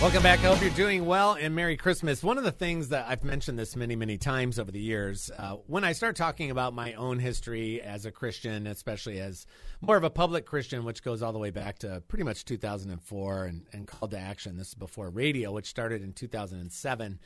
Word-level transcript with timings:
Welcome 0.00 0.22
back. 0.22 0.38
I 0.38 0.44
hope 0.44 0.62
you're 0.62 0.70
doing 0.70 1.04
well 1.04 1.34
and 1.34 1.54
Merry 1.54 1.76
Christmas. 1.76 2.22
One 2.22 2.38
of 2.38 2.44
the 2.44 2.50
things 2.50 2.88
that 2.88 3.04
I've 3.06 3.22
mentioned 3.22 3.58
this 3.58 3.76
many, 3.76 3.96
many 3.96 4.16
times 4.16 4.58
over 4.58 4.72
the 4.72 4.80
years, 4.80 5.30
uh, 5.36 5.56
when 5.66 5.84
I 5.84 5.92
start 5.92 6.16
talking 6.16 6.50
about 6.50 6.72
my 6.72 6.94
own 6.94 7.18
history 7.18 7.82
as 7.82 8.06
a 8.06 8.10
Christian, 8.10 8.66
especially 8.66 9.20
as 9.20 9.44
more 9.82 9.98
of 9.98 10.02
a 10.02 10.08
public 10.08 10.46
Christian, 10.46 10.84
which 10.84 11.02
goes 11.02 11.20
all 11.20 11.34
the 11.34 11.38
way 11.38 11.50
back 11.50 11.80
to 11.80 12.02
pretty 12.08 12.24
much 12.24 12.46
2004 12.46 13.44
and, 13.44 13.66
and 13.74 13.86
Called 13.86 14.12
to 14.12 14.18
Action. 14.18 14.56
This 14.56 14.68
is 14.68 14.74
before 14.74 15.10
radio, 15.10 15.52
which 15.52 15.66
started 15.66 16.02
in 16.02 16.14
2007. 16.14 17.20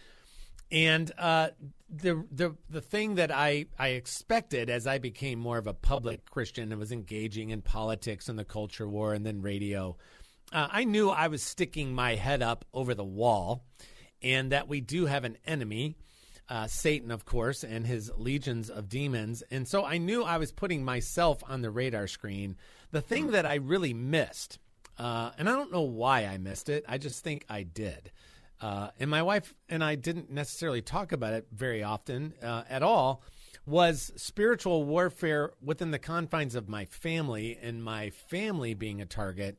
And 0.72 1.12
uh, 1.16 1.50
the 1.88 2.26
the 2.32 2.56
the 2.68 2.80
thing 2.80 3.14
that 3.16 3.30
I 3.30 3.66
I 3.78 3.90
expected 3.90 4.68
as 4.68 4.88
I 4.88 4.98
became 4.98 5.38
more 5.38 5.58
of 5.58 5.68
a 5.68 5.74
public 5.74 6.28
Christian 6.28 6.72
and 6.72 6.80
was 6.80 6.90
engaging 6.90 7.50
in 7.50 7.62
politics 7.62 8.28
and 8.28 8.36
the 8.36 8.44
culture 8.44 8.88
war 8.88 9.14
and 9.14 9.24
then 9.24 9.42
radio, 9.42 9.96
uh, 10.52 10.68
I 10.70 10.84
knew 10.84 11.10
I 11.10 11.28
was 11.28 11.42
sticking 11.42 11.94
my 11.94 12.14
head 12.14 12.42
up 12.42 12.64
over 12.72 12.94
the 12.94 13.04
wall, 13.04 13.64
and 14.22 14.52
that 14.52 14.68
we 14.68 14.80
do 14.80 15.06
have 15.06 15.24
an 15.24 15.38
enemy. 15.46 15.96
Uh, 16.46 16.66
Satan, 16.66 17.10
of 17.10 17.24
course, 17.24 17.64
and 17.64 17.86
his 17.86 18.10
legions 18.16 18.68
of 18.68 18.88
demons. 18.90 19.42
And 19.50 19.66
so 19.66 19.84
I 19.84 19.96
knew 19.96 20.22
I 20.22 20.36
was 20.36 20.52
putting 20.52 20.84
myself 20.84 21.42
on 21.48 21.62
the 21.62 21.70
radar 21.70 22.06
screen. 22.06 22.56
The 22.90 23.00
thing 23.00 23.30
that 23.30 23.46
I 23.46 23.54
really 23.54 23.94
missed, 23.94 24.58
uh, 24.98 25.30
and 25.38 25.48
I 25.48 25.52
don't 25.52 25.72
know 25.72 25.82
why 25.82 26.26
I 26.26 26.36
missed 26.36 26.68
it, 26.68 26.84
I 26.86 26.98
just 26.98 27.24
think 27.24 27.46
I 27.48 27.62
did, 27.62 28.12
uh, 28.60 28.90
and 29.00 29.10
my 29.10 29.22
wife 29.22 29.54
and 29.68 29.82
I 29.82 29.94
didn't 29.94 30.30
necessarily 30.30 30.82
talk 30.82 31.12
about 31.12 31.34
it 31.34 31.46
very 31.52 31.82
often 31.82 32.34
uh, 32.42 32.62
at 32.68 32.82
all, 32.82 33.22
was 33.66 34.12
spiritual 34.16 34.84
warfare 34.84 35.52
within 35.62 35.90
the 35.90 35.98
confines 35.98 36.54
of 36.54 36.68
my 36.68 36.84
family 36.84 37.58
and 37.60 37.82
my 37.82 38.10
family 38.10 38.74
being 38.74 39.00
a 39.00 39.06
target 39.06 39.58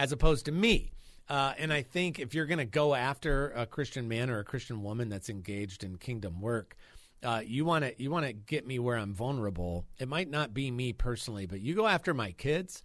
as 0.00 0.12
opposed 0.12 0.46
to 0.46 0.52
me. 0.52 0.90
Uh, 1.28 1.52
and 1.58 1.70
I 1.70 1.82
think 1.82 2.18
if 2.18 2.34
you're 2.34 2.46
going 2.46 2.58
to 2.58 2.64
go 2.64 2.94
after 2.94 3.50
a 3.50 3.66
Christian 3.66 4.08
man 4.08 4.30
or 4.30 4.38
a 4.38 4.44
Christian 4.44 4.82
woman 4.82 5.10
that's 5.10 5.28
engaged 5.28 5.84
in 5.84 5.98
kingdom 5.98 6.40
work, 6.40 6.74
uh, 7.22 7.42
you 7.44 7.66
want 7.66 7.84
to 7.84 8.02
you 8.02 8.10
want 8.10 8.24
to 8.24 8.32
get 8.32 8.66
me 8.66 8.78
where 8.78 8.96
I'm 8.96 9.12
vulnerable. 9.12 9.84
It 9.98 10.08
might 10.08 10.30
not 10.30 10.54
be 10.54 10.70
me 10.70 10.94
personally, 10.94 11.44
but 11.44 11.60
you 11.60 11.74
go 11.74 11.86
after 11.86 12.14
my 12.14 12.32
kids, 12.32 12.82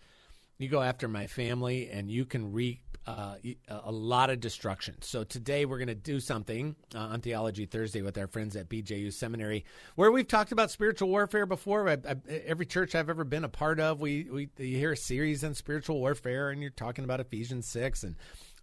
you 0.57 0.67
go 0.67 0.81
after 0.81 1.07
my 1.07 1.25
family, 1.25 1.89
and 1.89 2.11
you 2.11 2.25
can 2.25 2.51
reap 2.51 2.81
uh, 3.07 3.35
a 3.69 3.91
lot 3.91 4.29
of 4.29 4.39
destruction. 4.39 4.95
So 5.01 5.23
today 5.23 5.65
we're 5.65 5.77
going 5.77 5.87
to 5.87 5.95
do 5.95 6.19
something 6.19 6.75
uh, 6.93 6.99
on 6.99 7.21
Theology 7.21 7.65
Thursday 7.65 8.01
with 8.01 8.17
our 8.17 8.27
friends 8.27 8.55
at 8.55 8.69
BJU 8.69 9.13
Seminary, 9.13 9.65
where 9.95 10.11
we've 10.11 10.27
talked 10.27 10.51
about 10.51 10.71
spiritual 10.71 11.09
warfare 11.09 11.45
before. 11.45 11.87
I, 11.87 11.93
I, 11.93 12.15
every 12.45 12.65
church 12.65 12.95
I've 12.95 13.09
ever 13.09 13.23
been 13.23 13.43
a 13.43 13.49
part 13.49 13.79
of, 13.79 14.01
we, 14.01 14.27
we 14.31 14.49
you 14.57 14.77
hear 14.77 14.93
a 14.93 14.97
series 14.97 15.43
on 15.43 15.53
spiritual 15.53 15.99
warfare, 15.99 16.49
and 16.49 16.61
you're 16.61 16.71
talking 16.71 17.03
about 17.03 17.19
Ephesians 17.19 17.67
six 17.67 18.03
and 18.03 18.15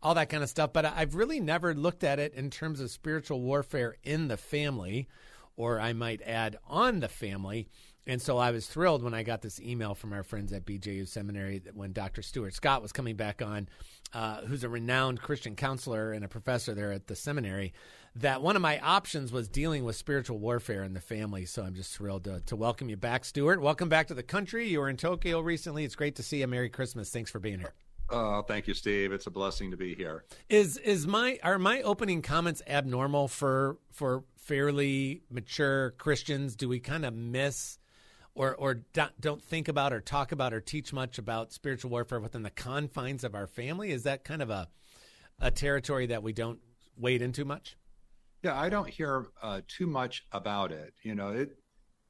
all 0.03 0.15
that 0.15 0.29
kind 0.29 0.43
of 0.43 0.49
stuff. 0.49 0.73
But 0.73 0.87
I've 0.87 1.15
really 1.15 1.41
never 1.41 1.75
looked 1.75 2.03
at 2.03 2.19
it 2.19 2.35
in 2.35 2.51
terms 2.51 2.81
of 2.81 2.91
spiritual 2.91 3.41
warfare 3.41 3.97
in 4.03 4.29
the 4.29 4.37
family, 4.37 5.09
or 5.57 5.81
I 5.81 5.93
might 5.93 6.23
add 6.23 6.57
on 6.67 7.01
the 7.01 7.09
family. 7.09 7.69
And 8.07 8.21
so 8.21 8.37
I 8.37 8.51
was 8.51 8.67
thrilled 8.67 9.03
when 9.03 9.15
I 9.15 9.23
got 9.23 9.43
this 9.43 9.61
email 9.61 9.95
from 9.95 10.13
our 10.13 10.25
friends 10.25 10.53
at 10.53 10.67
BJU 10.67 11.07
Seminary 11.07 11.61
that 11.61 11.77
when 11.77 11.93
Dr. 11.93 12.21
Stuart 12.21 12.53
Scott 12.53 12.83
was 12.83 12.91
coming 12.91 13.15
back 13.15 13.41
on, 13.41 13.69
uh, 14.13 14.43
who's 14.43 14.65
a 14.65 14.69
renowned 14.69 15.23
Christian 15.23 15.55
counselor 15.55 16.13
and 16.13 16.25
a 16.25 16.29
professor 16.29 16.75
there 16.75 16.91
at 16.91 17.07
the 17.07 17.15
seminary, 17.15 17.73
that 18.17 18.43
one 18.43 18.57
of 18.57 18.63
my 18.63 18.81
options 18.81 19.31
was 19.31 19.49
dealing 19.49 19.85
with 19.85 19.95
spiritual 19.95 20.39
warfare 20.39 20.83
in 20.83 20.95
the 20.95 21.01
family. 21.01 21.47
So 21.47 21.63
I'm 21.63 21.75
just 21.75 21.97
thrilled 21.97 22.25
to, 22.25 22.41
to 22.41 22.57
welcome 22.57 22.89
you 22.89 22.97
back, 22.97 23.25
Stuart. 23.25 23.63
Welcome 23.63 23.89
back 23.89 24.09
to 24.09 24.15
the 24.15 24.23
country. 24.23 24.67
You 24.67 24.81
were 24.81 24.89
in 24.89 24.97
Tokyo 24.97 25.41
recently. 25.41 25.85
It's 25.85 25.95
great 25.95 26.17
to 26.17 26.25
see 26.25 26.41
you. 26.41 26.49
Merry 26.49 26.71
Christmas. 26.71 27.09
Thanks 27.11 27.31
for 27.31 27.39
being 27.39 27.61
here. 27.61 27.73
Oh, 28.11 28.43
thank 28.43 28.67
you, 28.67 28.75
Steve. 28.75 29.13
It's 29.13 29.27
a 29.27 29.31
blessing 29.31 29.71
to 29.71 29.77
be 29.77 29.95
here. 29.95 30.25
Is 30.51 30.77
is 30.77 31.07
my 31.07 31.39
are 31.43 31.59
my 31.59 31.81
opening 31.81 32.21
comments 32.21 32.61
abnormal 32.67 33.29
for 33.29 33.79
for 33.91 34.25
fairly 34.37 35.23
mature 35.31 35.93
Christians? 35.93 36.55
Do 36.55 36.69
we 36.69 36.79
kind 36.79 37.07
of 37.07 37.15
miss 37.15 37.79
or 38.35 38.55
or 38.55 38.75
don't 39.21 39.43
think 39.43 39.69
about 39.69 39.93
or 39.93 40.01
talk 40.01 40.33
about 40.33 40.55
or 40.55 40.61
teach 40.61 40.93
much 40.93 41.19
about 41.19 41.53
spiritual 41.53 41.91
warfare 41.91 42.21
within 42.21 42.43
the 42.43 42.51
confines 42.51 43.25
of 43.25 43.35
our 43.35 43.47
family? 43.47 43.91
Is 43.91 44.05
that 44.05 44.25
kind 44.25 44.43
of 44.43 44.51
a 44.51 44.69
a 45.41 45.51
territory 45.51 46.07
that 46.07 46.23
we 46.23 46.33
don't 46.33 46.59
wade 46.97 47.23
into 47.23 47.45
much? 47.45 47.77
Yeah, 48.43 48.59
I 48.59 48.69
don't 48.69 48.89
hear 48.89 49.27
uh, 49.43 49.61
too 49.69 49.87
much 49.87 50.25
about 50.33 50.73
it. 50.73 50.95
You 51.03 51.15
know, 51.15 51.29
it 51.29 51.57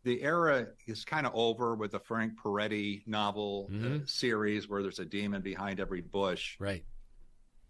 the 0.05 0.23
era 0.23 0.67
is 0.87 1.05
kind 1.05 1.27
of 1.27 1.33
over 1.35 1.75
with 1.75 1.93
the 1.93 2.01
Frank 2.01 2.33
Peretti 2.43 3.03
novel 3.07 3.69
uh, 3.71 3.75
mm-hmm. 3.75 3.97
uh, 3.97 4.07
series 4.07 4.69
where 4.69 4.83
there's 4.83 4.99
a 4.99 5.05
demon 5.05 5.43
behind 5.43 5.81
every 5.81 6.01
bush, 6.01 6.57
right? 6.59 6.85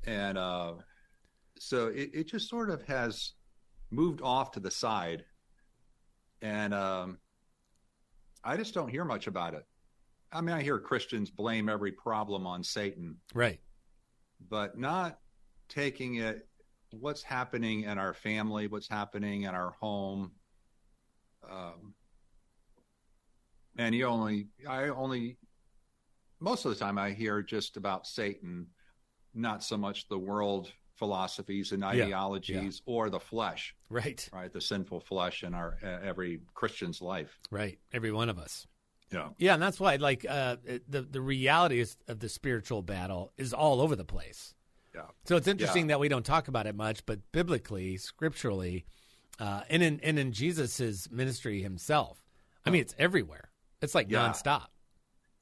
And 0.05 0.39
uh, 0.39 0.75
so 1.59 1.89
it, 1.89 2.11
it 2.15 2.29
just 2.29 2.49
sort 2.49 2.71
of 2.71 2.83
has 2.83 3.33
moved 3.91 4.21
off 4.23 4.53
to 4.53 4.61
the 4.61 4.71
side, 4.71 5.25
and 6.41 6.73
um, 6.73 7.19
I 8.45 8.57
just 8.57 8.75
don't 8.75 8.89
hear 8.89 9.05
much 9.05 9.27
about 9.27 9.55
it. 9.55 9.65
I 10.33 10.41
mean, 10.41 10.55
I 10.55 10.63
hear 10.63 10.79
Christians 10.79 11.31
blame 11.31 11.69
every 11.69 11.93
problem 11.93 12.47
on 12.47 12.65
Satan. 12.65 13.17
Right. 13.35 13.61
But 14.49 14.79
not 14.79 15.19
taking 15.69 16.17
it 16.17 16.49
what's 16.91 17.23
happening 17.23 17.85
in 17.85 17.99
our 17.99 18.15
family, 18.15 18.67
what's 18.67 18.89
happening 18.89 19.43
in 19.43 19.55
our 19.55 19.75
home. 19.81 20.33
Um, 21.51 21.95
and 23.79 23.95
you 23.95 24.07
only, 24.07 24.49
I 24.69 24.89
only, 24.89 25.39
most 26.41 26.65
of 26.65 26.73
the 26.73 26.79
time 26.79 26.99
I 26.99 27.11
hear 27.11 27.43
just 27.43 27.77
about 27.77 28.07
Satan, 28.07 28.67
not 29.35 29.63
so 29.63 29.77
much 29.77 30.09
the 30.09 30.19
world 30.19 30.71
philosophies 30.97 31.73
and 31.73 31.85
ideologies 31.85 32.55
yeah, 32.55 32.63
yeah. 32.63 32.71
or 32.99 33.11
the 33.11 33.21
flesh 33.21 33.75
right. 33.89 34.29
right? 34.33 34.53
The 34.53 34.61
sinful 34.61 35.01
flesh 35.01 35.43
in 35.43 35.55
our 35.55 35.79
uh, 35.83 35.99
every 36.03 36.41
christian's 36.55 37.01
life. 37.01 37.39
Right. 37.51 37.79
Every 37.93 38.13
one 38.13 38.29
of 38.29 38.39
us. 38.39 38.67
Yeah. 39.11 39.29
Yeah 39.39 39.55
and 39.55 39.63
that's 39.63 39.81
why 39.81 39.97
like 39.97 40.27
uh, 40.29 40.57
the 40.89 41.03
the 41.03 41.21
reality 41.21 41.81
is, 41.81 41.97
of 42.09 42.21
the 42.21 42.29
spiritual 42.29 42.83
battle 42.83 43.33
is 43.37 43.53
all 43.53 43.81
over 43.81 43.97
the 43.97 44.05
place. 44.05 44.55
Yeah. 44.95 45.03
So 45.25 45.37
it's 45.37 45.49
interesting 45.49 45.87
yeah. 45.87 45.95
that 45.95 46.01
we 46.01 46.09
don't 46.09 46.25
talk 46.27 46.49
about 46.49 46.67
it 46.67 46.75
much 46.75 47.05
but 47.07 47.21
biblically 47.33 47.97
scripturally 47.97 48.87
uh, 49.39 49.63
and 49.71 49.83
in 49.83 50.01
and 50.01 50.19
in 50.19 50.33
jesus's 50.33 51.09
ministry 51.11 51.63
himself 51.63 52.23
i 52.67 52.71
mean 52.71 52.83
it's 52.83 52.95
everywhere. 52.99 53.51
It's 53.81 53.95
like 53.97 54.09
nonstop. 54.09 54.67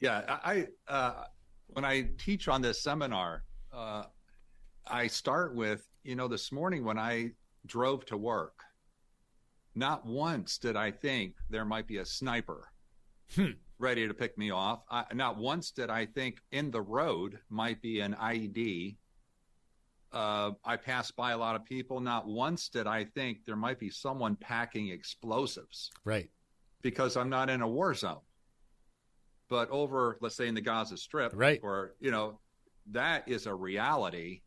Yeah 0.01 0.39
i 0.45 0.69
uh, 0.89 1.25
when 1.67 1.85
i 1.85 2.09
teach 2.19 2.49
on 2.49 2.63
this 2.63 2.81
seminar 2.83 3.43
uh, 3.73 4.05
I 4.91 5.07
start 5.07 5.55
with, 5.55 5.87
you 6.03 6.17
know, 6.17 6.29
this 6.29 6.53
morning 6.53 6.85
when 6.85 6.99
I 6.99 7.33
drove 7.67 8.05
to 8.07 8.17
work, 8.17 8.61
not 9.75 10.05
once 10.05 10.59
did 10.59 10.77
I 10.77 10.91
think 10.91 11.35
there 11.49 11.65
might 11.65 11.87
be 11.87 11.99
a 11.99 12.05
sniper 12.05 12.69
hmm. 13.35 13.51
ready 13.79 14.07
to 14.07 14.15
pick 14.15 14.37
me 14.37 14.51
off. 14.51 14.83
I, 14.91 15.05
not 15.15 15.39
once 15.39 15.71
did 15.71 15.91
I 15.91 16.07
think 16.07 16.39
in 16.53 16.71
the 16.71 16.83
road 16.83 17.39
might 17.49 17.81
be 17.81 18.01
an 18.01 18.15
IED. 18.15 18.97
Uh, 20.13 20.53
I 20.65 20.77
passed 20.77 21.15
by 21.15 21.33
a 21.33 21.39
lot 21.39 21.55
of 21.55 21.65
people. 21.65 22.01
Not 22.01 22.27
once 22.27 22.69
did 22.69 22.87
I 22.87 23.05
think 23.05 23.45
there 23.47 23.57
might 23.57 23.79
be 23.79 23.91
someone 23.91 24.35
packing 24.37 24.89
explosives. 24.89 25.91
Right. 26.05 26.31
Because 26.83 27.17
I'm 27.17 27.31
not 27.31 27.49
in 27.49 27.63
a 27.63 27.69
war 27.69 27.95
zone. 27.95 28.21
But 29.49 29.71
over, 29.71 30.17
let's 30.21 30.37
say, 30.37 30.49
in 30.49 30.55
the 30.55 30.61
Gaza 30.61 30.97
Strip, 30.97 31.33
right. 31.35 31.61
or, 31.63 31.95
you 32.01 32.11
know, 32.11 32.41
that 32.93 33.29
is 33.29 33.47
a 33.47 33.55
reality 33.55 34.43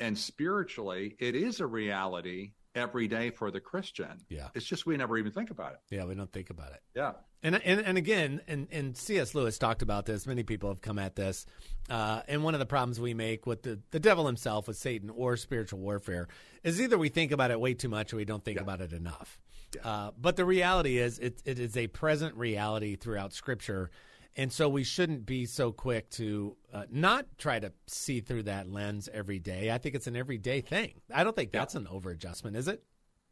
and 0.00 0.16
spiritually, 0.16 1.16
it 1.18 1.34
is 1.34 1.60
a 1.60 1.66
reality 1.66 2.52
every 2.74 3.08
day 3.08 3.30
for 3.30 3.50
the 3.50 3.60
Christian. 3.60 4.20
Yeah. 4.28 4.48
It's 4.54 4.64
just 4.64 4.86
we 4.86 4.96
never 4.96 5.18
even 5.18 5.32
think 5.32 5.50
about 5.50 5.72
it. 5.72 5.78
Yeah, 5.94 6.04
we 6.04 6.14
don't 6.14 6.32
think 6.32 6.50
about 6.50 6.72
it. 6.72 6.80
Yeah. 6.94 7.12
And 7.42 7.54
and, 7.64 7.80
and 7.80 7.98
again, 7.98 8.40
and, 8.48 8.66
and 8.70 8.96
C.S. 8.96 9.34
Lewis 9.34 9.58
talked 9.58 9.82
about 9.82 10.06
this. 10.06 10.26
Many 10.26 10.42
people 10.42 10.70
have 10.70 10.82
come 10.82 10.98
at 10.98 11.14
this. 11.14 11.46
Uh, 11.88 12.22
and 12.28 12.42
one 12.42 12.54
of 12.54 12.60
the 12.60 12.66
problems 12.66 13.00
we 13.00 13.14
make 13.14 13.46
with 13.46 13.62
the, 13.62 13.80
the 13.90 14.00
devil 14.00 14.26
himself, 14.26 14.66
with 14.66 14.76
Satan 14.76 15.10
or 15.10 15.36
spiritual 15.36 15.78
warfare, 15.78 16.28
is 16.64 16.80
either 16.80 16.98
we 16.98 17.08
think 17.08 17.30
about 17.32 17.50
it 17.50 17.60
way 17.60 17.74
too 17.74 17.88
much 17.88 18.12
or 18.12 18.16
we 18.16 18.24
don't 18.24 18.44
think 18.44 18.56
yeah. 18.56 18.62
about 18.62 18.80
it 18.80 18.92
enough. 18.92 19.40
Yeah. 19.74 19.88
Uh, 19.88 20.10
but 20.20 20.36
the 20.36 20.44
reality 20.44 20.98
is, 20.98 21.18
it, 21.18 21.42
it 21.44 21.58
is 21.58 21.76
a 21.76 21.86
present 21.88 22.34
reality 22.36 22.96
throughout 22.96 23.32
Scripture 23.32 23.90
And 24.38 24.52
so 24.52 24.68
we 24.68 24.84
shouldn't 24.84 25.26
be 25.26 25.46
so 25.46 25.72
quick 25.72 26.08
to 26.10 26.56
uh, 26.72 26.84
not 26.92 27.26
try 27.38 27.58
to 27.58 27.72
see 27.88 28.20
through 28.20 28.44
that 28.44 28.70
lens 28.70 29.08
every 29.12 29.40
day. 29.40 29.72
I 29.72 29.78
think 29.78 29.96
it's 29.96 30.06
an 30.06 30.14
everyday 30.14 30.60
thing. 30.60 31.00
I 31.12 31.24
don't 31.24 31.34
think 31.34 31.50
that's 31.50 31.74
yeah. 31.74 31.80
an 31.80 31.88
over 31.88 32.10
adjustment, 32.10 32.56
is 32.56 32.68
it? 32.68 32.84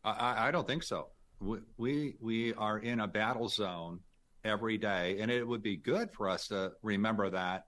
I, 0.02 0.48
I 0.48 0.50
don't 0.50 0.66
think 0.66 0.82
so. 0.82 1.10
We, 1.40 1.58
we 1.76 2.16
we 2.20 2.54
are 2.54 2.78
in 2.78 3.00
a 3.00 3.06
battle 3.06 3.48
zone 3.48 4.00
every 4.44 4.78
day, 4.78 5.18
and 5.20 5.30
it 5.30 5.46
would 5.46 5.62
be 5.62 5.76
good 5.76 6.10
for 6.12 6.28
us 6.28 6.48
to 6.48 6.72
remember 6.82 7.30
that 7.30 7.66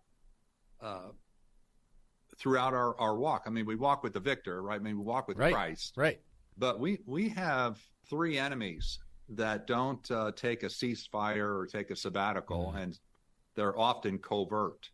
uh, 0.80 1.10
throughout 2.38 2.74
our, 2.74 2.98
our 2.98 3.16
walk. 3.16 3.44
I 3.46 3.50
mean, 3.50 3.66
we 3.66 3.76
walk 3.76 4.02
with 4.02 4.14
the 4.14 4.20
victor, 4.20 4.62
right? 4.62 4.80
I 4.80 4.82
mean, 4.82 4.98
we 4.98 5.04
walk 5.04 5.28
with 5.28 5.38
right. 5.38 5.52
Christ, 5.52 5.94
right? 5.96 6.18
But 6.56 6.80
we 6.80 6.98
we 7.06 7.28
have 7.28 7.78
three 8.10 8.36
enemies 8.36 8.98
that 9.28 9.68
don't 9.68 10.10
uh, 10.10 10.32
take 10.34 10.64
a 10.64 10.66
ceasefire 10.66 11.60
or 11.60 11.66
take 11.66 11.90
a 11.90 11.96
sabbatical, 11.96 12.72
mm. 12.74 12.82
and 12.82 12.98
they're 13.58 13.78
often 13.78 14.18
covert, 14.18 14.88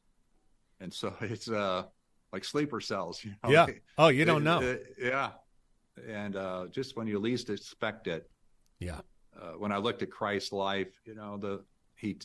and 0.81 0.93
so 0.93 1.15
it's 1.21 1.49
uh 1.49 1.85
like 2.33 2.45
sleeper 2.45 2.81
cells. 2.81 3.23
You 3.23 3.35
know? 3.43 3.51
Yeah. 3.51 3.67
Oh, 3.99 4.09
you 4.09 4.25
don't 4.25 4.43
know. 4.43 4.61
It, 4.61 4.95
it, 4.99 5.09
yeah. 5.11 5.31
And 6.09 6.35
uh, 6.35 6.67
just 6.71 6.97
when 6.97 7.07
you 7.07 7.21
least 7.21 7.51
expect 7.51 8.09
it. 8.09 8.29
Yeah. 8.81 9.01
Uh, 9.41 9.53
when 9.53 9.71
I 9.71 9.77
looked 9.77 10.03
at 10.03 10.11
Christ's 10.11 10.53
life, 10.53 10.89
you 11.05 11.15
know 11.15 11.37
the 11.37 11.63
he 11.97 12.19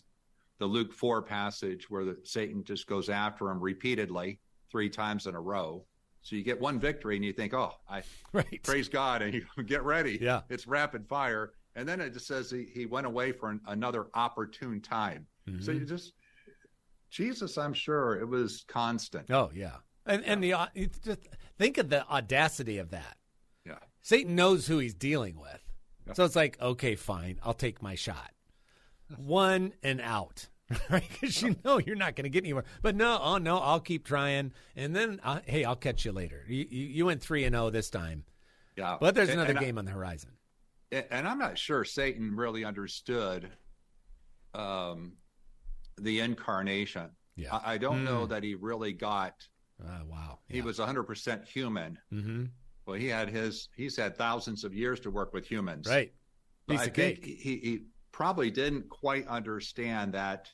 the 0.59 0.65
Luke 0.65 0.93
four 0.93 1.21
passage 1.21 1.89
where 1.89 2.05
the, 2.05 2.17
Satan 2.23 2.63
just 2.63 2.87
goes 2.87 3.09
after 3.09 3.49
him 3.49 3.59
repeatedly 3.59 4.39
three 4.71 4.89
times 4.89 5.27
in 5.27 5.35
a 5.35 5.39
row. 5.39 5.85
So 6.21 6.35
you 6.35 6.43
get 6.43 6.59
one 6.59 6.79
victory 6.79 7.15
and 7.15 7.23
you 7.23 7.33
think, 7.33 7.53
oh, 7.53 7.73
I 7.89 8.03
right. 8.33 8.63
praise 8.63 8.87
God, 8.87 9.21
and 9.21 9.33
you 9.33 9.45
get 9.65 9.83
ready. 9.83 10.17
Yeah, 10.21 10.41
it's 10.49 10.67
rapid 10.67 11.07
fire, 11.07 11.53
and 11.75 11.87
then 11.87 11.99
it 11.99 12.13
just 12.13 12.27
says 12.27 12.49
he, 12.49 12.67
he 12.73 12.85
went 12.85 13.07
away 13.07 13.31
for 13.31 13.49
an, 13.49 13.61
another 13.67 14.07
opportune 14.13 14.81
time. 14.81 15.25
Mm-hmm. 15.47 15.63
So 15.63 15.71
you 15.71 15.85
just 15.85 16.13
Jesus, 17.09 17.57
I'm 17.57 17.73
sure 17.73 18.19
it 18.19 18.27
was 18.27 18.65
constant. 18.67 19.29
Oh 19.31 19.51
yeah, 19.53 19.77
and 20.05 20.23
and 20.25 20.43
the 20.43 20.53
uh, 20.53 20.67
just 21.03 21.27
think 21.57 21.77
of 21.77 21.89
the 21.89 22.07
audacity 22.07 22.77
of 22.77 22.91
that. 22.91 23.17
Yeah, 23.65 23.79
Satan 24.01 24.35
knows 24.35 24.67
who 24.67 24.79
he's 24.79 24.93
dealing 24.93 25.39
with, 25.39 25.63
yeah. 26.07 26.13
so 26.13 26.25
it's 26.25 26.35
like, 26.35 26.59
okay, 26.61 26.95
fine, 26.95 27.39
I'll 27.43 27.53
take 27.53 27.81
my 27.81 27.95
shot. 27.95 28.31
One 29.17 29.73
and 29.81 30.01
out, 30.01 30.47
right? 30.89 31.03
Because 31.09 31.41
you 31.41 31.55
know 31.65 31.79
you're 31.79 31.95
not 31.95 32.15
going 32.15 32.23
to 32.23 32.29
get 32.29 32.43
anywhere. 32.43 32.65
But 32.81 32.95
no, 32.95 33.19
oh 33.21 33.37
no, 33.37 33.57
I'll 33.57 33.79
keep 33.79 34.05
trying, 34.05 34.53
and 34.75 34.95
then 34.95 35.19
uh, 35.23 35.39
hey, 35.45 35.65
I'll 35.65 35.75
catch 35.75 36.05
you 36.05 36.11
later. 36.11 36.43
You, 36.47 36.65
you, 36.69 36.85
you 36.87 37.05
went 37.05 37.21
three 37.21 37.43
and 37.43 37.53
zero 37.53 37.65
oh 37.65 37.69
this 37.69 37.89
time. 37.89 38.23
Yeah, 38.77 38.97
but 38.99 39.15
there's 39.15 39.29
another 39.29 39.49
and, 39.49 39.57
and 39.57 39.65
game 39.65 39.77
I, 39.77 39.79
on 39.79 39.85
the 39.85 39.91
horizon. 39.91 40.31
And 40.91 41.27
I'm 41.27 41.37
not 41.37 41.57
sure 41.57 41.83
Satan 41.83 42.35
really 42.35 42.65
understood 42.65 43.51
um, 44.55 45.13
the 46.01 46.19
incarnation. 46.19 47.09
Yeah. 47.35 47.55
I, 47.55 47.73
I 47.73 47.77
don't 47.77 48.01
mm. 48.01 48.05
know 48.05 48.25
that 48.25 48.43
he 48.43 48.55
really 48.55 48.93
got. 48.93 49.33
Uh, 49.81 49.99
wow. 50.07 50.39
Yeah. 50.49 50.55
He 50.55 50.61
was 50.61 50.79
100% 50.79 51.47
human. 51.47 51.97
Mm-hmm. 52.13 52.45
Well, 52.85 52.97
he 52.97 53.07
had 53.07 53.29
his. 53.29 53.69
He's 53.75 53.95
had 53.95 54.17
thousands 54.17 54.63
of 54.63 54.73
years 54.73 54.99
to 55.01 55.11
work 55.11 55.33
with 55.33 55.45
humans. 55.45 55.87
Right. 55.87 56.11
Piece 56.67 56.79
I 56.79 56.89
think. 56.89 57.23
He, 57.23 57.57
he 57.57 57.79
probably 58.11 58.51
didn't 58.51 58.89
quite 58.89 59.27
understand 59.27 60.13
that 60.13 60.49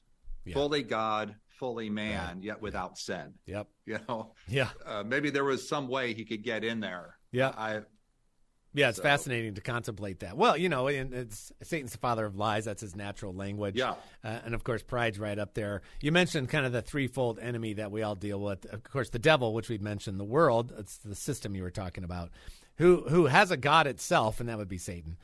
yeah. 0.45 0.53
fully 0.53 0.83
God, 0.83 1.35
fully 1.47 1.89
man, 1.89 2.35
right. 2.35 2.43
yet 2.43 2.61
without 2.61 2.97
sin. 2.97 3.33
Yep. 3.45 3.67
You 3.85 3.99
know. 4.09 4.33
Yeah. 4.47 4.69
Uh, 4.85 5.03
maybe 5.05 5.29
there 5.29 5.43
was 5.43 5.67
some 5.67 5.87
way 5.87 6.13
he 6.13 6.25
could 6.25 6.43
get 6.43 6.63
in 6.63 6.79
there. 6.79 7.17
Yeah. 7.31 7.49
I 7.49 7.81
yeah, 8.75 8.89
it's 8.89 8.97
so. 8.97 9.03
fascinating 9.03 9.55
to 9.55 9.61
contemplate 9.61 10.19
that. 10.19 10.37
Well, 10.37 10.57
you 10.57 10.69
know, 10.69 10.87
it's 10.87 11.51
Satan's 11.63 11.93
the 11.93 11.97
father 11.97 12.25
of 12.25 12.35
lies. 12.35 12.65
That's 12.65 12.81
his 12.81 12.95
natural 12.95 13.33
language. 13.33 13.75
Yeah. 13.75 13.95
Uh, 14.23 14.39
and 14.45 14.53
of 14.53 14.63
course, 14.63 14.83
pride's 14.83 15.17
right 15.17 15.39
up 15.39 15.53
there. 15.53 15.81
You 16.01 16.11
mentioned 16.11 16.49
kind 16.49 16.65
of 16.65 16.73
the 16.73 16.81
threefold 16.81 17.39
enemy 17.39 17.73
that 17.73 17.91
we 17.91 18.03
all 18.03 18.15
deal 18.15 18.39
with. 18.39 18.65
Of 18.65 18.83
course, 18.83 19.09
the 19.09 19.19
devil, 19.19 19.53
which 19.53 19.69
we've 19.69 19.81
mentioned, 19.81 20.19
the 20.19 20.25
world. 20.25 20.73
It's 20.77 20.97
the 20.97 21.15
system 21.15 21.55
you 21.55 21.63
were 21.63 21.71
talking 21.71 22.03
about, 22.03 22.31
who 22.77 23.05
who 23.07 23.27
has 23.27 23.49
a 23.49 23.57
god 23.57 23.87
itself, 23.87 24.39
and 24.39 24.49
that 24.49 24.57
would 24.57 24.67
be 24.67 24.77
Satan. 24.77 25.17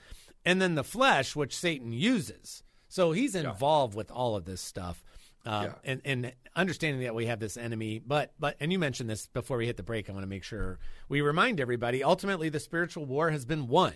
And 0.45 0.61
then 0.61 0.75
the 0.75 0.83
flesh, 0.83 1.35
which 1.35 1.55
Satan 1.55 1.91
uses. 1.91 2.63
So 2.87 3.11
he's 3.11 3.35
involved 3.35 3.93
yeah. 3.93 3.99
with 3.99 4.11
all 4.11 4.35
of 4.35 4.45
this 4.45 4.61
stuff. 4.61 5.03
Uh, 5.45 5.69
yeah. 5.69 5.73
and, 5.83 6.01
and 6.05 6.33
understanding 6.55 7.03
that 7.03 7.15
we 7.15 7.25
have 7.25 7.39
this 7.39 7.57
enemy, 7.57 7.99
but 7.99 8.33
but 8.39 8.55
and 8.59 8.71
you 8.71 8.77
mentioned 8.77 9.09
this 9.09 9.27
before 9.27 9.57
we 9.57 9.65
hit 9.65 9.77
the 9.77 9.83
break. 9.83 10.09
I 10.09 10.13
want 10.13 10.23
to 10.23 10.29
make 10.29 10.43
sure 10.43 10.77
we 11.09 11.21
remind 11.21 11.59
everybody. 11.59 12.03
Ultimately, 12.03 12.49
the 12.49 12.59
spiritual 12.59 13.05
war 13.05 13.31
has 13.31 13.45
been 13.45 13.67
won. 13.67 13.93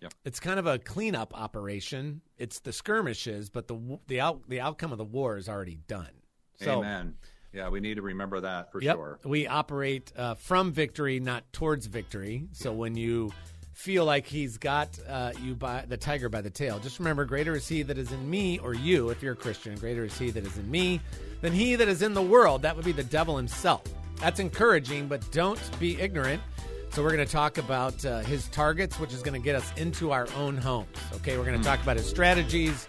Yep. 0.00 0.14
It's 0.24 0.40
kind 0.40 0.58
of 0.58 0.66
a 0.66 0.78
cleanup 0.78 1.38
operation. 1.38 2.22
It's 2.38 2.58
the 2.58 2.72
skirmishes, 2.72 3.50
but 3.50 3.68
the 3.68 3.98
the 4.08 4.20
out 4.20 4.48
the 4.48 4.60
outcome 4.60 4.92
of 4.92 4.98
the 4.98 5.04
war 5.04 5.36
is 5.36 5.48
already 5.48 5.78
done. 5.86 6.10
So, 6.54 6.78
Amen. 6.78 7.14
Yeah, 7.52 7.68
we 7.68 7.80
need 7.80 7.96
to 7.96 8.02
remember 8.02 8.40
that 8.40 8.72
for 8.72 8.80
yep, 8.80 8.96
sure. 8.96 9.18
We 9.24 9.46
operate 9.46 10.10
uh, 10.16 10.34
from 10.34 10.72
victory, 10.72 11.20
not 11.20 11.52
towards 11.52 11.86
victory. 11.86 12.46
So 12.52 12.72
when 12.72 12.96
you 12.96 13.32
feel 13.72 14.04
like 14.04 14.26
he's 14.26 14.58
got 14.58 14.98
uh, 15.08 15.32
you 15.42 15.54
by 15.54 15.84
the 15.86 15.96
tiger 15.96 16.28
by 16.28 16.40
the 16.40 16.50
tail. 16.50 16.78
Just 16.78 16.98
remember, 16.98 17.24
greater 17.24 17.54
is 17.54 17.66
he 17.66 17.82
that 17.82 17.98
is 17.98 18.12
in 18.12 18.28
me, 18.28 18.58
or 18.58 18.74
you, 18.74 19.10
if 19.10 19.22
you're 19.22 19.32
a 19.32 19.36
Christian, 19.36 19.74
greater 19.76 20.04
is 20.04 20.16
he 20.18 20.30
that 20.30 20.44
is 20.44 20.56
in 20.58 20.70
me 20.70 21.00
than 21.40 21.52
he 21.52 21.74
that 21.76 21.88
is 21.88 22.02
in 22.02 22.14
the 22.14 22.22
world. 22.22 22.62
That 22.62 22.76
would 22.76 22.84
be 22.84 22.92
the 22.92 23.04
devil 23.04 23.36
himself. 23.36 23.82
That's 24.20 24.40
encouraging, 24.40 25.08
but 25.08 25.28
don't 25.32 25.60
be 25.80 26.00
ignorant. 26.00 26.42
So 26.90 27.02
we're 27.02 27.12
going 27.12 27.26
to 27.26 27.32
talk 27.32 27.56
about 27.56 28.04
uh, 28.04 28.20
his 28.20 28.48
targets, 28.48 29.00
which 29.00 29.14
is 29.14 29.22
going 29.22 29.40
to 29.40 29.44
get 29.44 29.56
us 29.56 29.72
into 29.78 30.12
our 30.12 30.28
own 30.36 30.58
homes. 30.58 30.96
Okay, 31.14 31.38
we're 31.38 31.44
going 31.44 31.56
to 31.56 31.62
mm. 31.62 31.70
talk 31.70 31.82
about 31.82 31.96
his 31.96 32.06
strategies, 32.06 32.86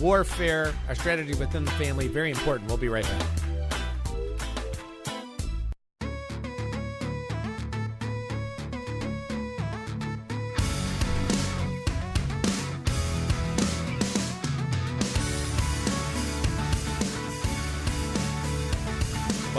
warfare, 0.00 0.74
our 0.88 0.96
strategy 0.96 1.34
within 1.38 1.64
the 1.64 1.70
family. 1.72 2.08
Very 2.08 2.32
important. 2.32 2.68
We'll 2.68 2.78
be 2.78 2.88
right 2.88 3.04
back. 3.04 3.43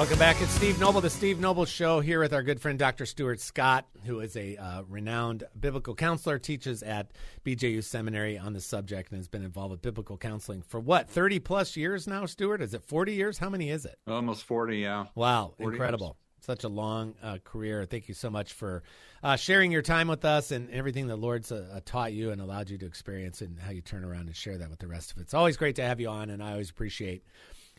Welcome 0.06 0.20
back. 0.20 0.40
It's 0.40 0.52
Steve 0.52 0.80
Noble, 0.80 1.02
the 1.02 1.10
Steve 1.10 1.40
Noble 1.40 1.66
Show, 1.66 2.00
here 2.00 2.20
with 2.20 2.32
our 2.32 2.44
good 2.44 2.62
friend 2.62 2.78
Dr. 2.78 3.08
Stuart 3.08 3.40
Scott, 3.40 3.88
who 4.04 4.20
is 4.20 4.38
a 4.38 4.56
uh, 4.56 4.84
renowned 4.88 5.46
biblical 5.60 5.96
counselor, 5.96 6.38
teaches 6.38 6.84
at 6.84 7.10
BJU 7.44 7.84
Seminary 7.84 8.38
on 8.38 8.54
the 8.54 8.62
subject, 8.62 9.10
and 9.10 9.18
has 9.18 9.28
been 9.28 9.44
involved 9.44 9.72
with 9.72 9.82
biblical 9.82 10.16
counseling 10.16 10.62
for 10.62 10.80
what, 10.80 11.10
30 11.10 11.40
plus 11.40 11.76
years 11.76 12.06
now, 12.06 12.28
Stuart? 12.28 12.62
Is 12.62 12.76
it 12.76 12.84
40 12.84 13.16
years? 13.16 13.40
How 13.40 13.50
many 13.50 13.72
is 13.72 13.84
it? 13.84 13.98
Almost 14.06 14.44
40, 14.44 14.78
yeah. 14.78 15.06
Wow, 15.16 15.56
40 15.58 15.74
incredible. 15.74 16.08
Years. 16.10 16.46
Such 16.46 16.64
a 16.66 16.70
long 16.70 17.16
uh, 17.24 17.40
career. 17.44 17.86
Thank 17.86 18.08
you 18.08 18.14
so 18.14 18.30
much 18.30 18.54
for 18.54 18.84
uh, 19.24 19.38
sharing 19.38 19.72
your 19.72 19.82
time 19.82 20.08
with 20.08 20.24
us 20.24 20.52
and 20.52 20.70
everything 20.70 21.08
the 21.08 21.16
Lord's 21.16 21.52
uh, 21.52 21.80
taught 21.84 22.14
you 22.14 22.30
and 22.30 22.40
allowed 22.40 22.70
you 22.70 22.78
to 22.78 22.86
experience 22.86 23.42
and 23.42 23.60
how 23.60 23.72
you 23.72 23.82
turn 23.82 24.04
around 24.04 24.28
and 24.28 24.36
share 24.36 24.60
that 24.60 24.70
with 24.70 24.78
the 24.78 24.88
rest 24.88 25.14
of 25.14 25.18
it. 25.18 25.22
It's 25.22 25.34
always 25.34 25.58
great 25.58 25.78
to 25.78 25.82
have 25.82 26.00
you 26.00 26.10
on, 26.10 26.30
and 26.30 26.44
I 26.44 26.52
always 26.52 26.70
appreciate 26.70 27.24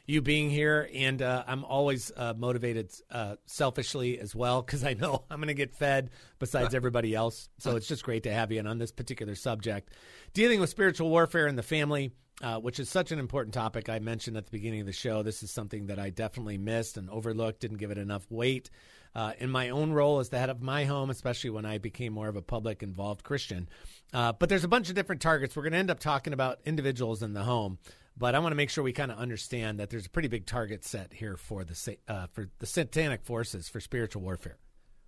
you 0.06 0.22
being 0.22 0.50
here, 0.50 0.88
and 0.94 1.20
uh, 1.20 1.44
I'm 1.46 1.64
always 1.64 2.12
uh, 2.16 2.34
motivated 2.36 2.92
uh, 3.10 3.36
selfishly 3.46 4.18
as 4.18 4.34
well 4.34 4.62
because 4.62 4.84
I 4.84 4.94
know 4.94 5.24
I'm 5.30 5.38
going 5.38 5.48
to 5.48 5.54
get 5.54 5.74
fed 5.74 6.10
besides 6.38 6.74
everybody 6.74 7.14
else. 7.14 7.48
So 7.58 7.76
it's 7.76 7.88
just 7.88 8.04
great 8.04 8.22
to 8.22 8.32
have 8.32 8.52
you. 8.52 8.60
And 8.60 8.68
on 8.68 8.78
this 8.78 8.92
particular 8.92 9.34
subject, 9.34 9.90
dealing 10.32 10.60
with 10.60 10.70
spiritual 10.70 11.10
warfare 11.10 11.48
in 11.48 11.56
the 11.56 11.62
family, 11.62 12.12
uh, 12.42 12.58
which 12.58 12.78
is 12.78 12.88
such 12.88 13.12
an 13.12 13.18
important 13.18 13.54
topic. 13.54 13.88
I 13.88 13.98
mentioned 13.98 14.36
at 14.36 14.44
the 14.44 14.50
beginning 14.50 14.80
of 14.80 14.86
the 14.86 14.92
show. 14.92 15.22
This 15.22 15.42
is 15.42 15.50
something 15.50 15.86
that 15.86 15.98
I 15.98 16.10
definitely 16.10 16.58
missed 16.58 16.96
and 16.98 17.08
overlooked, 17.10 17.60
didn't 17.60 17.78
give 17.78 17.90
it 17.90 17.98
enough 17.98 18.26
weight. 18.30 18.70
Uh, 19.14 19.32
in 19.38 19.48
my 19.48 19.70
own 19.70 19.92
role 19.92 20.18
as 20.18 20.28
the 20.28 20.38
head 20.38 20.50
of 20.50 20.60
my 20.60 20.84
home, 20.84 21.08
especially 21.08 21.48
when 21.48 21.64
I 21.64 21.78
became 21.78 22.12
more 22.12 22.28
of 22.28 22.36
a 22.36 22.42
public 22.42 22.82
involved 22.82 23.24
Christian. 23.24 23.66
Uh, 24.12 24.32
but 24.32 24.50
there's 24.50 24.64
a 24.64 24.68
bunch 24.68 24.90
of 24.90 24.94
different 24.94 25.22
targets. 25.22 25.56
We're 25.56 25.62
going 25.62 25.72
to 25.72 25.78
end 25.78 25.90
up 25.90 26.00
talking 26.00 26.34
about 26.34 26.60
individuals 26.66 27.22
in 27.22 27.32
the 27.32 27.42
home. 27.42 27.78
But 28.18 28.34
I 28.34 28.38
want 28.38 28.52
to 28.52 28.56
make 28.56 28.70
sure 28.70 28.82
we 28.82 28.92
kind 28.92 29.12
of 29.12 29.18
understand 29.18 29.78
that 29.78 29.90
there's 29.90 30.06
a 30.06 30.10
pretty 30.10 30.28
big 30.28 30.46
target 30.46 30.84
set 30.84 31.12
here 31.12 31.36
for 31.36 31.64
the 31.64 31.98
uh, 32.08 32.26
for 32.32 32.48
the 32.58 32.66
satanic 32.66 33.24
forces 33.24 33.68
for 33.68 33.80
spiritual 33.80 34.22
warfare. 34.22 34.58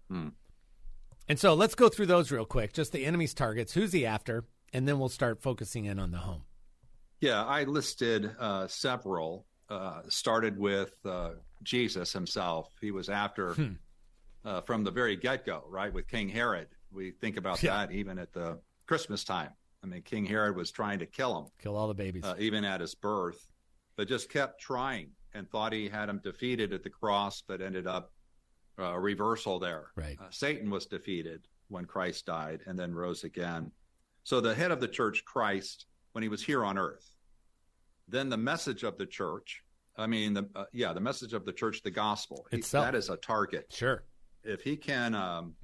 Hmm. 0.09 0.29
And 1.29 1.39
so 1.39 1.55
let's 1.55 1.75
go 1.75 1.89
through 1.89 2.07
those 2.07 2.31
real 2.31 2.45
quick. 2.45 2.73
Just 2.73 2.93
the 2.93 3.05
enemy's 3.05 3.35
targets, 3.35 3.73
who's 3.73 3.93
he 3.93 4.05
after, 4.07 4.45
and 4.73 4.87
then 4.87 4.99
we'll 4.99 5.09
start 5.09 5.43
focusing 5.43 5.87
in 5.87 5.99
on 5.99 6.11
the 6.11 6.19
home. 6.19 6.43
Yeah, 7.21 7.45
I 7.45 7.65
listed 7.65 8.31
uh, 8.39 8.67
several. 8.69 9.47
Uh, 9.71 10.01
started 10.09 10.59
with 10.59 10.95
uh, 11.05 11.33
Jesus 11.63 12.11
himself. 12.13 12.71
He 12.81 12.91
was 12.91 13.09
after 13.09 13.55
hmm. 13.55 13.73
Uh, 14.45 14.61
from 14.63 14.85
the 14.85 14.91
very 14.91 15.17
get 15.17 15.45
go, 15.45 15.65
right? 15.69 15.93
With 15.93 16.09
King 16.09 16.29
Herod, 16.29 16.69
we 16.91 17.11
think 17.11 17.37
about 17.37 17.63
yeah. 17.63 17.77
that 17.87 17.93
even 17.93 18.19
at 18.19 18.33
the 18.33 18.61
Christmas 18.87 19.25
time. 19.25 19.51
I 19.83 19.87
mean, 19.87 20.03
King 20.03 20.27
Herod 20.27 20.57
was 20.57 20.71
trying 20.71 20.99
to 20.99 21.07
kill 21.07 21.39
him, 21.39 21.47
kill 21.63 21.77
all 21.77 21.89
the 21.89 21.95
babies, 21.95 22.25
uh, 22.25 22.35
even 22.39 22.65
at 22.65 22.81
his 22.81 22.95
birth, 22.95 23.49
but 23.97 24.09
just 24.09 24.31
kept 24.31 24.61
trying 24.61 25.11
and 25.35 25.49
thought 25.49 25.73
he 25.73 25.89
had 25.89 26.09
him 26.09 26.21
defeated 26.23 26.73
at 26.73 26.83
the 26.83 26.91
cross, 26.91 27.43
but 27.47 27.61
ended 27.61 27.87
up 27.87 28.13
uh, 28.79 28.85
a 28.85 29.01
reversal 29.01 29.59
there. 29.59 29.91
Right. 29.97 30.19
Uh, 30.21 30.27
Satan 30.31 30.71
was 30.71 30.87
defeated 30.87 31.47
when 31.69 31.85
Christ 31.85 32.27
died 32.27 32.61
and 32.67 32.79
then 32.79 32.95
rose 32.95 33.25
again. 33.25 33.71
So 34.25 34.41
the 34.41 34.55
head 34.55 34.71
of 34.71 34.81
the 34.81 34.89
church, 34.89 35.25
Christ, 35.25 35.87
when 36.13 36.23
he 36.23 36.29
was 36.29 36.43
here 36.43 36.65
on 36.65 36.79
earth, 36.79 37.11
then 38.09 38.29
the 38.29 38.37
message 38.37 38.83
of 38.83 38.99
the 38.99 39.07
church, 39.07 39.63
I 39.97 40.07
mean, 40.07 40.33
the 40.35 40.49
uh, 40.55 40.65
yeah, 40.73 40.93
the 40.93 41.01
message 41.01 41.35
of 41.35 41.45
the 41.45 41.53
church, 41.53 41.83
the 41.83 41.91
gospel. 41.91 42.47
He, 42.51 42.59
Itself. 42.59 42.87
that 42.87 42.95
is 42.95 43.11
a 43.11 43.17
target. 43.17 43.67
Sure. 43.71 44.05
If 44.45 44.63
he 44.63 44.77
can, 44.77 45.15
um, 45.15 45.55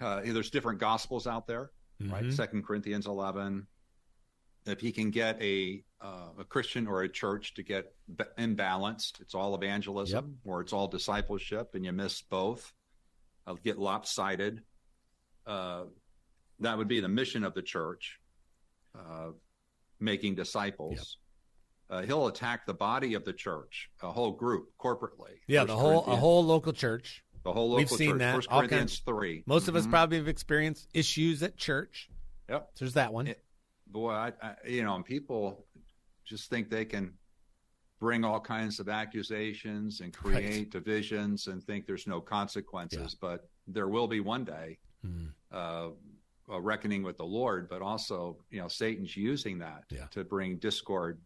uh, 0.00 0.20
there's 0.24 0.50
different 0.50 0.78
gospels 0.78 1.26
out 1.26 1.46
there, 1.46 1.70
right? 2.00 2.24
Mhm. 2.24 2.32
Second 2.32 2.64
Corinthians 2.64 3.06
11. 3.06 3.66
If 4.66 4.80
he 4.80 4.92
can 4.92 5.10
get 5.10 5.40
a 5.42 5.84
uh, 6.00 6.30
a 6.38 6.44
Christian 6.44 6.86
or 6.86 7.02
a 7.02 7.08
church 7.08 7.54
to 7.54 7.62
get 7.62 7.94
b- 8.16 8.24
imbalanced, 8.38 9.20
it's 9.20 9.34
all 9.34 9.54
evangelism 9.54 10.38
or 10.44 10.60
it's 10.60 10.72
all 10.72 10.86
discipleship, 10.86 11.74
and 11.74 11.84
you 11.84 11.92
miss 11.92 12.20
both. 12.22 12.72
I'll 13.46 13.56
get 13.56 13.78
lopsided. 13.78 14.62
Uh, 15.46 15.84
that 16.60 16.76
would 16.76 16.88
be 16.88 17.00
the 17.00 17.08
mission 17.08 17.42
of 17.44 17.52
the 17.54 17.62
church, 17.62 18.18
uh, 18.94 19.30
making 20.00 20.34
disciples. 20.34 21.18
Uh, 21.90 22.02
he'll 22.02 22.26
attack 22.26 22.64
the 22.66 22.74
body 22.74 23.14
of 23.14 23.24
the 23.24 23.32
church, 23.32 23.90
a 24.02 24.10
whole 24.12 24.32
group 24.32 24.70
corporately. 24.78 25.40
Yeah, 25.46 25.60
First 25.62 25.68
the 25.68 25.76
whole 25.76 26.04
a 26.06 26.16
whole 26.16 26.44
local 26.44 26.72
church. 26.72 27.23
The 27.44 27.52
whole 27.52 27.68
local 27.68 27.76
we've 27.78 27.88
seen 27.90 28.10
church. 28.12 28.18
that, 28.20 28.34
First 28.36 28.48
all 28.50 28.60
Corinthians 28.60 28.92
kinds- 28.92 28.98
three. 29.04 29.42
Most 29.46 29.68
of 29.68 29.76
us 29.76 29.86
Mhm. 29.86 29.90
probably 29.90 30.16
have 30.18 30.28
experienced 30.28 30.88
issues 30.94 31.42
at 31.42 31.56
church. 31.56 32.10
Yep. 32.48 32.70
So 32.74 32.84
there's 32.84 32.94
that 32.94 33.12
one. 33.12 33.26
It- 33.28 33.44
boy, 33.86 34.10
I, 34.10 34.32
I, 34.42 34.56
you 34.66 34.82
know, 34.82 34.96
and 34.96 35.04
people 35.04 35.66
just 36.24 36.50
think 36.50 36.70
they 36.70 36.84
can 36.84 37.16
bring 38.00 38.24
all 38.24 38.40
kinds 38.40 38.80
of 38.80 38.88
accusations 38.88 40.00
and 40.00 40.14
Right. 40.24 40.34
create 40.42 40.70
divisions 40.70 41.46
and 41.46 41.62
think 41.62 41.86
there's 41.86 42.06
no 42.06 42.20
consequences, 42.20 43.14
but 43.14 43.48
there 43.66 43.88
will 43.88 44.08
be 44.08 44.20
one 44.20 44.44
day 44.44 44.78
Mm. 45.04 45.32
uh, 45.52 45.90
a 46.48 46.60
reckoning 46.60 47.02
with 47.02 47.16
the 47.18 47.24
Lord. 47.24 47.68
But 47.68 47.82
also, 47.82 48.42
you 48.50 48.58
know, 48.60 48.68
Satan's 48.68 49.16
using 49.16 49.58
that 49.58 49.84
Yeah. 49.90 50.06
to 50.08 50.24
bring 50.24 50.58
discord 50.58 51.20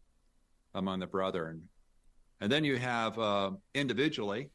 among 0.75 0.99
the 1.01 1.07
brethren. 1.07 1.69
And 2.41 2.51
then 2.53 2.63
you 2.65 2.77
have 2.77 3.19
uh, 3.19 3.53
individually, 3.75 4.51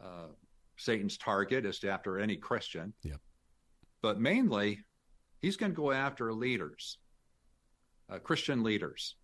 uh, 0.00 0.28
Satan's 0.76 1.16
target 1.16 1.64
is 1.64 1.78
to 1.80 1.90
after 1.90 2.18
any 2.18 2.36
Christian. 2.36 2.92
Yep. 3.02 3.20
But 4.02 4.20
mainly, 4.20 4.80
he's 5.40 5.56
going 5.56 5.72
to 5.72 5.76
go 5.76 5.90
after 5.90 6.32
leaders, 6.32 6.98
uh, 8.10 8.18
Christian 8.18 8.62
leaders, 8.62 9.16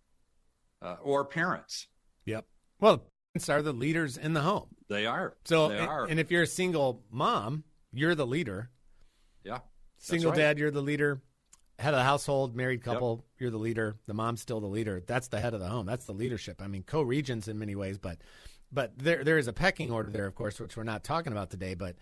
uh, 0.81 0.97
or 1.01 1.25
parents. 1.25 1.87
Yep. 2.25 2.45
Well, 2.79 3.03
parents 3.33 3.49
are 3.49 3.61
the 3.61 3.73
leaders 3.73 4.17
in 4.17 4.33
the 4.33 4.41
home. 4.41 4.69
They 4.89 5.05
are. 5.05 5.37
So, 5.45 5.69
they 5.69 5.77
and, 5.77 5.87
are. 5.87 6.05
and 6.05 6.19
if 6.19 6.31
you're 6.31 6.43
a 6.43 6.47
single 6.47 7.03
mom, 7.11 7.63
you're 7.91 8.15
the 8.15 8.27
leader. 8.27 8.69
yeah. 9.43 9.59
Single 9.97 10.31
right. 10.31 10.37
dad, 10.37 10.59
you're 10.59 10.71
the 10.71 10.81
leader. 10.81 11.21
Head 11.79 11.93
of 11.93 11.99
the 11.99 12.03
household, 12.03 12.55
married 12.55 12.83
couple, 12.83 13.25
you're 13.39 13.49
the 13.49 13.57
leader. 13.57 13.95
The 14.05 14.13
mom's 14.13 14.41
still 14.41 14.59
the 14.59 14.67
leader. 14.67 15.01
That's 15.07 15.29
the 15.29 15.39
head 15.39 15.53
of 15.53 15.59
the 15.59 15.67
home. 15.67 15.85
That's 15.85 16.05
the 16.05 16.11
leadership. 16.11 16.61
I 16.61 16.67
mean, 16.67 16.83
co-regents 16.83 17.47
in 17.47 17.57
many 17.57 17.75
ways, 17.75 17.97
but 17.97 18.17
but 18.73 18.97
there 18.97 19.23
there 19.23 19.37
is 19.37 19.47
a 19.47 19.53
pecking 19.53 19.91
order 19.91 20.09
there, 20.09 20.25
of 20.25 20.35
course, 20.35 20.59
which 20.59 20.75
we're 20.75 20.83
not 20.83 21.03
talking 21.03 21.31
about 21.31 21.49
today. 21.49 21.75
But 21.75 21.95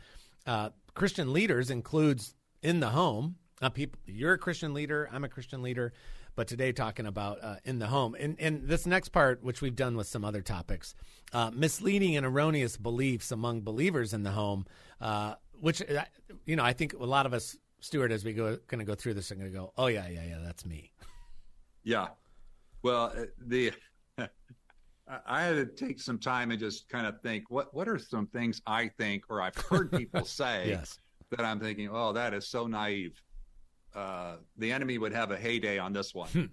uh, 0.46 0.70
Christian 0.94 1.34
leaders 1.34 1.70
includes 1.70 2.36
in 2.62 2.80
the 2.80 2.90
home. 2.90 3.36
Uh, 3.62 3.70
people, 3.70 4.00
you're 4.06 4.34
a 4.34 4.38
Christian 4.38 4.74
leader. 4.74 5.10
I'm 5.12 5.24
a 5.24 5.30
Christian 5.30 5.62
leader. 5.62 5.94
But 6.36 6.48
today, 6.48 6.72
talking 6.72 7.06
about 7.06 7.44
uh, 7.44 7.56
in 7.66 7.80
the 7.80 7.88
home, 7.88 8.16
and 8.18 8.38
and 8.40 8.68
this 8.68 8.86
next 8.86 9.10
part, 9.10 9.44
which 9.44 9.62
we've 9.62 9.76
done 9.76 9.98
with 9.98 10.08
some 10.08 10.24
other 10.24 10.42
topics, 10.42 10.96
uh, 11.34 11.52
misleading 11.54 12.16
and 12.16 12.26
erroneous 12.26 12.78
beliefs 12.78 13.32
among 13.32 13.62
believers 13.62 14.14
in 14.14 14.24
the 14.24 14.32
home, 14.32 14.66
uh, 15.02 15.36
which 15.60 15.82
uh, 15.82 16.06
you 16.46 16.56
know, 16.56 16.64
I 16.64 16.72
think 16.72 16.94
a 16.94 17.04
lot 17.04 17.26
of 17.26 17.34
us, 17.34 17.58
Stuart, 17.82 18.14
as 18.14 18.24
we 18.24 18.32
go 18.32 18.58
going 18.68 18.80
to 18.80 18.86
go 18.86 18.96
through 18.96 19.16
this, 19.16 19.30
are 19.32 19.36
going 19.36 19.52
to 19.52 19.58
go, 19.58 19.74
oh 19.78 19.88
yeah, 19.88 20.08
yeah, 20.08 20.24
yeah, 20.24 20.38
that's 20.42 20.66
me. 20.66 20.94
Yeah. 21.84 22.08
Well, 22.82 23.14
the 23.38 23.74
I- 25.26 25.42
had 25.44 25.56
to 25.56 25.66
take 25.86 26.00
some 26.00 26.18
time 26.20 26.52
and 26.52 26.60
just 26.60 26.88
kind 26.90 27.06
of 27.08 27.22
think 27.22 27.50
what 27.50 27.74
what 27.74 27.88
are 27.88 28.00
some 28.00 28.28
things 28.28 28.62
I 28.66 28.88
think 28.98 29.24
or 29.30 29.42
I've 29.42 29.56
heard 29.56 29.92
people 29.92 30.26
say 30.42 30.70
Yes, 30.70 31.00
that 31.32 31.42
I'm 31.42 31.60
thinking, 31.60 31.90
oh, 31.92 32.14
that 32.14 32.34
is 32.34 32.48
so 32.48 32.68
naive. 32.68 33.22
Uh, 33.94 34.38
the 34.58 34.72
enemy 34.72 34.98
would 34.98 35.14
have 35.14 35.32
a 35.32 35.38
heyday 35.38 35.78
on 35.78 35.92
this 35.94 36.14
one. 36.16 36.50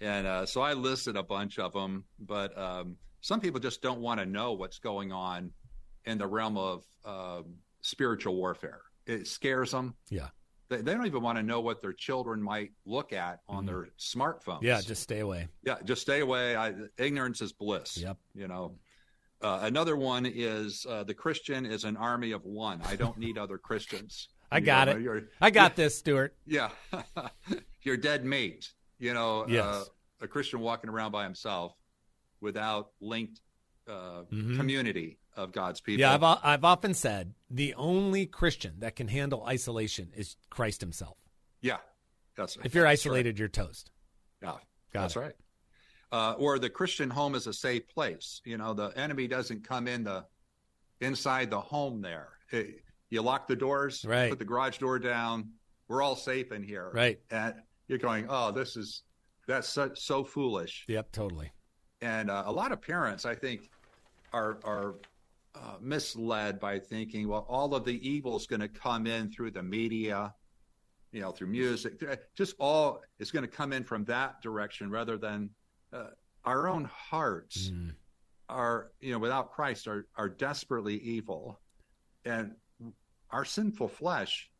and 0.00 0.26
uh, 0.26 0.46
so 0.46 0.60
I 0.62 0.72
listed 0.72 1.16
a 1.16 1.22
bunch 1.22 1.58
of 1.58 1.72
them, 1.72 2.04
but 2.20 2.56
um, 2.58 2.96
some 3.20 3.40
people 3.40 3.60
just 3.60 3.82
don't 3.82 4.00
want 4.00 4.18
to 4.20 4.26
know 4.26 4.52
what's 4.52 4.78
going 4.78 5.12
on 5.12 5.50
in 6.06 6.18
the 6.18 6.26
realm 6.26 6.56
of 6.56 6.84
um, 7.04 7.54
spiritual 7.82 8.34
warfare. 8.36 8.80
It 9.06 9.26
scares 9.26 9.70
them. 9.72 9.94
yeah, 10.08 10.28
They, 10.68 10.76
they 10.78 10.94
don't 10.94 11.06
even 11.06 11.22
want 11.22 11.36
to 11.38 11.42
know 11.42 11.60
what 11.60 11.82
their 11.82 11.92
children 11.92 12.42
might 12.42 12.70
look 12.86 13.12
at 13.12 13.40
on 13.48 13.66
their 13.66 13.88
smartphones. 13.98 14.62
yeah. 14.62 14.80
Just 14.80 15.02
stay 15.02 15.20
away. 15.20 15.48
Yeah, 15.62 15.76
just 15.84 16.02
stay 16.02 16.20
away. 16.20 16.56
I, 16.56 16.72
ignorance 16.98 17.42
is 17.42 17.52
bliss. 17.52 17.98
Yep. 17.98 18.16
You 18.34 18.48
know, 18.48 18.74
uh, 19.42 19.60
another 19.62 19.96
one 19.96 20.24
is 20.26 20.86
uh, 20.88 21.04
the 21.04 21.12
Christian 21.14 21.66
is 21.66 21.84
an 21.84 21.96
army 21.96 22.32
of 22.32 22.44
one. 22.44 22.80
I 22.86 22.96
don't 22.96 23.18
need 23.18 23.36
other 23.38 23.58
Christians. 23.58 24.28
I 24.50 24.58
You 24.58 24.64
got 24.66 24.88
know, 24.88 25.14
it. 25.16 25.24
I 25.40 25.50
got 25.50 25.76
this, 25.76 25.98
Stuart. 25.98 26.34
yeah, 26.46 26.70
you're 27.82 27.96
dead 27.96 28.24
meat. 28.24 28.72
You 28.98 29.12
know, 29.14 29.44
Yes. 29.48 29.64
uh, 29.64 29.84
a 30.22 30.28
Christian 30.28 30.60
walking 30.60 30.88
around 30.88 31.12
by 31.12 31.24
himself 31.24 31.74
without 32.40 32.90
linked 33.00 33.40
uh, 33.86 34.22
Mhm. 34.32 34.56
community 34.56 35.18
of 35.36 35.52
God's 35.52 35.80
people. 35.80 36.00
Yeah, 36.00 36.14
I've 36.14 36.22
I've 36.42 36.64
often 36.64 36.94
said 36.94 37.34
the 37.50 37.74
only 37.74 38.26
Christian 38.26 38.80
that 38.80 38.96
can 38.96 39.08
handle 39.08 39.44
isolation 39.44 40.10
is 40.14 40.36
Christ 40.50 40.80
Himself. 40.80 41.18
yeah, 41.60 41.78
that's 42.36 42.56
right. 42.56 42.64
If 42.66 42.74
you're 42.74 42.84
that's 42.84 43.04
right. 43.04 43.10
isolated, 43.12 43.38
you're 43.38 43.48
toast. 43.48 43.90
Yeah, 44.42 44.52
Got 44.52 44.62
that's 44.92 45.16
it. 45.16 45.20
right. 45.20 45.34
Uh, 46.12 46.32
or 46.38 46.58
the 46.58 46.70
Christian 46.70 47.10
home 47.10 47.34
is 47.34 47.46
a 47.46 47.52
safe 47.52 47.88
place. 47.88 48.40
You 48.44 48.56
know, 48.56 48.72
the 48.74 48.88
enemy 48.96 49.26
doesn't 49.26 49.64
come 49.66 49.88
in 49.88 50.04
the 50.04 50.24
inside 51.00 51.50
the 51.50 51.60
home. 51.60 52.00
There, 52.00 52.38
It- 52.50 52.82
you 53.10 53.20
lock 53.22 53.46
the 53.48 53.56
doors, 53.56 54.04
Right. 54.04 54.30
put 54.30 54.38
the 54.38 54.44
garage 54.44 54.78
door 54.78 54.98
down. 54.98 55.52
We're 55.88 56.02
all 56.02 56.16
safe 56.16 56.52
in 56.52 56.62
here, 56.62 56.90
Right. 56.92 57.20
And 57.30 57.54
you're 57.88 57.98
going, 57.98 58.26
oh, 58.28 58.50
this 58.50 58.76
is 58.76 59.02
that's 59.46 59.68
so, 59.68 59.92
so 59.94 60.24
foolish. 60.24 60.84
Yep, 60.88 61.12
totally. 61.12 61.52
And 62.00 62.30
uh, 62.30 62.44
a 62.46 62.52
lot 62.52 62.72
of 62.72 62.80
parents, 62.80 63.24
I 63.26 63.34
think, 63.34 63.70
are 64.34 64.58
are 64.64 64.94
uh, 65.54 65.76
misled 65.80 66.58
by 66.58 66.80
thinking, 66.80 67.28
well, 67.28 67.46
all 67.48 67.74
of 67.74 67.84
the 67.84 67.98
evil 68.08 68.36
is 68.36 68.46
going 68.46 68.60
to 68.60 68.68
come 68.68 69.06
in 69.06 69.30
through 69.30 69.52
the 69.52 69.62
media, 69.62 70.34
you 71.12 71.20
know, 71.20 71.30
through 71.30 71.46
music, 71.46 71.92
just 72.36 72.56
all 72.58 73.00
is 73.20 73.30
going 73.30 73.44
to 73.44 73.56
come 73.60 73.72
in 73.72 73.84
from 73.84 74.04
that 74.06 74.42
direction 74.42 74.90
rather 74.90 75.16
than 75.16 75.50
uh, 75.92 76.08
our 76.44 76.66
own 76.68 76.84
hearts 77.10 77.70
Mm. 77.70 77.94
are, 78.48 78.90
you 79.00 79.12
know, 79.12 79.20
without 79.20 79.52
Christ 79.52 79.86
are 79.86 80.06
are 80.16 80.28
desperately 80.28 80.96
evil, 80.98 81.60
and 82.24 82.56
our 83.30 83.44
sinful 83.44 83.88
flesh. 83.88 84.50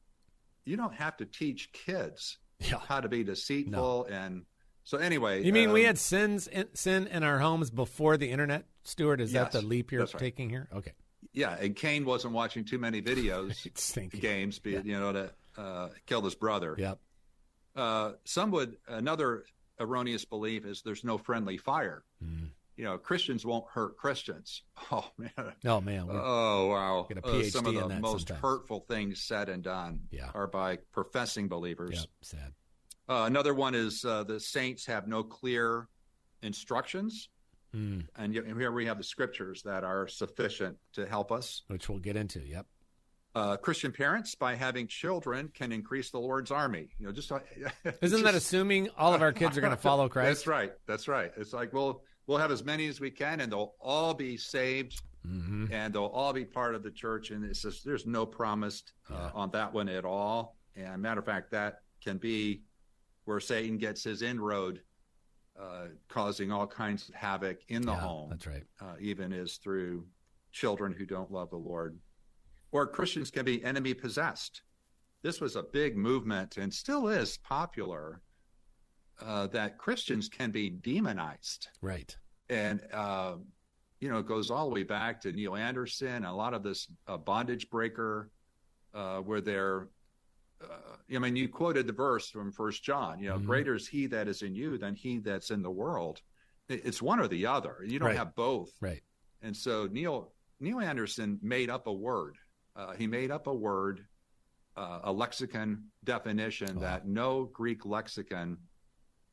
You 0.65 0.77
don't 0.77 0.95
have 0.95 1.17
to 1.19 1.27
teach 1.27 1.73
kids 1.73 2.39
Yeah. 2.61 2.79
how 2.79 3.01
to 3.01 3.09
be 3.09 3.25
deceitful 3.25 4.05
and 4.07 4.47
so 4.85 4.99
anyway. 4.99 5.43
You 5.43 5.53
mean 5.53 5.73
we 5.73 5.81
um, 5.83 5.87
had 5.87 5.99
sins 5.99 6.47
in, 6.47 6.67
sin 6.75 7.07
in 7.09 7.23
our 7.23 7.39
homes 7.39 7.71
before 7.71 8.17
the 8.17 8.31
internet, 8.31 8.67
Stuart? 8.85 9.21
Is 9.21 9.33
that 9.33 9.53
the 9.53 9.63
leap 9.63 9.91
you're 9.93 10.03
right. 10.03 10.19
taking 10.19 10.49
here? 10.51 10.69
Okay. 10.75 10.93
Yeah, 11.33 11.57
and 11.59 11.75
Cain 11.75 12.05
wasn't 12.05 12.33
watching 12.35 12.65
too 12.65 12.79
many 12.79 13.03
videos, 13.03 13.67
games, 14.21 14.59
be 14.61 14.73
you 14.73 15.01
know, 15.01 15.13
to 15.13 15.31
uh, 15.59 15.89
kill 16.07 16.23
his 16.23 16.35
brother. 16.37 16.77
Yep. 16.79 16.99
Uh, 17.75 18.13
some 18.25 18.51
would 18.53 18.77
another 18.87 19.45
erroneous 19.81 20.25
belief 20.25 20.65
is 20.65 20.83
there's 20.83 21.03
no 21.03 21.19
friendly 21.19 21.57
fire. 21.57 22.05
Mm. 22.25 22.51
You 22.77 22.85
know, 22.85 22.99
Christians 22.99 23.45
won't 23.47 23.65
hurt 23.73 23.97
Christians. 23.97 24.63
Oh 24.93 25.11
man. 25.17 25.31
Oh 25.65 25.81
man. 25.81 26.07
we're- 26.07 26.21
Oh 26.23 26.67
wow. 26.67 27.09
Uh, 27.25 27.43
some 27.45 27.67
of 27.67 27.75
the 27.75 27.89
most 28.01 28.29
sometimes. 28.29 28.41
hurtful 28.43 28.81
things 28.89 29.21
said 29.21 29.49
and 29.49 29.63
done 29.63 30.01
Yeah. 30.11 30.31
are 30.35 30.47
by 30.47 30.79
professing 30.93 31.49
believers. 31.49 31.95
yep. 32.01 32.07
Sad. 32.21 32.53
Uh, 33.09 33.25
another 33.27 33.55
one 33.55 33.75
is 33.75 34.05
uh, 34.05 34.25
the 34.25 34.41
saints 34.41 34.87
have 34.87 35.07
no 35.09 35.23
clear 35.23 35.89
instructions, 36.43 37.29
Mm. 37.75 38.07
and 38.15 38.37
and 38.37 38.61
here 38.61 38.71
we 38.71 38.87
have 38.87 38.99
the 38.99 39.03
scriptures 39.05 39.63
that 39.65 39.83
are 39.83 40.07
sufficient 40.07 40.77
to 40.93 41.07
help 41.07 41.33
us. 41.33 41.63
Which 41.67 41.89
we'll 41.89 41.99
get 41.99 42.15
into. 42.17 42.39
Yep. 42.41 42.67
uh, 43.35 43.57
Christian 43.57 43.91
parents 43.91 44.37
by 44.37 44.55
having 44.55 44.87
children 44.87 45.51
can 45.53 45.73
increase 45.73 46.11
the 46.13 46.21
Lord's 46.21 46.53
army. 46.53 46.91
You 47.01 47.07
know, 47.07 47.13
just 47.13 47.33
Isn't 48.01 48.23
that 48.23 48.37
assuming 48.37 48.91
all 48.97 49.13
of 49.13 49.23
our 49.23 49.33
kids 49.33 49.59
are 49.59 49.61
going 49.61 49.73
to 49.77 49.77
follow 49.77 50.09
Christ? 50.09 50.29
That's 50.29 50.47
right. 50.47 50.73
That's 50.87 51.09
right. 51.09 51.33
It's 51.37 51.53
like 51.53 51.73
we'll 51.73 52.05
we'll 52.29 52.39
have 52.39 52.53
as 52.53 52.63
many 52.65 52.87
as 52.87 53.01
we 53.01 53.11
can, 53.11 53.41
and 53.41 53.51
they'll 53.51 53.75
all 53.81 54.15
be 54.15 54.37
saved, 54.37 55.03
hmm 55.27 55.67
and 55.73 55.93
they'll 55.93 56.05
all 56.05 56.33
be 56.33 56.45
part 56.45 56.77
of 56.77 56.85
the 56.85 56.93
church. 56.93 57.33
And 57.33 57.45
it's 57.45 57.63
just 57.63 57.85
there's 57.85 58.07
no 58.07 58.25
promise 58.25 58.85
uh, 59.11 59.15
Yeah. 59.15 59.31
on 59.35 59.51
that 59.51 59.75
one 59.75 59.89
at 59.89 60.05
all. 60.05 60.57
And 60.77 61.03
matter 61.03 61.19
of 61.19 61.27
fact, 61.27 61.51
that 61.51 61.81
can 62.05 62.19
be 62.19 62.63
where 63.25 63.41
Satan 63.41 63.79
gets 63.79 64.05
his 64.05 64.23
inroad, 64.23 64.81
uh, 65.61 65.87
causing 66.09 66.51
all 66.53 66.67
kinds 66.67 67.09
of 67.09 67.15
havoc 67.15 67.59
in 67.69 67.83
the 67.83 67.93
yeah, 67.93 68.01
home 68.01 68.31
That's 68.31 68.47
right. 68.47 68.65
uh, 68.81 68.95
even 69.01 69.33
is 69.33 69.57
through 69.57 70.05
children 70.53 70.93
who 70.93 71.07
don't 71.07 71.31
love 71.31 71.51
the 71.51 71.57
Lord. 71.57 71.99
Or 72.73 72.87
Christians 72.87 73.31
can 73.31 73.45
be 73.45 73.65
enemy 73.65 73.95
possessed. 73.95 74.63
This 75.23 75.41
was 75.41 75.57
a 75.57 75.63
big 75.63 75.97
movement 75.97 76.57
and 76.57 76.73
still 76.73 77.09
is 77.09 77.39
popular 77.39 78.21
uh, 79.23 79.47
that 79.49 79.79
Christians 79.79 80.29
can 80.29 80.51
be 80.51 80.71
demonized. 80.71 81.69
Right. 81.81 82.17
and 82.51 82.81
uh, 82.93 83.37
you 84.01 84.11
know, 84.11 84.19
it 84.19 84.27
goes 84.27 84.51
all 84.51 84.69
the 84.69 84.75
way 84.75 84.83
back 84.83 85.21
to 85.23 85.33
Neil 85.33 85.57
Anderson, 85.57 86.25
a 86.25 86.35
lot 86.35 86.53
of 86.53 86.63
this 86.63 86.89
uh, 87.07 87.17
bondage 87.17 87.71
breaker, 87.71 88.31
uh, 88.93 89.19
where 89.19 89.41
they're, 89.41 89.89
I 91.15 91.19
mean, 91.19 91.37
you 91.37 91.49
quoted 91.49 91.87
the 91.87 91.93
verse 91.93 92.31
from 92.31 92.51
First 92.53 92.83
John. 92.83 93.19
You 93.19 93.29
know, 93.31 93.39
Mhm. 93.39 93.45
greater 93.47 93.75
is 93.75 93.87
He 93.89 94.07
that 94.09 94.29
is 94.29 94.43
in 94.43 94.55
you 94.55 94.79
than 94.79 94.95
He 94.95 95.19
that's 95.19 95.51
in 95.51 95.63
the 95.63 95.71
world. 95.71 96.21
It's 96.69 97.03
one 97.03 97.21
or 97.21 97.29
the 97.29 97.47
other. 97.47 97.85
You 97.87 97.99
don't 97.99 98.09
Right. 98.09 98.17
have 98.17 98.35
both. 98.35 98.71
Right. 98.81 99.03
And 99.43 99.57
so 99.57 99.87
Neil 99.87 100.33
Neil 100.61 100.81
Anderson 100.81 101.39
made 101.43 101.69
up 101.69 101.87
a 101.89 101.93
word. 101.93 102.39
Uh, 102.77 102.93
he 102.95 103.07
made 103.07 103.31
up 103.31 103.47
a 103.49 103.55
word, 103.55 104.07
uh, 104.77 105.01
a 105.05 105.13
lexicon 105.13 105.91
definition 106.05 106.77
Wow. 106.77 106.81
that 106.83 107.07
no 107.07 107.45
Greek 107.47 107.85
lexicon 107.85 108.57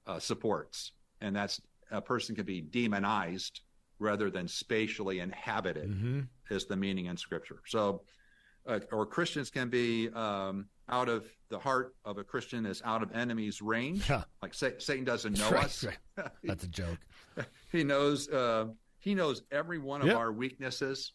uh, 0.08 0.20
supports, 0.20 0.92
and 1.22 1.36
that's 1.36 1.62
a 1.92 2.02
person 2.02 2.36
can 2.36 2.46
be 2.46 2.60
demonized 2.60 3.62
rather 4.00 4.30
than 4.32 4.48
spatially 4.48 5.20
inhabited 5.20 5.92
hmm 5.92 6.22
is 6.50 6.66
the 6.66 6.76
meaning 6.76 7.06
in 7.06 7.16
Scripture. 7.16 7.62
So, 7.68 8.04
uh, 8.66 8.80
or 8.92 9.06
Christians 9.06 9.50
can 9.52 9.70
be 9.70 10.10
um, 10.10 10.68
out 10.92 11.10
of 11.10 11.26
the 11.50 11.60
heart 11.60 11.96
of 12.06 12.18
a 12.18 12.24
Christian 12.24 12.66
is 12.66 12.82
out 12.86 13.02
of 13.04 13.12
enemies' 13.16 13.62
range. 13.62 14.08
Huh. 14.08 14.24
Like 14.42 14.54
sa- 14.54 14.70
Satan 14.78 15.06
doesn't 15.06 15.38
know 15.40 15.50
Right, 15.52 15.66
us. 15.66 15.84
right. 15.84 16.28
That's 16.44 16.64
a 16.64 16.68
joke. 16.68 16.98
he 17.72 17.84
knows. 17.84 18.30
Uh, 18.30 18.68
he 19.00 19.16
knows 19.16 19.42
every 19.52 19.80
one 19.80 20.02
of 20.02 20.08
Yep. 20.08 20.18
our 20.18 20.32
weaknesses. 20.32 21.14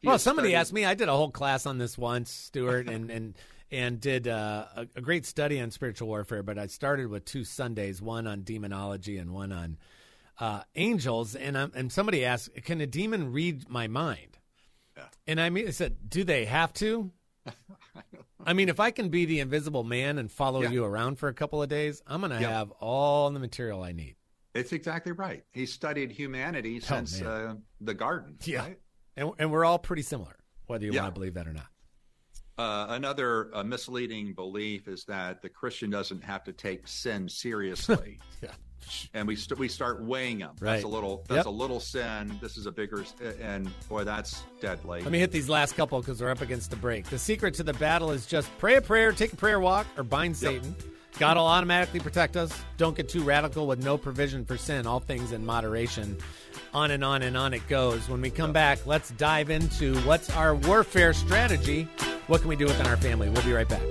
He 0.00 0.06
well, 0.06 0.18
somebody 0.18 0.48
studied- 0.48 0.56
asked 0.60 0.72
me. 0.72 0.84
I 0.84 0.94
did 0.94 1.08
a 1.08 1.12
whole 1.16 1.30
class 1.30 1.66
on 1.66 1.78
this 1.78 1.96
once, 1.98 2.30
Stuart, 2.30 2.88
and 2.88 3.10
and 3.10 3.34
and 3.70 4.00
did 4.00 4.28
uh, 4.28 4.66
a, 4.76 4.86
a 4.96 5.00
great 5.00 5.26
study 5.26 5.60
on 5.60 5.70
spiritual 5.70 6.08
warfare. 6.08 6.42
But 6.42 6.58
I 6.58 6.66
started 6.66 7.08
with 7.08 7.24
two 7.24 7.44
Sundays, 7.44 8.00
one 8.00 8.26
on 8.26 8.42
demonology 8.42 9.18
and 9.18 9.32
one 9.32 9.52
on 9.52 9.76
uh, 10.38 10.62
angels. 10.76 11.34
And 11.34 11.56
I'm, 11.58 11.72
and 11.74 11.90
somebody 11.92 12.24
asked, 12.24 12.50
"Can 12.64 12.80
a 12.80 12.86
demon 12.86 13.32
read 13.32 13.68
my 13.68 13.88
mind?" 13.88 14.38
Yeah. 14.96 15.04
And 15.26 15.40
I 15.40 15.50
mean, 15.50 15.66
I 15.66 15.70
said, 15.70 15.96
"Do 16.08 16.22
they 16.24 16.44
have 16.44 16.72
to?" 16.74 17.10
I 18.44 18.52
mean, 18.52 18.68
if 18.68 18.80
I 18.80 18.90
can 18.90 19.08
be 19.08 19.24
the 19.24 19.40
invisible 19.40 19.84
man 19.84 20.18
and 20.18 20.30
follow 20.30 20.62
Yeah. 20.62 20.70
you 20.70 20.84
around 20.84 21.16
for 21.18 21.28
a 21.28 21.34
couple 21.34 21.62
of 21.62 21.68
days, 21.68 22.02
I'm 22.06 22.20
going 22.20 22.30
to 22.32 22.40
Yeah. 22.40 22.50
have 22.50 22.70
all 22.80 23.30
the 23.30 23.40
material 23.40 23.82
I 23.82 23.92
need. 23.92 24.16
It's 24.54 24.72
exactly 24.72 25.12
right. 25.12 25.44
He 25.52 25.66
studied 25.66 26.10
humanity 26.10 26.80
since 26.80 27.20
Oh, 27.20 27.24
man. 27.24 27.32
uh, 27.48 27.54
the 27.80 27.94
garden. 27.94 28.38
Yeah. 28.44 28.60
right? 28.60 28.78
And, 29.16 29.32
and 29.38 29.50
we're 29.52 29.64
all 29.64 29.78
pretty 29.78 30.02
similar, 30.02 30.36
whether 30.66 30.84
you 30.86 30.92
Yeah. 30.92 31.02
want 31.02 31.14
to 31.14 31.18
believe 31.20 31.34
that 31.34 31.46
or 31.46 31.52
not. 31.52 31.66
Uh, 32.56 32.86
another 32.94 33.54
uh, 33.54 33.62
misleading 33.62 34.34
belief 34.34 34.88
is 34.88 35.04
that 35.04 35.42
the 35.42 35.48
Christian 35.48 35.90
doesn't 35.90 36.24
have 36.24 36.42
to 36.44 36.52
take 36.52 36.88
sin 36.88 37.28
seriously, 37.28 38.18
Yeah. 38.42 38.50
And 39.14 39.26
we 39.26 39.36
st- 39.36 39.58
we 39.58 39.68
start 39.68 40.02
weighing 40.02 40.38
them. 40.38 40.50
Right. 40.60 40.72
That's 40.72 40.84
a 40.84 40.88
little. 40.88 41.24
That's 41.28 41.38
Yep. 41.38 41.46
a 41.46 41.50
little 41.50 41.80
sin. 41.80 42.38
This 42.40 42.56
is 42.56 42.66
a 42.66 42.72
bigger, 42.72 43.04
and 43.40 43.70
boy, 43.88 44.04
that's 44.04 44.42
deadly. 44.60 45.02
Let 45.02 45.12
me 45.12 45.18
hit 45.18 45.30
these 45.32 45.48
last 45.48 45.76
couple 45.76 46.00
because 46.00 46.20
we're 46.20 46.30
up 46.30 46.40
against 46.40 46.70
the 46.70 46.76
break. 46.76 47.06
The 47.06 47.18
secret 47.18 47.54
to 47.54 47.62
the 47.62 47.74
battle 47.74 48.10
is 48.10 48.26
just 48.26 48.50
pray 48.58 48.76
a 48.76 48.80
prayer, 48.82 49.12
take 49.12 49.32
a 49.32 49.36
prayer 49.36 49.60
walk, 49.60 49.86
or 49.96 50.02
bind 50.02 50.36
Satan. 50.36 50.74
God 51.18 51.36
will 51.36 51.46
automatically 51.46 51.98
protect 51.98 52.36
us. 52.36 52.52
Don't 52.76 52.96
get 52.96 53.08
too 53.08 53.22
radical 53.22 53.66
with 53.66 53.82
no 53.82 53.98
provision 53.98 54.44
for 54.44 54.56
sin. 54.56 54.86
All 54.86 55.00
things 55.00 55.32
in 55.32 55.44
moderation. 55.44 56.16
On 56.74 56.90
and 56.92 57.02
on 57.02 57.22
and 57.22 57.36
on 57.36 57.54
it 57.54 57.66
goes. 57.66 58.08
When 58.08 58.20
we 58.20 58.30
come 58.30 58.52
back, 58.52 58.86
let's 58.86 59.10
dive 59.12 59.50
into 59.50 59.96
what's 60.00 60.30
our 60.30 60.54
warfare 60.54 61.12
strategy. 61.12 61.88
What 62.28 62.40
can 62.42 62.48
we 62.48 62.56
do 62.56 62.66
within 62.66 62.86
our 62.86 62.96
family? 62.98 63.28
We'll 63.30 63.42
be 63.42 63.52
right 63.52 63.68
back. 63.68 63.82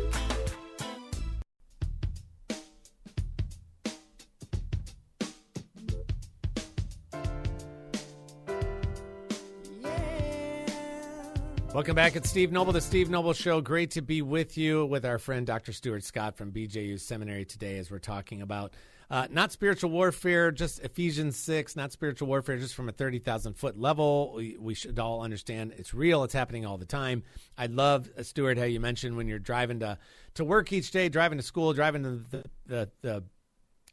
Welcome 11.77 11.93
back. 11.93 12.15
It's 12.15 12.27
Steve 12.27 12.51
Noble, 12.51 12.73
the 12.73 12.81
Steve 12.81 13.07
Noble 13.07 13.33
Show. 13.33 13.61
Great 13.61 13.91
to 13.91 14.01
be 14.01 14.23
with 14.23 14.57
you 14.57 14.87
with 14.87 15.05
our 15.05 15.19
friend 15.19 15.45
Dr. 15.45 15.71
Stuart 15.73 16.03
Scott 16.03 16.35
from 16.35 16.51
BJU 16.51 16.99
Seminary 16.99 17.45
today 17.45 17.77
as 17.77 17.91
we're 17.91 17.99
talking 17.99 18.41
about 18.41 18.73
uh, 19.11 19.27
not 19.29 19.51
spiritual 19.51 19.91
warfare, 19.91 20.51
just 20.51 20.79
Ephesians 20.79 21.37
6, 21.37 21.75
not 21.75 21.91
spiritual 21.91 22.29
warfare, 22.29 22.57
just 22.57 22.73
from 22.73 22.89
a 22.89 22.91
30,000 22.91 23.53
foot 23.53 23.77
level. 23.77 24.33
We, 24.35 24.57
we 24.59 24.73
should 24.73 24.97
all 24.97 25.21
understand 25.21 25.75
it's 25.77 25.93
real, 25.93 26.23
it's 26.23 26.33
happening 26.33 26.65
all 26.65 26.79
the 26.79 26.85
time. 26.85 27.21
I 27.59 27.67
love, 27.67 28.09
uh, 28.17 28.23
Stuart, 28.23 28.57
how 28.57 28.63
you 28.63 28.79
mentioned 28.79 29.15
when 29.15 29.27
you're 29.27 29.37
driving 29.37 29.81
to, 29.81 29.99
to 30.33 30.43
work 30.43 30.73
each 30.73 30.89
day, 30.89 31.09
driving 31.09 31.37
to 31.37 31.43
school, 31.43 31.73
driving 31.73 32.01
to 32.01 32.09
the, 32.31 32.43
the, 32.65 32.89
the 33.03 33.23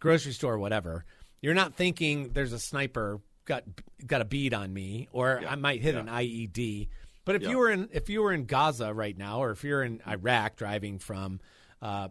grocery 0.00 0.32
store, 0.32 0.56
whatever. 0.56 1.04
You're 1.42 1.52
not 1.52 1.74
thinking 1.74 2.30
there's 2.32 2.54
a 2.54 2.59
sniper 2.59 3.20
got 3.44 3.64
got 4.06 4.22
a 4.22 4.24
bead 4.24 4.54
on 4.54 4.72
me, 4.72 5.09
or 5.12 5.40
Yeah. 5.42 5.52
I 5.52 5.56
might 5.56 5.82
hit 5.82 5.94
Yeah. 5.94 6.00
an 6.00 6.09
IED. 6.09 6.88
But 7.24 7.37
if 7.37 7.42
Yeah. 7.42 7.50
you 7.50 7.58
were 7.58 7.70
in 7.70 7.88
if 7.92 8.08
you 8.08 8.22
were 8.22 8.32
in 8.32 8.44
Gaza 8.44 8.92
right 8.92 9.16
now, 9.16 9.40
or 9.42 9.50
if 9.50 9.64
you're 9.64 9.82
in 9.82 10.00
Iraq 10.06 10.56
driving 10.56 10.98
from 10.98 11.40
uh, 11.82 12.08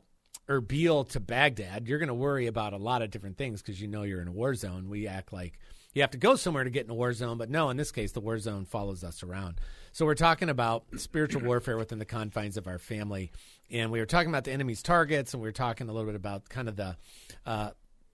Erbil 0.48 1.08
to 1.10 1.20
Baghdad, 1.20 1.88
you're 1.88 2.00
going 2.00 2.08
to 2.10 2.14
worry 2.14 2.48
about 2.48 2.74
a 2.74 2.78
lot 2.78 3.02
of 3.02 3.10
different 3.12 3.38
things 3.38 3.62
because 3.62 3.82
you 3.82 3.88
know 3.88 4.04
you're 4.04 4.22
in 4.22 4.28
a 4.28 4.32
war 4.32 4.56
zone. 4.56 4.90
We 4.90 5.08
act 5.08 5.32
like 5.32 5.58
you 5.94 6.02
have 6.02 6.12
to 6.12 6.18
go 6.18 6.36
somewhere 6.36 6.64
to 6.64 6.70
get 6.70 6.86
in 6.86 6.92
a 6.92 6.96
war 6.96 7.14
zone, 7.14 7.38
but 7.38 7.50
no, 7.50 7.70
in 7.70 7.78
this 7.78 7.92
case, 7.92 8.12
the 8.12 8.20
war 8.20 8.38
zone 8.40 8.66
follows 8.66 9.04
us 9.04 9.24
around. 9.24 9.60
So 9.92 10.06
we're 10.06 10.16
talking 10.16 10.50
about 10.50 10.86
spiritual 10.98 11.42
warfare 11.46 11.78
within 11.78 12.00
the 12.00 12.06
confines 12.06 12.58
of 12.58 12.68
our 12.68 12.80
family, 12.80 13.32
and 13.72 13.92
we 13.92 14.00
were 14.00 14.06
talking 14.06 14.30
about 14.30 14.44
the 14.44 14.52
enemy's 14.52 14.82
targets, 14.84 15.34
and 15.34 15.42
we 15.42 15.48
were 15.48 15.52
talking 15.54 15.88
a 15.88 15.94
little 15.94 16.08
bit 16.08 16.16
about 16.16 16.50
kind 16.50 16.68
of 16.68 16.76
the 16.76 16.98
uh, 17.46 17.70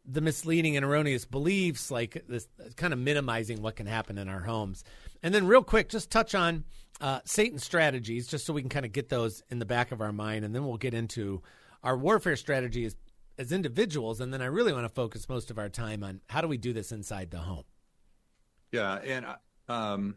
the 0.06 0.22
misleading 0.22 0.76
and 0.76 0.86
erroneous 0.86 1.26
beliefs, 1.26 1.90
like 1.92 2.24
this 2.28 2.48
kind 2.76 2.94
of 2.94 3.00
minimizing 3.00 3.62
what 3.62 3.76
can 3.76 3.86
happen 3.88 4.18
in 4.18 4.28
our 4.30 4.40
homes. 4.42 4.84
And 5.22 5.34
then, 5.34 5.48
real 5.48 5.64
quick, 5.64 5.90
just 5.90 6.10
touch 6.12 6.34
on 6.34 6.64
uh, 7.02 7.20
Satan's 7.26 7.64
strategies, 7.64 8.28
just 8.28 8.46
so 8.46 8.54
we 8.54 8.62
can 8.62 8.70
kind 8.70 8.86
of 8.86 8.92
get 8.92 9.10
those 9.10 9.44
in 9.50 9.60
the 9.60 9.66
back 9.66 9.92
of 9.92 10.02
our 10.02 10.14
mind, 10.14 10.46
and 10.46 10.54
then 10.56 10.66
we'll 10.66 10.78
get 10.78 10.94
into 10.94 11.42
our 11.84 11.98
warfare 11.98 12.36
strategy 12.36 12.86
as, 12.86 12.96
as 13.38 13.52
individuals. 13.52 14.22
And 14.22 14.34
then 14.34 14.42
I 14.42 14.46
really 14.46 14.74
want 14.74 14.86
to 14.86 14.94
focus 14.94 15.28
most 15.30 15.52
of 15.52 15.58
our 15.58 15.70
time 15.70 16.04
on 16.04 16.22
how 16.30 16.42
do 16.42 16.48
we 16.48 16.58
do 16.58 16.74
this 16.74 16.92
inside 16.92 17.32
the 17.32 17.40
home. 17.40 17.64
Yeah, 18.72 18.96
and 18.96 19.26
uh, 19.26 19.72
um, 19.72 20.16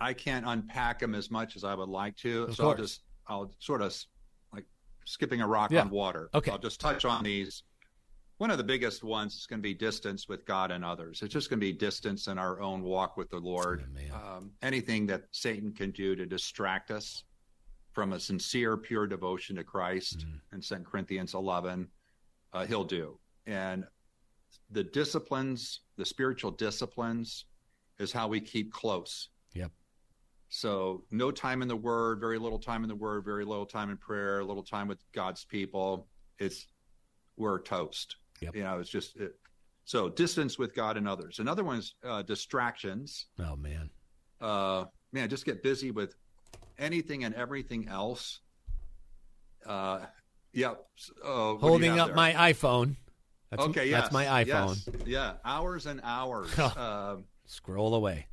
I 0.00 0.12
can't 0.12 0.46
unpack 0.46 0.98
them 0.98 1.14
as 1.14 1.30
much 1.30 1.56
as 1.56 1.64
I 1.64 1.74
would 1.74 1.88
like 1.88 2.16
to. 2.18 2.44
Of 2.44 2.56
so 2.56 2.68
I'll 2.70 2.76
just 2.76 3.02
I'll 3.26 3.52
sort 3.58 3.82
of 3.82 3.96
like 4.52 4.64
skipping 5.04 5.40
a 5.40 5.46
rock 5.46 5.70
Yeah. 5.70 5.82
on 5.82 5.90
water. 5.90 6.28
Okay. 6.34 6.50
I'll 6.50 6.58
just 6.58 6.80
touch 6.80 7.04
on 7.04 7.22
these. 7.24 7.62
One 8.42 8.50
of 8.50 8.58
the 8.58 8.64
biggest 8.64 9.04
ones 9.04 9.36
is 9.36 9.46
going 9.46 9.60
to 9.60 9.62
be 9.62 9.72
distance 9.72 10.28
with 10.28 10.44
God 10.46 10.72
and 10.72 10.84
others. 10.84 11.22
It's 11.22 11.32
just 11.32 11.48
going 11.48 11.60
to 11.60 11.64
be 11.64 11.72
distance 11.72 12.26
in 12.26 12.38
our 12.38 12.60
own 12.60 12.82
walk 12.82 13.16
with 13.16 13.30
the 13.30 13.38
Lord. 13.38 13.84
Oh, 14.12 14.16
um, 14.16 14.50
anything 14.62 15.06
that 15.06 15.26
Satan 15.30 15.72
can 15.72 15.92
do 15.92 16.16
to 16.16 16.26
distract 16.26 16.90
us 16.90 17.22
from 17.92 18.14
a 18.14 18.18
sincere, 18.18 18.76
pure 18.76 19.06
devotion 19.06 19.54
to 19.54 19.62
Christ 19.62 20.26
Mm-hmm. 20.26 20.56
in 20.56 20.60
2 20.60 20.74
Corinthians 20.90 21.34
11, 21.34 21.86
uh, 22.52 22.66
he'll 22.66 22.82
do. 22.82 23.16
And 23.46 23.84
the 24.72 24.82
disciplines, 24.82 25.82
the 25.96 26.04
spiritual 26.04 26.50
disciplines, 26.50 27.44
is 28.00 28.10
how 28.10 28.26
we 28.26 28.40
keep 28.40 28.72
close. 28.72 29.28
Yep. 29.54 29.70
So, 30.48 31.04
no 31.12 31.30
time 31.30 31.62
in 31.62 31.68
the 31.68 31.76
Word, 31.76 32.18
very 32.18 32.40
little 32.40 32.58
time 32.58 32.82
in 32.82 32.88
the 32.88 32.96
Word, 32.96 33.24
very 33.24 33.44
little 33.44 33.66
time 33.66 33.88
in 33.88 33.98
prayer, 33.98 34.42
little 34.42 34.64
time 34.64 34.88
with 34.88 34.98
God's 35.12 35.44
people. 35.44 36.08
It's 36.40 36.66
we're 37.36 37.62
toast. 37.62 38.16
Yep. 38.42 38.56
You 38.56 38.62
know, 38.64 38.78
it's 38.80 38.90
just 38.90 39.16
it, 39.16 39.34
so 39.84 40.08
distance 40.08 40.58
with 40.58 40.74
God 40.74 40.96
and 40.96 41.08
others. 41.08 41.38
Another 41.38 41.64
one 41.64 41.78
is 41.78 41.94
uh, 42.04 42.22
distractions. 42.22 43.26
Oh 43.38 43.56
man, 43.56 43.90
Uh, 44.40 44.84
man, 45.12 45.28
just 45.28 45.44
get 45.44 45.62
busy 45.62 45.90
with 45.90 46.14
anything 46.78 47.24
and 47.24 47.34
everything 47.34 47.88
else. 47.88 48.40
Uh, 49.66 50.06
yeah. 50.52 50.74
Uh, 51.24 51.54
holding 51.56 51.98
up 51.98 52.08
there? 52.08 52.16
my 52.16 52.32
iPhone. 52.32 52.96
That's, 53.50 53.62
okay, 53.64 53.90
that's 53.90 54.10
my 54.12 54.24
iPhone. 54.44 54.86
yes, 54.86 55.06
yeah, 55.06 55.32
hours 55.44 55.86
and 55.86 56.00
hours. 56.02 56.50
Um, 56.58 57.24
Scroll 57.46 57.94
away. 57.94 58.26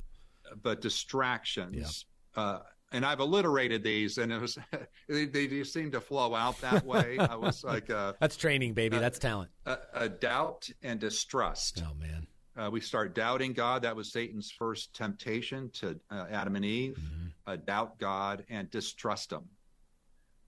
but 0.62 0.80
distractions. 0.80 2.06
Uh, 2.34 2.60
and 2.92 3.04
I've 3.06 3.20
alliterated 3.20 3.82
these, 3.82 4.18
and 4.18 4.32
it 4.32 4.40
was 4.40 4.58
they, 5.08 5.26
they 5.26 5.46
just 5.46 5.72
seem 5.72 5.90
to 5.92 6.00
flow 6.00 6.34
out 6.34 6.60
that 6.60 6.84
way. 6.84 7.18
I 7.18 7.36
was 7.36 7.62
like 7.72 7.90
uh, 7.90 8.14
That's 8.20 8.36
training, 8.36 8.74
baby. 8.74 8.96
Uh, 8.96 9.00
That's 9.00 9.18
talent. 9.18 9.50
a, 9.66 9.78
a 9.94 10.08
doubt 10.08 10.68
and 10.82 10.98
distrust. 11.00 11.82
Oh 11.86 11.94
man. 11.94 12.26
Uh, 12.56 12.68
we 12.68 12.80
start 12.80 13.14
doubting 13.14 13.52
God. 13.52 13.82
That 13.82 13.94
was 13.96 14.12
Satan's 14.12 14.50
first 14.50 14.92
temptation 14.92 15.70
to 15.74 15.98
uh, 16.10 16.26
Adam 16.30 16.56
and 16.56 16.64
Eve. 16.64 16.98
Mm-hmm. 17.00 17.26
Uh, 17.46 17.56
doubt 17.56 17.98
God 17.98 18.44
and 18.50 18.68
distrust 18.70 19.32
Him, 19.32 19.44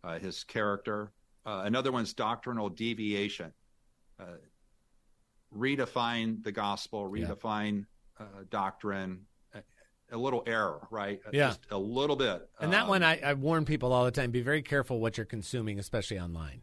uh, 0.05 0.19
His 0.19 0.45
character. 0.45 1.13
Uh, 1.47 1.63
another 1.65 1.91
one's 1.93 2.13
doctrinal 2.13 2.69
deviation. 2.69 3.53
Uh, 4.21 4.25
redefine 5.57 6.43
the 6.43 6.53
gospel, 6.53 7.11
Yeah. 7.17 7.27
redefine 7.27 7.87
uh, 8.19 8.25
doctrine. 8.51 9.27
A, 10.13 10.17
little 10.19 10.43
error, 10.47 10.87
right? 10.91 11.21
Uh, 11.27 11.31
Yeah. 11.33 11.49
Just 11.49 11.61
a 11.71 11.79
little 11.79 12.17
bit. 12.17 12.49
And 12.61 12.73
that 12.73 12.83
Um, 12.85 12.89
one, 12.89 13.03
I, 13.03 13.19
I 13.21 13.35
warn 13.35 13.65
people 13.65 13.93
all 13.93 14.05
the 14.05 14.11
time: 14.11 14.31
be 14.31 14.43
very 14.43 14.63
careful 14.63 15.01
what 15.01 15.17
you're 15.17 15.27
consuming, 15.27 15.79
especially 15.79 16.19
online. 16.21 16.63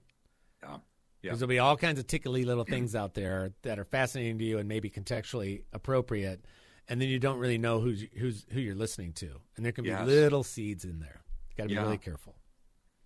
Yeah. 0.64 0.70
Yeah. 0.72 0.78
Because 1.22 1.40
there'll 1.40 1.50
be 1.50 1.60
all 1.60 1.76
kinds 1.76 2.00
of 2.00 2.08
tickly 2.08 2.46
little 2.46 2.64
things 2.64 2.96
out 2.96 3.14
there 3.14 3.52
that 3.64 3.78
are 3.80 3.84
fascinating 3.86 4.38
to 4.40 4.46
you 4.46 4.58
and 4.60 4.70
maybe 4.70 4.90
contextually 4.90 5.64
appropriate. 5.74 6.46
and 6.92 7.00
then 7.00 7.08
you 7.08 7.20
don't 7.20 7.38
really 7.38 7.60
know 7.60 7.80
who's 7.80 8.04
who's 8.18 8.46
who 8.52 8.60
you're 8.60 8.74
listening 8.74 9.14
to, 9.14 9.40
and 9.56 9.64
there 9.66 9.72
can 9.72 9.84
be 9.84 9.90
Yes. 9.92 10.08
little 10.08 10.44
seeds 10.44 10.86
in 10.86 11.00
there. 11.00 11.22
Got 11.56 11.64
to 11.64 11.68
be 11.70 11.76
Yeah. 11.76 11.84
really 11.84 11.98
careful. 12.00 12.36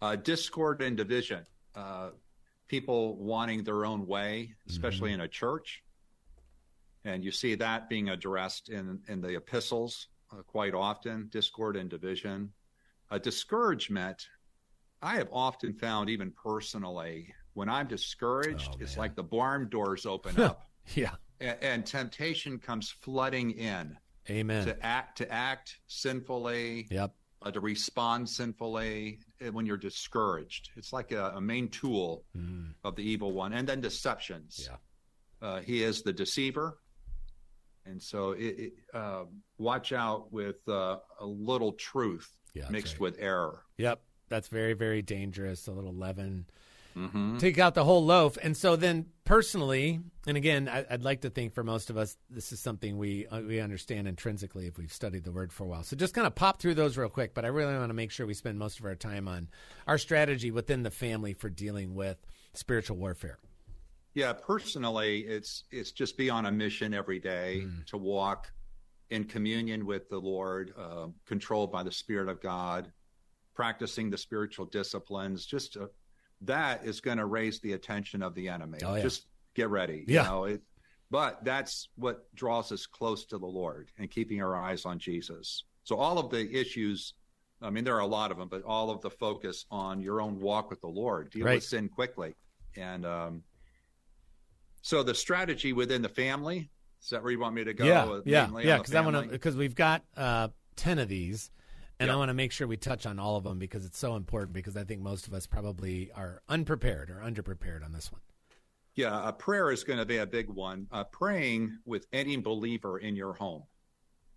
uh, 0.01 0.15
discord 0.15 0.82
and 0.82 0.95
division, 0.97 1.45
uh, 1.75 2.12
people 2.67 3.17
wanting 3.17 3.63
their 3.63 3.86
own 3.86 4.06
way, 4.08 4.53
especially 4.69 5.10
Mm-hmm. 5.12 5.21
in 5.21 5.25
a 5.25 5.27
church. 5.27 5.84
And 7.06 7.23
you 7.23 7.32
see 7.32 7.56
that 7.56 7.89
being 7.89 8.10
addressed 8.10 8.69
in, 8.69 9.01
in 9.08 9.19
the 9.21 9.36
epistles 9.36 10.08
quite 10.48 10.74
often 10.74 11.28
discord 11.32 11.76
and 11.78 11.89
division. 11.89 12.52
Uh, 13.12 13.17
discouragement, 13.19 14.28
I 15.02 15.15
have 15.15 15.30
often 15.32 15.74
found, 15.74 16.10
even 16.10 16.32
personally, 16.32 17.34
when 17.54 17.69
I'm 17.69 17.88
discouraged, 17.88 18.69
Oh, 18.74 18.78
it's 18.80 18.98
like 18.98 19.15
the 19.15 19.24
barn 19.24 19.69
doors 19.69 20.06
open 20.06 20.39
up 20.41 20.69
Yeah. 20.96 21.15
and, 21.39 21.58
and 21.62 21.86
temptation 21.86 22.58
comes 22.58 22.89
flooding 22.89 23.52
in 23.52 23.96
Amen. 24.30 24.65
to 24.65 24.84
act 24.86 25.17
to 25.19 25.32
act 25.32 25.78
sinfully, 25.88 26.88
Yep. 26.89 27.13
uh, 27.43 27.52
to 27.52 27.60
respond 27.60 28.28
sinfully 28.28 29.19
uh, 29.46 29.52
when 29.52 29.65
you're 29.65 29.78
discouraged. 29.78 30.72
It's 30.76 30.91
like 30.93 31.12
a, 31.12 31.34
a 31.36 31.41
main 31.41 31.69
tool 31.69 32.24
Mm. 32.36 32.74
of 32.84 32.96
the 32.96 33.04
evil 33.04 33.34
one. 33.34 33.54
And 33.54 33.67
then 33.67 33.82
deceptions. 33.82 34.67
Yeah. 34.69 34.78
Uh, 35.48 35.60
he 35.60 35.84
is 35.84 36.02
the 36.02 36.13
deceiver. 36.13 36.80
And 37.86 38.02
so 38.02 38.32
it, 38.32 38.41
it, 38.60 38.74
uh, 38.93 39.24
watch 39.58 39.91
out 39.91 40.32
with 40.32 40.67
uh, 40.67 40.98
a 41.19 41.26
little 41.26 41.74
truth 41.74 42.30
Yeah, 42.54 42.69
mixed 42.69 42.93
right. 42.96 43.02
with 43.02 43.15
error. 43.19 43.63
Yep. 43.78 44.02
That's 44.30 44.48
very 44.48 44.74
very 44.74 45.02
dangerous. 45.02 45.67
A 45.67 45.72
little 45.72 45.93
leaven. 45.93 46.46
Mm-hmm. 46.96 47.39
take 47.39 47.58
out 47.58 47.74
the 47.74 47.84
whole 47.84 48.06
loaf. 48.06 48.38
And 48.43 48.56
so 48.56 48.76
then 48.76 49.08
personally, 49.26 50.00
and 50.28 50.38
again, 50.38 50.69
I, 50.69 50.86
I'd 50.91 51.02
like 51.02 51.22
to 51.22 51.32
think 51.32 51.56
for 51.56 51.63
most 51.63 51.89
of 51.89 51.98
us, 51.98 52.15
this 52.30 52.52
is 52.52 52.60
something 52.60 53.00
we 53.00 53.26
uh, 53.26 53.41
we 53.41 53.60
understand 53.60 54.08
intrinsically 54.08 54.67
if 54.67 54.78
we've 54.78 54.93
studied 54.93 55.24
the 55.24 55.32
word 55.32 55.52
for 55.52 55.63
a 55.63 55.67
while. 55.67 55.82
So 55.82 55.96
just 55.96 56.13
kind 56.13 56.28
of 56.28 56.36
pop 56.36 56.60
through 56.62 56.76
those 56.76 56.96
real 56.96 57.10
quick. 57.10 57.34
But 57.34 57.46
I 57.46 57.48
really 57.48 57.74
want 57.76 57.89
to 57.89 57.96
make 57.96 58.12
sure 58.12 58.28
we 58.28 58.36
spend 58.36 58.60
most 58.60 58.80
of 58.80 58.86
our 58.86 58.93
time 58.93 59.28
on 59.28 59.48
our 59.88 59.98
strategy 59.98 60.52
within 60.52 60.84
the 60.84 60.91
family 60.91 61.34
for 61.34 61.50
dealing 61.50 61.96
with 61.96 62.17
spiritual 62.54 62.98
warfare. 62.98 63.39
Yeah, 64.13 64.34
personally, 64.34 65.21
it's 65.21 65.63
it's 65.71 65.91
just 65.91 66.17
be 66.17 66.30
on 66.30 66.45
a 66.45 66.52
mission 66.52 66.93
every 66.93 67.19
day 67.19 67.63
Mm. 67.65 67.86
to 67.88 67.97
walk 67.97 68.52
in 69.10 69.23
communion 69.26 69.86
with 69.86 70.10
the 70.10 70.19
Lord, 70.19 70.73
uh, 70.78 71.08
controlled 71.26 71.71
by 71.71 71.84
the 71.84 71.91
Spirit 71.91 72.30
of 72.30 72.41
God, 72.41 72.91
practicing 73.54 74.10
the 74.10 74.17
spiritual 74.17 74.65
disciplines. 74.65 75.45
Just 75.45 75.73
to, 75.73 75.89
that 76.41 76.86
is 76.86 76.99
going 77.02 77.17
to 77.17 77.26
raise 77.26 77.60
the 77.60 77.73
attention 77.73 78.21
of 78.21 78.34
the 78.36 78.47
enemy. 78.49 78.80
Oh, 78.84 78.95
yeah. 78.95 79.02
Just 79.04 79.28
get 79.56 79.69
ready. 79.69 80.04
Yeah. 80.08 80.23
You 80.23 80.30
know, 80.30 80.43
it, 80.45 80.62
but 81.12 81.43
that's 81.43 81.89
what 81.95 82.34
draws 82.36 82.71
us 82.71 82.86
close 82.86 83.26
to 83.26 83.38
the 83.38 83.45
Lord 83.45 83.91
and 83.99 84.10
keeping 84.10 84.41
our 84.41 84.56
eyes 84.56 84.86
on 84.86 84.97
Jesus. 84.99 85.63
So 85.84 85.95
all 85.97 86.17
of 86.19 86.30
the 86.30 86.49
issues. 86.56 87.13
I 87.62 87.69
mean, 87.69 87.86
there 87.86 87.95
are 87.95 87.99
a 88.02 88.06
lot 88.06 88.30
of 88.30 88.38
them, 88.38 88.49
but 88.49 88.62
all 88.63 88.89
of 88.89 88.99
the 88.99 89.10
focus 89.10 89.65
on 89.71 90.02
your 90.02 90.19
own 90.19 90.38
walk 90.41 90.69
with 90.69 90.82
the 90.82 90.88
Lord, 90.88 91.30
deal 91.32 91.45
Right. 91.45 91.56
with 91.56 91.63
sin 91.63 91.88
quickly, 91.88 92.36
and 92.76 93.06
um, 93.06 93.41
so 94.84 95.02
the 95.02 95.15
strategy 95.15 95.72
within 95.72 96.02
the 96.02 96.10
family 96.10 96.69
is 97.02 97.10
that 97.10 97.24
where 97.24 97.32
you 97.32 97.39
want 97.39 97.56
me 97.56 97.63
to 97.63 97.74
go? 97.74 97.86
yeah, 97.86 98.19
yeah, 98.26 98.60
yeah. 98.60 98.78
Because 98.78 98.93
I 98.93 99.02
want 99.02 99.15
to 99.15 99.24
because 99.24 99.56
we've 99.56 99.76
got 99.76 100.04
uh, 100.15 100.50
ten 100.76 101.00
of 101.00 101.08
these, 101.08 101.52
and 102.00 102.12
I 102.12 102.15
want 102.17 102.30
to 102.30 102.34
make 102.34 102.52
sure 102.52 102.67
we 102.67 102.78
touch 102.78 103.06
on 103.06 103.17
all 103.17 103.38
of 103.38 103.43
them 103.43 103.60
because 103.60 103.86
it's 103.86 103.98
so 103.98 104.15
important. 104.15 104.54
Because 104.54 104.78
I 104.78 104.84
think 104.84 105.02
most 105.02 105.26
of 105.26 105.34
us 105.34 105.48
probably 105.48 106.12
are 106.15 106.41
unprepared 106.50 107.10
or 107.10 107.15
underprepared 107.26 107.84
on 107.84 107.93
this 107.93 108.12
one. 108.12 108.22
Yeah, 108.96 109.28
a 109.28 109.34
prayer 109.34 109.72
is 109.72 109.84
going 109.84 110.00
to 110.00 110.06
be 110.06 110.17
a 110.17 110.26
big 110.26 110.50
one. 110.50 110.86
Uh, 110.91 111.06
praying 111.06 111.78
with 111.86 112.06
any 112.13 112.38
believer 112.38 113.00
in 113.00 113.15
your 113.15 113.34
home. 113.34 113.63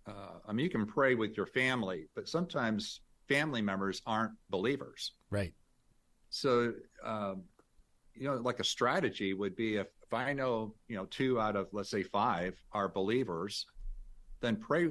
Uh, 0.07 0.39
I 0.47 0.53
mean, 0.53 0.63
you 0.63 0.69
can 0.69 0.85
pray 0.85 1.13
with 1.15 1.35
your 1.35 1.45
family, 1.45 2.07
but 2.15 2.27
sometimes 2.27 3.01
family 3.27 3.61
members 3.61 4.01
aren't 4.05 4.31
believers. 4.49 5.11
Right. 5.29 5.53
So, 6.29 6.73
um, 7.03 7.43
you 8.13 8.27
know, 8.27 8.35
like 8.35 8.59
a 8.59 8.63
strategy 8.63 9.33
would 9.33 9.55
be 9.55 9.75
if, 9.75 9.87
if 10.07 10.13
I 10.13 10.33
know, 10.33 10.73
you 10.87 10.95
know, 10.95 11.05
two 11.05 11.39
out 11.39 11.55
of 11.55 11.67
let's 11.73 11.89
say 11.89 12.03
five 12.03 12.55
are 12.71 12.87
believers, 12.87 13.65
then 14.41 14.55
pray. 14.55 14.83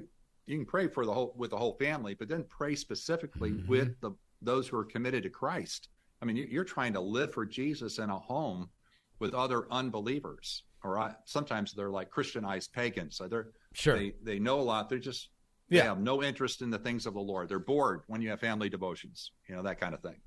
You 0.47 0.57
can 0.59 0.67
pray 0.67 0.89
for 0.89 1.05
the 1.07 1.13
whole 1.13 1.35
with 1.37 1.51
the 1.51 1.57
whole 1.57 1.77
family, 1.79 2.15
but 2.15 2.29
then 2.29 2.45
pray 2.49 2.75
specifically 2.75 3.53
Mhm. 3.53 3.67
with 3.67 4.01
the 4.01 4.13
those 4.43 4.69
who 4.69 4.77
are 4.77 4.85
committed 4.85 5.23
to 5.23 5.31
Christ. 5.31 5.89
I 6.21 6.27
mean, 6.27 6.37
you- 6.37 6.45
you're 6.45 6.65
trying 6.65 6.93
to 6.93 7.01
live 7.01 7.33
for 7.33 7.47
Jesus 7.47 7.99
in 7.99 8.11
a 8.11 8.19
home 8.19 8.71
with 9.19 9.33
other 9.33 9.67
unbelievers, 9.73 10.65
or 10.85 11.17
sometimes 11.25 11.73
they're 11.73 11.91
like 11.91 12.11
Christianized 12.11 12.73
pagans. 12.75 13.17
So 13.17 13.27
they're 13.29 13.53
Sure. 13.73 13.97
they 13.99 14.11
they 14.23 14.39
know 14.39 14.61
a 14.61 14.63
lot. 14.73 14.91
They're 14.91 14.99
just 14.99 15.31
Yeah. 15.69 15.83
they 15.83 15.89
have 15.89 16.01
no 16.01 16.23
interest 16.23 16.61
in 16.61 16.69
the 16.71 16.79
things 16.79 17.07
of 17.07 17.15
the 17.15 17.21
Lord. 17.21 17.49
They're 17.49 17.59
bored 17.59 18.03
when 18.07 18.21
you 18.21 18.29
have 18.29 18.41
family 18.41 18.69
devotions, 18.69 19.33
you 19.49 19.55
know 19.55 19.63
that 19.63 19.81
kind 19.81 19.95
of 19.95 20.03
thing. 20.03 20.21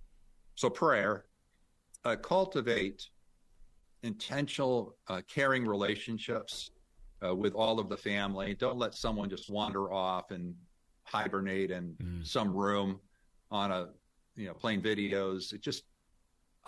So 0.56 0.69
prayer, 0.71 1.28
uh, 2.04 2.15
cultivate 2.15 3.10
intentional, 4.04 4.96
uh, 5.08 5.22
caring 5.28 5.66
relationships 5.66 6.72
uh, 7.26 7.36
with 7.36 7.54
all 7.54 7.80
of 7.80 7.90
the 7.90 7.98
family. 7.98 8.54
Don't 8.56 8.78
let 8.78 8.96
someone 8.96 9.30
just 9.30 9.50
wander 9.50 9.92
off 9.92 10.32
and 10.32 10.56
hibernate 11.04 11.72
in 11.72 11.96
Mm. 12.02 12.26
some 12.26 12.54
room 12.54 13.00
on 13.52 13.72
a 13.72 13.90
you 14.36 14.48
know 14.48 14.54
playing 14.54 14.82
videos. 14.82 15.54
It 15.54 15.62
just 15.62 15.84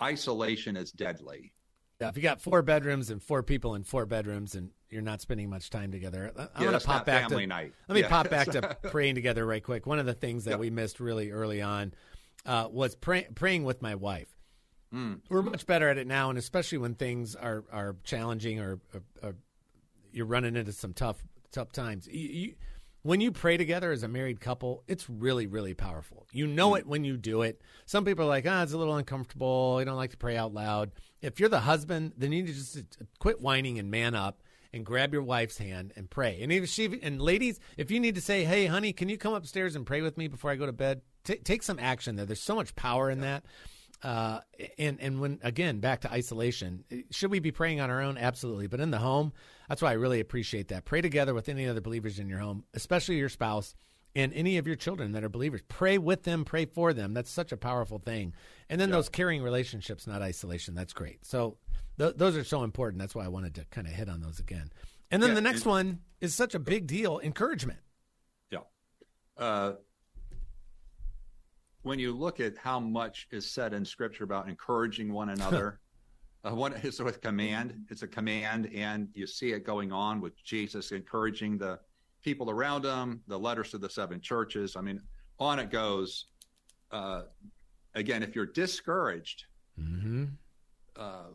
isolation 0.00 0.76
is 0.76 0.90
deadly. 0.92 1.52
Yeah, 2.00 2.08
if 2.08 2.16
you 2.16 2.22
got 2.22 2.40
four 2.40 2.62
bedrooms 2.62 3.10
and 3.10 3.22
four 3.22 3.42
people 3.44 3.76
in 3.76 3.84
four 3.84 4.06
bedrooms 4.06 4.56
and 4.56 4.70
you're 4.90 5.02
not 5.02 5.20
spending 5.20 5.48
much 5.48 5.70
time 5.70 5.92
together, 5.92 6.32
I'm 6.56 6.64
Yeah, 6.64 6.72
to 6.72 6.80
pop 6.80 7.06
back 7.06 7.28
family 7.28 7.44
to 7.44 7.48
night. 7.48 7.74
let 7.88 7.94
me 7.94 8.00
Yeah. 8.00 8.08
pop 8.08 8.28
back 8.28 8.50
to 8.50 8.76
praying 8.90 9.14
together 9.14 9.46
right 9.46 9.62
quick. 9.62 9.86
One 9.86 10.00
of 10.00 10.06
the 10.06 10.14
things 10.14 10.44
that 10.44 10.52
Yep. 10.52 10.60
we 10.60 10.70
missed 10.70 10.98
really 10.98 11.30
early 11.30 11.62
on 11.62 11.94
uh, 12.44 12.68
was 12.70 12.96
pray, 12.96 13.28
praying 13.36 13.62
with 13.62 13.80
my 13.80 13.94
wife. 13.94 14.36
Mm. 14.92 15.20
We're 15.28 15.42
much 15.42 15.66
better 15.66 15.88
at 15.88 15.98
it 15.98 16.06
now, 16.06 16.28
and 16.28 16.38
especially 16.38 16.78
when 16.78 16.94
things 16.94 17.34
are 17.34 17.64
are 17.72 17.96
challenging 18.04 18.60
or, 18.60 18.78
or, 18.92 19.02
or 19.22 19.34
you're 20.12 20.26
running 20.26 20.56
into 20.56 20.72
some 20.72 20.92
tough 20.92 21.22
tough 21.50 21.72
times. 21.72 22.06
You, 22.06 22.28
you, 22.28 22.54
when 23.02 23.20
you 23.20 23.32
pray 23.32 23.56
together 23.56 23.90
as 23.90 24.02
a 24.02 24.08
married 24.08 24.40
couple, 24.40 24.84
it's 24.86 25.08
really 25.08 25.46
really 25.46 25.74
powerful. 25.74 26.26
You 26.32 26.46
know 26.46 26.74
it 26.74 26.86
when 26.86 27.04
you 27.04 27.16
do 27.16 27.42
it. 27.42 27.62
Some 27.86 28.04
people 28.04 28.26
are 28.26 28.28
like, 28.28 28.46
ah, 28.46 28.62
it's 28.62 28.72
a 28.72 28.78
little 28.78 28.96
uncomfortable. 28.96 29.78
I 29.80 29.84
don't 29.84 29.96
like 29.96 30.10
to 30.10 30.18
pray 30.18 30.36
out 30.36 30.52
loud. 30.52 30.92
If 31.22 31.40
you're 31.40 31.48
the 31.48 31.60
husband, 31.60 32.12
then 32.18 32.32
you 32.32 32.42
need 32.42 32.48
to 32.48 32.54
just 32.54 32.78
quit 33.18 33.40
whining 33.40 33.78
and 33.78 33.90
man 33.90 34.14
up 34.14 34.42
and 34.74 34.84
grab 34.84 35.12
your 35.12 35.22
wife's 35.22 35.58
hand 35.58 35.92
and 35.96 36.08
pray. 36.08 36.40
And 36.42 36.52
if 36.52 36.68
she 36.68 37.00
and 37.02 37.20
ladies, 37.20 37.60
if 37.76 37.90
you 37.90 37.98
need 37.98 38.14
to 38.16 38.20
say, 38.20 38.44
"Hey, 38.44 38.66
honey, 38.66 38.92
can 38.92 39.08
you 39.08 39.16
come 39.16 39.34
upstairs 39.34 39.74
and 39.74 39.86
pray 39.86 40.02
with 40.02 40.18
me 40.18 40.28
before 40.28 40.50
I 40.50 40.56
go 40.56 40.66
to 40.66 40.72
bed?" 40.72 41.00
T- 41.24 41.36
take 41.36 41.62
some 41.62 41.78
action 41.78 42.16
there. 42.16 42.26
There's 42.26 42.42
so 42.42 42.56
much 42.56 42.74
power 42.74 43.10
in 43.10 43.20
that. 43.20 43.44
Uh, 44.02 44.40
and 44.78 45.00
and 45.00 45.20
when 45.20 45.38
again 45.42 45.78
back 45.78 46.00
to 46.00 46.12
isolation, 46.12 46.84
should 47.10 47.30
we 47.30 47.38
be 47.38 47.52
praying 47.52 47.80
on 47.80 47.88
our 47.90 48.00
own? 48.02 48.18
Absolutely, 48.18 48.66
but 48.66 48.80
in 48.80 48.90
the 48.90 48.98
home, 48.98 49.32
that's 49.68 49.80
why 49.80 49.90
I 49.90 49.94
really 49.94 50.18
appreciate 50.18 50.68
that. 50.68 50.84
Pray 50.84 51.00
together 51.00 51.34
with 51.34 51.48
any 51.48 51.68
other 51.68 51.80
believers 51.80 52.18
in 52.18 52.28
your 52.28 52.40
home, 52.40 52.64
especially 52.74 53.16
your 53.16 53.28
spouse 53.28 53.74
and 54.14 54.32
any 54.34 54.58
of 54.58 54.66
your 54.66 54.76
children 54.76 55.12
that 55.12 55.22
are 55.24 55.28
believers. 55.28 55.62
Pray 55.68 55.98
with 55.98 56.24
them, 56.24 56.44
pray 56.44 56.66
for 56.66 56.92
them. 56.92 57.14
That's 57.14 57.30
such 57.30 57.52
a 57.52 57.56
powerful 57.56 57.98
thing. 57.98 58.34
And 58.68 58.80
then 58.80 58.90
those 58.90 59.08
caring 59.08 59.42
relationships, 59.42 60.06
not 60.06 60.20
isolation. 60.20 60.74
That's 60.74 60.92
great. 60.92 61.24
So 61.24 61.56
th- 61.98 62.16
those 62.16 62.36
are 62.36 62.44
so 62.44 62.64
important. 62.64 62.98
That's 63.00 63.14
why 63.14 63.24
I 63.24 63.28
wanted 63.28 63.54
to 63.54 63.64
kind 63.70 63.86
of 63.86 63.92
hit 63.92 64.08
on 64.08 64.20
those 64.20 64.38
again. 64.40 64.70
And 65.10 65.22
then 65.22 65.30
Yeah, 65.30 65.34
the 65.36 65.40
next 65.42 65.62
and- 65.62 65.70
one 65.70 66.00
is 66.20 66.34
such 66.34 66.54
a 66.54 66.58
big 66.58 66.86
deal: 66.88 67.20
encouragement. 67.20 67.78
Yeah. 68.50 68.58
Uh, 69.36 69.74
when 71.82 71.98
you 71.98 72.12
look 72.12 72.40
at 72.40 72.56
how 72.56 72.78
much 72.80 73.26
is 73.30 73.50
said 73.50 73.72
in 73.74 73.84
Scripture 73.84 74.24
about 74.24 74.48
encouraging 74.48 75.12
one 75.12 75.30
another, 75.30 75.80
uh, 76.44 76.54
one 76.54 76.72
is 76.74 77.00
with 77.00 77.20
command. 77.20 77.86
It's 77.90 78.02
a 78.02 78.08
command, 78.08 78.70
and 78.74 79.08
you 79.14 79.26
see 79.26 79.52
it 79.52 79.64
going 79.64 79.92
on 79.92 80.20
with 80.20 80.42
Jesus 80.42 80.92
encouraging 80.92 81.58
the 81.58 81.78
people 82.22 82.50
around 82.50 82.84
him. 82.84 83.22
The 83.26 83.38
letters 83.38 83.70
to 83.72 83.78
the 83.78 83.90
seven 83.90 84.20
churches. 84.20 84.76
I 84.76 84.80
mean, 84.80 85.00
on 85.38 85.58
it 85.58 85.70
goes. 85.70 86.26
Uh, 86.90 87.22
again, 87.94 88.22
if 88.22 88.34
you're 88.34 88.46
discouraged, 88.46 89.44
Mm-hmm. 89.80 90.24
uh, 90.96 91.28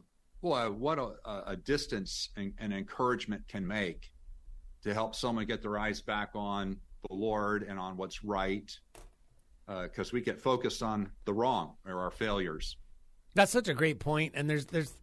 boy, 0.44 0.70
what 0.70 1.00
a, 1.00 1.16
a 1.48 1.56
distance 1.56 2.30
and, 2.38 2.54
and 2.60 2.72
encouragement 2.72 3.42
can 3.48 3.66
make 3.66 4.12
to 4.84 4.94
help 4.94 5.16
someone 5.16 5.46
get 5.46 5.64
their 5.64 5.80
eyes 5.80 6.02
back 6.02 6.30
on 6.36 6.78
the 7.10 7.16
Lord 7.16 7.64
and 7.64 7.80
on 7.80 7.98
what's 7.98 8.24
right, 8.24 8.72
because 9.68 10.12
we 10.14 10.22
get 10.22 10.42
focused 10.42 10.82
on 10.82 11.12
the 11.26 11.34
wrong 11.34 11.74
or 11.86 12.00
our 12.00 12.12
failures. 12.12 12.78
That's 13.36 13.52
such 13.52 13.68
a 13.68 13.74
great 13.74 14.00
point. 14.00 14.34
And 14.36 14.50
there's 14.50 14.66
there's 14.66 14.94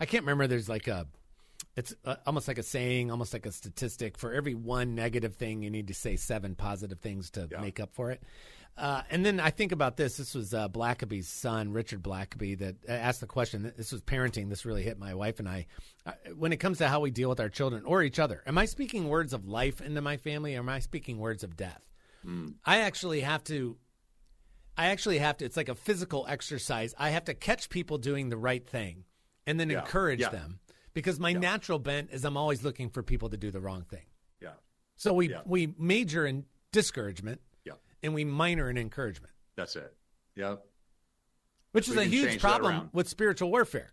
I 0.00 0.06
can't 0.06 0.22
remember. 0.24 0.46
There's 0.46 0.68
like 0.68 0.88
a 0.88 1.06
it's 1.76 1.94
uh, 2.04 2.16
almost 2.26 2.48
like 2.48 2.58
a 2.58 2.62
saying, 2.62 3.10
almost 3.10 3.32
like 3.32 3.46
a 3.46 3.52
statistic. 3.52 4.18
For 4.18 4.32
every 4.32 4.54
one 4.54 4.94
negative 4.94 5.36
thing, 5.36 5.62
you 5.62 5.70
need 5.70 5.88
to 5.88 5.94
say 5.94 6.16
seven 6.16 6.54
positive 6.54 7.00
things 7.00 7.30
to 7.32 7.48
Yeah. 7.50 7.60
make 7.60 7.80
up 7.80 7.94
for 7.94 8.10
it. 8.10 8.22
Uh, 8.76 9.02
and 9.10 9.24
then 9.24 9.38
I 9.38 9.50
think 9.50 9.70
about 9.72 9.96
this. 9.98 10.16
This 10.16 10.34
was 10.34 10.54
uh, 10.54 10.66
Blackaby's 10.68 11.28
son, 11.28 11.72
Richard 11.72 12.02
Blackaby, 12.02 12.58
that 12.58 12.76
asked 12.88 13.20
the 13.20 13.26
question. 13.26 13.70
This 13.76 13.92
was 13.92 14.00
parenting. 14.00 14.48
This 14.48 14.64
really 14.64 14.82
hit 14.82 14.98
my 14.98 15.14
wife 15.14 15.38
and 15.40 15.48
I. 15.48 15.66
Uh, 16.06 16.12
when 16.36 16.52
it 16.52 16.56
comes 16.56 16.78
to 16.78 16.88
how 16.88 17.00
we 17.00 17.10
deal 17.10 17.28
with 17.28 17.38
our 17.40 17.50
children 17.50 17.84
or 17.84 18.02
each 18.02 18.18
other, 18.18 18.42
am 18.46 18.56
I 18.56 18.64
speaking 18.64 19.08
words 19.08 19.34
of 19.34 19.46
life 19.46 19.80
into 19.82 20.00
my 20.00 20.16
family 20.16 20.56
or 20.56 20.60
am 20.60 20.70
I 20.70 20.78
speaking 20.78 21.18
words 21.18 21.44
of 21.44 21.54
death? 21.56 21.82
Mm. 22.26 22.54
I 22.64 22.78
actually 22.80 23.20
have 23.20 23.44
to. 23.44 23.76
I 24.76 24.86
actually 24.86 25.18
have 25.18 25.36
to. 25.38 25.44
It's 25.44 25.56
like 25.56 25.68
a 25.68 25.74
physical 25.74 26.26
exercise. 26.28 26.94
I 26.98 27.10
have 27.10 27.24
to 27.26 27.34
catch 27.34 27.68
people 27.68 27.98
doing 27.98 28.28
the 28.28 28.36
right 28.36 28.66
thing 28.66 29.04
and 29.46 29.58
then 29.60 29.70
yeah. 29.70 29.80
encourage 29.80 30.20
yeah. 30.20 30.30
them 30.30 30.60
because 30.94 31.20
my 31.20 31.30
yeah. 31.30 31.38
natural 31.38 31.78
bent 31.78 32.10
is 32.10 32.24
I'm 32.24 32.36
always 32.36 32.62
looking 32.64 32.90
for 32.90 33.02
people 33.02 33.28
to 33.30 33.36
do 33.36 33.50
the 33.50 33.60
wrong 33.60 33.82
thing. 33.82 34.06
Yeah. 34.40 34.52
So 34.96 35.12
we 35.12 35.34
we 35.44 35.74
major 35.78 36.26
in 36.26 36.44
discouragement 36.72 37.40
Yeah. 37.64 37.74
and 38.02 38.14
we 38.14 38.24
minor 38.24 38.70
in 38.70 38.78
encouragement. 38.78 39.32
That's 39.56 39.76
it. 39.76 39.94
Yeah. 40.34 40.56
Which 41.72 41.88
is 41.88 41.96
a 41.96 42.04
huge 42.04 42.40
problem 42.40 42.90
with 42.92 43.08
spiritual 43.08 43.50
warfare. 43.50 43.92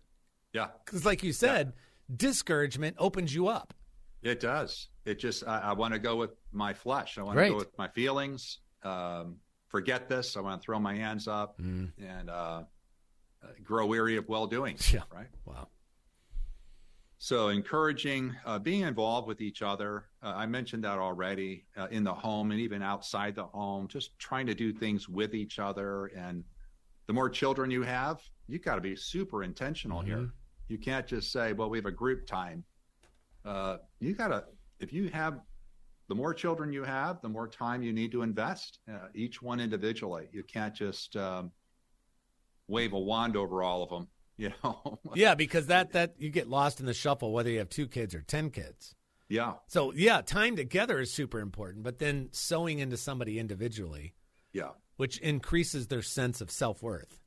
Yeah. 0.52 0.68
Because, 0.84 1.04
like 1.04 1.22
you 1.22 1.32
said, 1.32 1.72
discouragement 2.14 2.96
opens 2.98 3.34
you 3.34 3.48
up. 3.48 3.72
It 4.22 4.40
does. 4.40 4.88
It 5.04 5.18
just, 5.18 5.46
I, 5.46 5.60
I 5.60 5.72
want 5.72 5.94
to 5.94 6.00
go 6.00 6.16
with 6.16 6.32
my 6.52 6.74
flesh. 6.74 7.16
I 7.16 7.22
want 7.22 7.38
right. 7.38 7.46
to 7.46 7.50
go 7.52 7.56
with 7.56 7.78
my 7.78 7.88
feelings. 7.88 8.58
Um, 8.82 9.36
forget 9.70 10.08
this. 10.08 10.36
I 10.36 10.40
want 10.40 10.60
to 10.60 10.64
throw 10.64 10.78
my 10.78 10.94
hands 10.94 11.26
up 11.28 11.58
mm. 11.60 11.90
and 11.98 12.28
uh, 12.28 12.64
grow 13.64 13.86
weary 13.86 14.16
of 14.16 14.28
well 14.28 14.46
doing. 14.46 14.76
Yeah. 14.92 15.02
Right. 15.14 15.28
Wow. 15.46 15.68
So, 17.22 17.48
encouraging, 17.48 18.34
uh, 18.46 18.58
being 18.58 18.80
involved 18.80 19.28
with 19.28 19.42
each 19.42 19.60
other. 19.60 20.06
Uh, 20.22 20.32
I 20.34 20.46
mentioned 20.46 20.84
that 20.84 20.98
already 20.98 21.66
uh, 21.76 21.86
in 21.90 22.02
the 22.02 22.14
home 22.14 22.50
and 22.50 22.58
even 22.58 22.82
outside 22.82 23.34
the 23.34 23.44
home, 23.44 23.88
just 23.88 24.18
trying 24.18 24.46
to 24.46 24.54
do 24.54 24.72
things 24.72 25.06
with 25.06 25.34
each 25.34 25.58
other. 25.58 26.06
And 26.16 26.42
the 27.06 27.12
more 27.12 27.28
children 27.28 27.70
you 27.70 27.82
have, 27.82 28.22
you've 28.48 28.64
got 28.64 28.76
to 28.76 28.80
be 28.80 28.96
super 28.96 29.44
intentional 29.44 29.98
mm-hmm. 29.98 30.08
here. 30.08 30.30
You 30.68 30.78
can't 30.78 31.06
just 31.06 31.30
say, 31.30 31.52
well, 31.52 31.68
we 31.68 31.76
have 31.76 31.84
a 31.86 31.92
group 31.92 32.26
time. 32.26 32.64
Uh, 33.44 33.76
you 33.98 34.14
got 34.14 34.28
to, 34.28 34.44
if 34.78 34.90
you 34.90 35.10
have, 35.10 35.40
the 36.10 36.14
more 36.16 36.34
children 36.34 36.72
you 36.72 36.82
have, 36.82 37.22
the 37.22 37.28
more 37.28 37.46
time 37.46 37.84
you 37.84 37.92
need 37.92 38.10
to 38.10 38.22
invest, 38.22 38.80
uh, 38.92 39.06
each 39.14 39.40
one 39.40 39.60
individually. 39.60 40.28
You 40.32 40.42
can't 40.42 40.74
just 40.74 41.14
um, 41.14 41.52
wave 42.66 42.92
a 42.94 42.98
wand 42.98 43.36
over 43.36 43.62
all 43.62 43.84
of 43.84 43.90
them 43.90 44.08
you 44.36 44.50
know? 44.64 44.98
Yeah 45.14 45.34
because 45.36 45.68
that 45.68 45.92
that 45.92 46.14
you 46.18 46.30
get 46.30 46.48
lost 46.48 46.80
in 46.80 46.86
the 46.86 46.94
shuffle 46.94 47.32
whether 47.32 47.48
you 47.48 47.58
have 47.58 47.68
two 47.68 47.86
kids 47.86 48.14
or 48.14 48.22
10 48.22 48.50
kids. 48.50 48.96
Yeah. 49.28 49.54
So 49.68 49.92
yeah 49.94 50.20
time 50.22 50.56
together 50.56 50.98
is 50.98 51.12
super 51.12 51.38
important 51.38 51.84
but 51.84 52.00
then 52.00 52.30
sowing 52.32 52.80
into 52.80 52.96
somebody 52.96 53.38
individually 53.38 54.14
yeah. 54.52 54.70
which 54.96 55.18
increases 55.18 55.86
their 55.86 56.02
sense 56.02 56.40
of 56.40 56.50
self-worth. 56.50 57.20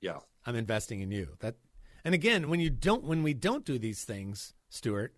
Yeah. 0.00 0.18
I'm 0.46 0.56
investing 0.56 1.00
in 1.02 1.10
you. 1.10 1.36
That 1.40 1.56
and 2.04 2.14
again 2.14 2.48
when 2.48 2.60
you 2.60 2.70
don't 2.70 3.04
when 3.04 3.22
we 3.22 3.34
don't 3.34 3.66
do 3.66 3.78
these 3.78 4.04
things 4.04 4.54
stuart 4.70 5.14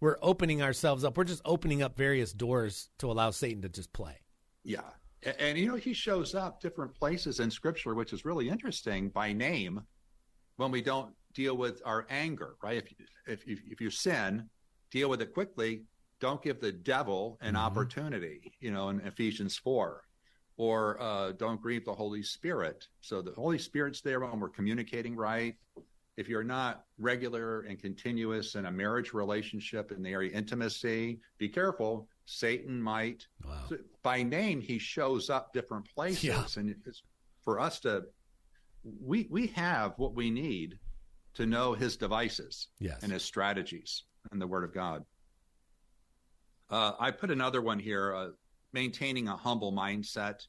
we're 0.00 0.18
opening 0.22 0.62
ourselves 0.62 1.04
up 1.04 1.16
we're 1.16 1.24
just 1.24 1.42
opening 1.44 1.82
up 1.82 1.96
various 1.96 2.32
doors 2.32 2.90
to 2.98 3.10
allow 3.10 3.30
satan 3.30 3.62
to 3.62 3.68
just 3.68 3.92
play 3.92 4.16
yeah 4.64 4.80
and, 5.22 5.34
and 5.38 5.58
you 5.58 5.66
know 5.66 5.76
he 5.76 5.92
shows 5.92 6.34
up 6.34 6.60
different 6.60 6.94
places 6.94 7.40
in 7.40 7.50
scripture 7.50 7.94
which 7.94 8.12
is 8.12 8.24
really 8.24 8.48
interesting 8.48 9.08
by 9.08 9.32
name 9.32 9.80
when 10.56 10.70
we 10.70 10.82
don't 10.82 11.12
deal 11.34 11.56
with 11.56 11.80
our 11.84 12.06
anger, 12.10 12.56
right? 12.62 12.78
If 12.78 12.92
if 13.26 13.42
if, 13.46 13.60
if 13.70 13.80
you 13.80 13.90
sin, 13.90 14.48
deal 14.90 15.08
with 15.08 15.22
it 15.22 15.32
quickly. 15.32 15.84
Don't 16.20 16.42
give 16.42 16.60
the 16.60 16.72
devil 16.72 17.38
an 17.40 17.54
mm-hmm. 17.54 17.64
opportunity, 17.64 18.52
you 18.60 18.72
know, 18.72 18.88
in 18.88 19.00
Ephesians 19.00 19.56
four, 19.56 20.02
or 20.56 21.00
uh, 21.00 21.32
don't 21.32 21.62
grieve 21.62 21.84
the 21.84 21.94
Holy 21.94 22.22
Spirit. 22.22 22.88
So 23.00 23.22
the 23.22 23.32
Holy 23.32 23.58
Spirit's 23.58 24.00
there 24.00 24.20
when 24.20 24.40
we're 24.40 24.48
communicating 24.48 25.14
right. 25.14 25.54
If 26.18 26.28
you're 26.28 26.42
not 26.42 26.84
regular 26.98 27.60
and 27.60 27.80
continuous 27.80 28.56
in 28.56 28.66
a 28.66 28.72
marriage 28.72 29.12
relationship 29.12 29.92
in 29.92 30.02
the 30.02 30.10
area 30.10 30.30
of 30.30 30.34
intimacy, 30.34 31.20
be 31.38 31.48
careful. 31.48 32.08
Satan 32.24 32.82
might, 32.82 33.24
wow. 33.46 33.68
by 34.02 34.24
name, 34.24 34.60
he 34.60 34.80
shows 34.80 35.30
up 35.30 35.52
different 35.52 35.88
places, 35.94 36.24
yeah. 36.24 36.44
and 36.56 36.74
it's 36.84 37.04
for 37.44 37.60
us 37.60 37.78
to 37.80 38.02
we 38.82 39.28
we 39.30 39.46
have 39.46 39.94
what 39.96 40.14
we 40.14 40.28
need 40.28 40.76
to 41.34 41.46
know 41.46 41.72
his 41.72 41.96
devices 41.96 42.66
yes. 42.80 42.98
and 43.04 43.12
his 43.12 43.22
strategies 43.22 44.02
in 44.32 44.40
the 44.40 44.46
Word 44.46 44.64
of 44.64 44.74
God. 44.74 45.04
Uh, 46.68 46.94
I 46.98 47.12
put 47.12 47.30
another 47.30 47.62
one 47.62 47.78
here: 47.78 48.12
uh, 48.12 48.28
maintaining 48.72 49.28
a 49.28 49.36
humble 49.36 49.72
mindset. 49.72 50.44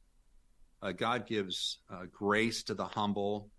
Uh, 0.81 0.93
God 0.93 1.27
gives 1.27 1.77
uh, 1.93 2.05
grace 2.11 2.63
to 2.63 2.73
the 2.73 2.85
humble, 2.85 3.51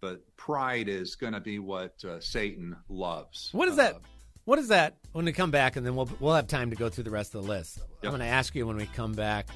but 0.00 0.20
pride 0.36 0.88
is 0.88 1.16
going 1.16 1.32
to 1.32 1.40
be 1.40 1.58
what 1.58 1.94
uh, 2.04 2.20
Satan 2.20 2.76
loves. 2.88 3.50
What 3.52 3.68
is 3.68 3.76
that? 3.76 3.94
Uh, 3.94 3.98
what 4.44 4.58
is 4.58 4.68
that? 4.68 4.96
When 5.12 5.24
we 5.24 5.32
come 5.32 5.50
back, 5.50 5.76
and 5.76 5.84
then 5.84 5.94
we'll 5.94 6.10
we'll 6.20 6.34
have 6.34 6.46
time 6.46 6.70
to 6.70 6.76
go 6.76 6.88
through 6.88 7.04
the 7.04 7.10
rest 7.10 7.34
of 7.34 7.42
the 7.42 7.48
list. 7.48 7.78
Yep. 7.78 7.86
I'm 8.04 8.10
going 8.10 8.20
to 8.20 8.26
ask 8.26 8.54
you 8.54 8.66
when 8.66 8.76
we 8.76 8.86
come 8.86 9.12
back. 9.12 9.48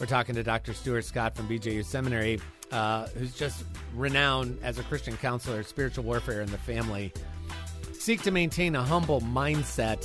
We're 0.00 0.06
talking 0.06 0.34
to 0.34 0.42
Dr. 0.42 0.74
Stuart 0.74 1.04
Scott 1.04 1.36
from 1.36 1.48
BJU 1.48 1.84
Seminary 1.84 2.40
uh, 2.72 3.06
who's 3.08 3.34
just 3.34 3.64
renowned 3.94 4.58
as 4.62 4.78
a 4.78 4.82
Christian 4.84 5.16
counselor, 5.18 5.62
spiritual 5.62 6.04
warfare 6.04 6.40
in 6.40 6.50
the 6.50 6.58
family, 6.58 7.12
seek 7.92 8.22
to 8.22 8.30
maintain 8.30 8.74
a 8.74 8.82
humble 8.82 9.20
mindset. 9.20 10.04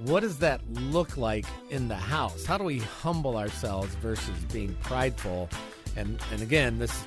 What 0.00 0.20
does 0.20 0.38
that 0.40 0.60
look 0.68 1.16
like 1.16 1.46
in 1.70 1.86
the 1.86 1.94
house? 1.94 2.44
How 2.44 2.58
do 2.58 2.64
we 2.64 2.80
humble 2.80 3.36
ourselves 3.36 3.94
versus 3.96 4.36
being 4.52 4.74
prideful? 4.82 5.48
And 5.96 6.20
and 6.32 6.42
again, 6.42 6.80
this 6.80 7.04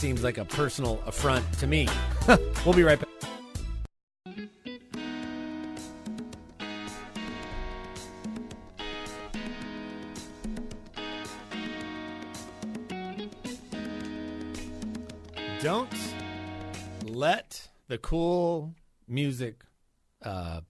seems 0.00 0.24
like 0.24 0.38
a 0.38 0.46
personal 0.46 0.98
affront 1.04 1.44
to 1.58 1.66
me. 1.66 1.86
we'll 2.64 2.72
be 2.72 2.82
right 2.82 2.98
back. 2.98 3.08
Don't 15.60 15.92
let 17.04 17.68
the 17.88 17.98
cool 17.98 18.74
music 19.06 19.56
uh, 20.22 20.62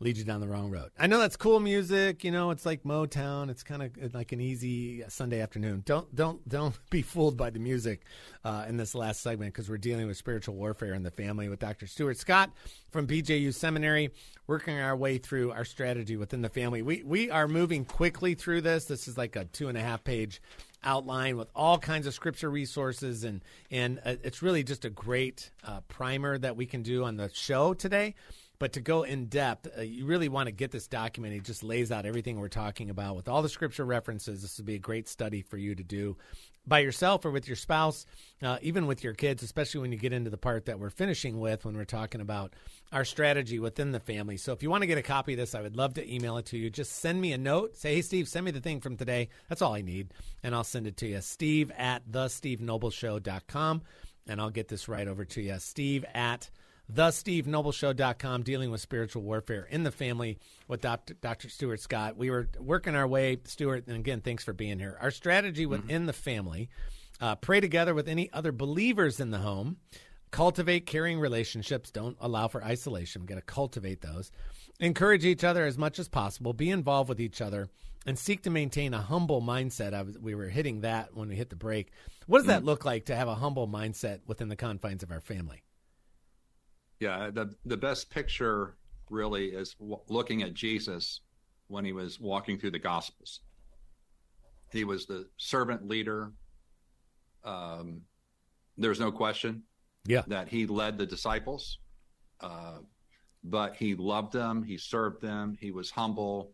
lead 0.00 0.16
you 0.16 0.24
down 0.24 0.40
the 0.40 0.48
wrong 0.48 0.70
road. 0.70 0.90
I 0.98 1.06
know 1.06 1.18
that's 1.18 1.36
cool 1.36 1.58
music. 1.60 2.22
You 2.22 2.30
know, 2.30 2.50
it's 2.50 2.66
like 2.66 2.82
Motown. 2.84 3.48
It's 3.48 3.62
kind 3.62 3.82
of 3.82 4.14
like 4.14 4.32
an 4.32 4.40
easy 4.40 5.02
Sunday 5.08 5.40
afternoon. 5.40 5.82
Don't 5.86 6.14
don't 6.14 6.46
don't 6.48 6.78
be 6.90 7.02
fooled 7.02 7.36
by 7.36 7.50
the 7.50 7.58
music 7.58 8.02
uh, 8.44 8.66
in 8.68 8.76
this 8.76 8.94
last 8.94 9.22
segment 9.22 9.54
because 9.54 9.68
we're 9.70 9.78
dealing 9.78 10.06
with 10.06 10.16
spiritual 10.16 10.54
warfare 10.54 10.94
in 10.94 11.02
the 11.02 11.10
family 11.10 11.48
with 11.48 11.60
Dr. 11.60 11.86
Stuart 11.86 12.18
Scott 12.18 12.50
from 12.90 13.06
BJU 13.06 13.54
Seminary, 13.54 14.10
working 14.46 14.78
our 14.78 14.96
way 14.96 15.18
through 15.18 15.52
our 15.52 15.64
strategy 15.64 16.16
within 16.16 16.42
the 16.42 16.50
family. 16.50 16.82
We 16.82 17.02
we 17.02 17.30
are 17.30 17.48
moving 17.48 17.84
quickly 17.84 18.34
through 18.34 18.62
this. 18.62 18.84
This 18.84 19.08
is 19.08 19.16
like 19.16 19.36
a 19.36 19.46
two 19.46 19.68
and 19.68 19.78
a 19.78 19.82
half 19.82 20.04
page 20.04 20.42
outline 20.84 21.36
with 21.36 21.48
all 21.54 21.78
kinds 21.78 22.06
of 22.06 22.14
scripture 22.14 22.50
resources 22.50 23.24
and 23.24 23.42
and 23.70 23.98
uh, 24.04 24.14
it's 24.22 24.40
really 24.40 24.62
just 24.62 24.84
a 24.84 24.90
great 24.90 25.50
uh, 25.64 25.80
primer 25.88 26.38
that 26.38 26.54
we 26.56 26.64
can 26.64 26.82
do 26.82 27.02
on 27.02 27.16
the 27.16 27.28
show 27.32 27.74
today 27.74 28.14
but 28.58 28.72
to 28.72 28.80
go 28.80 29.02
in 29.02 29.26
depth 29.26 29.68
uh, 29.78 29.82
you 29.82 30.06
really 30.06 30.28
want 30.28 30.46
to 30.46 30.52
get 30.52 30.70
this 30.70 30.86
document 30.86 31.34
it 31.34 31.42
just 31.42 31.62
lays 31.62 31.90
out 31.90 32.06
everything 32.06 32.38
we're 32.38 32.48
talking 32.48 32.90
about 32.90 33.16
with 33.16 33.28
all 33.28 33.42
the 33.42 33.48
scripture 33.48 33.84
references 33.84 34.42
this 34.42 34.56
would 34.58 34.66
be 34.66 34.74
a 34.74 34.78
great 34.78 35.08
study 35.08 35.42
for 35.42 35.56
you 35.56 35.74
to 35.74 35.82
do 35.82 36.16
by 36.66 36.80
yourself 36.80 37.24
or 37.24 37.30
with 37.30 37.46
your 37.46 37.56
spouse, 37.56 38.06
uh, 38.42 38.58
even 38.60 38.86
with 38.86 39.04
your 39.04 39.14
kids, 39.14 39.42
especially 39.42 39.80
when 39.80 39.92
you 39.92 39.98
get 39.98 40.12
into 40.12 40.30
the 40.30 40.36
part 40.36 40.66
that 40.66 40.78
we're 40.78 40.90
finishing 40.90 41.38
with 41.38 41.64
when 41.64 41.76
we're 41.76 41.84
talking 41.84 42.20
about 42.20 42.54
our 42.92 43.04
strategy 43.04 43.58
within 43.58 43.92
the 43.92 44.00
family. 44.00 44.36
So 44.36 44.52
if 44.52 44.62
you 44.62 44.70
want 44.70 44.82
to 44.82 44.86
get 44.86 44.98
a 44.98 45.02
copy 45.02 45.34
of 45.34 45.38
this, 45.38 45.54
I 45.54 45.60
would 45.60 45.76
love 45.76 45.94
to 45.94 46.12
email 46.14 46.36
it 46.38 46.46
to 46.46 46.58
you. 46.58 46.70
Just 46.70 46.96
send 46.96 47.20
me 47.20 47.32
a 47.32 47.38
note. 47.38 47.76
Say, 47.76 47.94
hey, 47.94 48.02
Steve, 48.02 48.28
send 48.28 48.44
me 48.44 48.50
the 48.50 48.60
thing 48.60 48.80
from 48.80 48.96
today. 48.96 49.28
That's 49.48 49.62
all 49.62 49.74
I 49.74 49.82
need. 49.82 50.12
And 50.42 50.54
I'll 50.54 50.64
send 50.64 50.86
it 50.86 50.96
to 50.98 51.06
you. 51.06 51.20
Steve 51.20 51.70
at 51.76 52.10
thestevenobleshow.com. 52.10 53.82
And 54.28 54.40
I'll 54.40 54.50
get 54.50 54.68
this 54.68 54.88
right 54.88 55.06
over 55.06 55.24
to 55.24 55.40
you. 55.40 55.56
Steve 55.60 56.04
at 56.12 56.50
thestevenobleshow.com, 56.92 58.42
dealing 58.42 58.70
with 58.70 58.80
spiritual 58.80 59.22
warfare 59.22 59.66
in 59.70 59.82
the 59.82 59.90
family 59.90 60.38
with 60.68 60.80
Dr. 60.80 61.14
Dr. 61.14 61.48
Stuart 61.48 61.80
Scott. 61.80 62.16
We 62.16 62.30
were 62.30 62.48
working 62.58 62.94
our 62.94 63.06
way, 63.06 63.38
Stuart, 63.44 63.86
and 63.86 63.96
again, 63.96 64.20
thanks 64.20 64.44
for 64.44 64.52
being 64.52 64.78
here. 64.78 64.96
Our 65.00 65.10
strategy 65.10 65.62
mm-hmm. 65.62 65.70
within 65.70 66.02
mm-hmm. 66.02 66.06
the 66.06 66.12
family 66.12 66.68
uh, 67.20 67.34
pray 67.36 67.60
together 67.60 67.94
with 67.94 68.08
any 68.08 68.32
other 68.32 68.52
believers 68.52 69.20
in 69.20 69.30
the 69.30 69.38
home, 69.38 69.78
cultivate 70.30 70.86
caring 70.86 71.18
relationships, 71.18 71.90
don't 71.90 72.16
allow 72.20 72.48
for 72.48 72.62
isolation. 72.62 73.22
We've 73.22 73.28
got 73.28 73.36
to 73.36 73.42
cultivate 73.42 74.02
those. 74.02 74.30
Encourage 74.78 75.24
each 75.24 75.42
other 75.42 75.64
as 75.64 75.78
much 75.78 75.98
as 75.98 76.08
possible, 76.08 76.52
be 76.52 76.70
involved 76.70 77.08
with 77.08 77.20
each 77.20 77.40
other, 77.40 77.68
and 78.06 78.18
seek 78.18 78.42
to 78.42 78.50
maintain 78.50 78.94
a 78.94 79.00
humble 79.00 79.42
mindset. 79.42 79.94
I 79.94 80.02
was, 80.02 80.18
we 80.18 80.34
were 80.34 80.48
hitting 80.48 80.82
that 80.82 81.16
when 81.16 81.28
we 81.28 81.36
hit 81.36 81.50
the 81.50 81.56
break. 81.56 81.90
What 82.26 82.38
does 82.38 82.46
that 82.46 82.58
mm-hmm. 82.58 82.66
look 82.66 82.84
like 82.84 83.06
to 83.06 83.16
have 83.16 83.28
a 83.28 83.34
humble 83.34 83.66
mindset 83.66 84.20
within 84.26 84.48
the 84.48 84.56
confines 84.56 85.02
of 85.02 85.10
our 85.10 85.20
family? 85.20 85.62
Yeah, 87.00 87.30
the 87.30 87.54
the 87.64 87.76
best 87.76 88.10
picture 88.10 88.76
really 89.10 89.46
is 89.48 89.74
w- 89.74 90.00
looking 90.08 90.42
at 90.42 90.54
Jesus 90.54 91.20
when 91.68 91.84
he 91.84 91.92
was 91.92 92.18
walking 92.20 92.58
through 92.58 92.70
the 92.72 92.78
Gospels. 92.78 93.40
he 94.72 94.84
was 94.84 95.06
the 95.06 95.28
servant 95.36 95.86
leader. 95.86 96.32
Um, 97.44 98.02
there's 98.76 98.98
no 99.00 99.12
question 99.12 99.62
Yeah. 100.06 100.22
that 100.26 100.48
he 100.48 100.66
led 100.66 100.98
the 100.98 101.06
disciples, 101.06 101.78
uh, 102.40 102.78
but 103.44 103.76
he 103.76 103.94
loved 103.94 104.32
them, 104.32 104.62
he 104.62 104.76
served 104.76 105.22
them, 105.22 105.56
he 105.60 105.70
was 105.70 105.90
humble. 105.90 106.52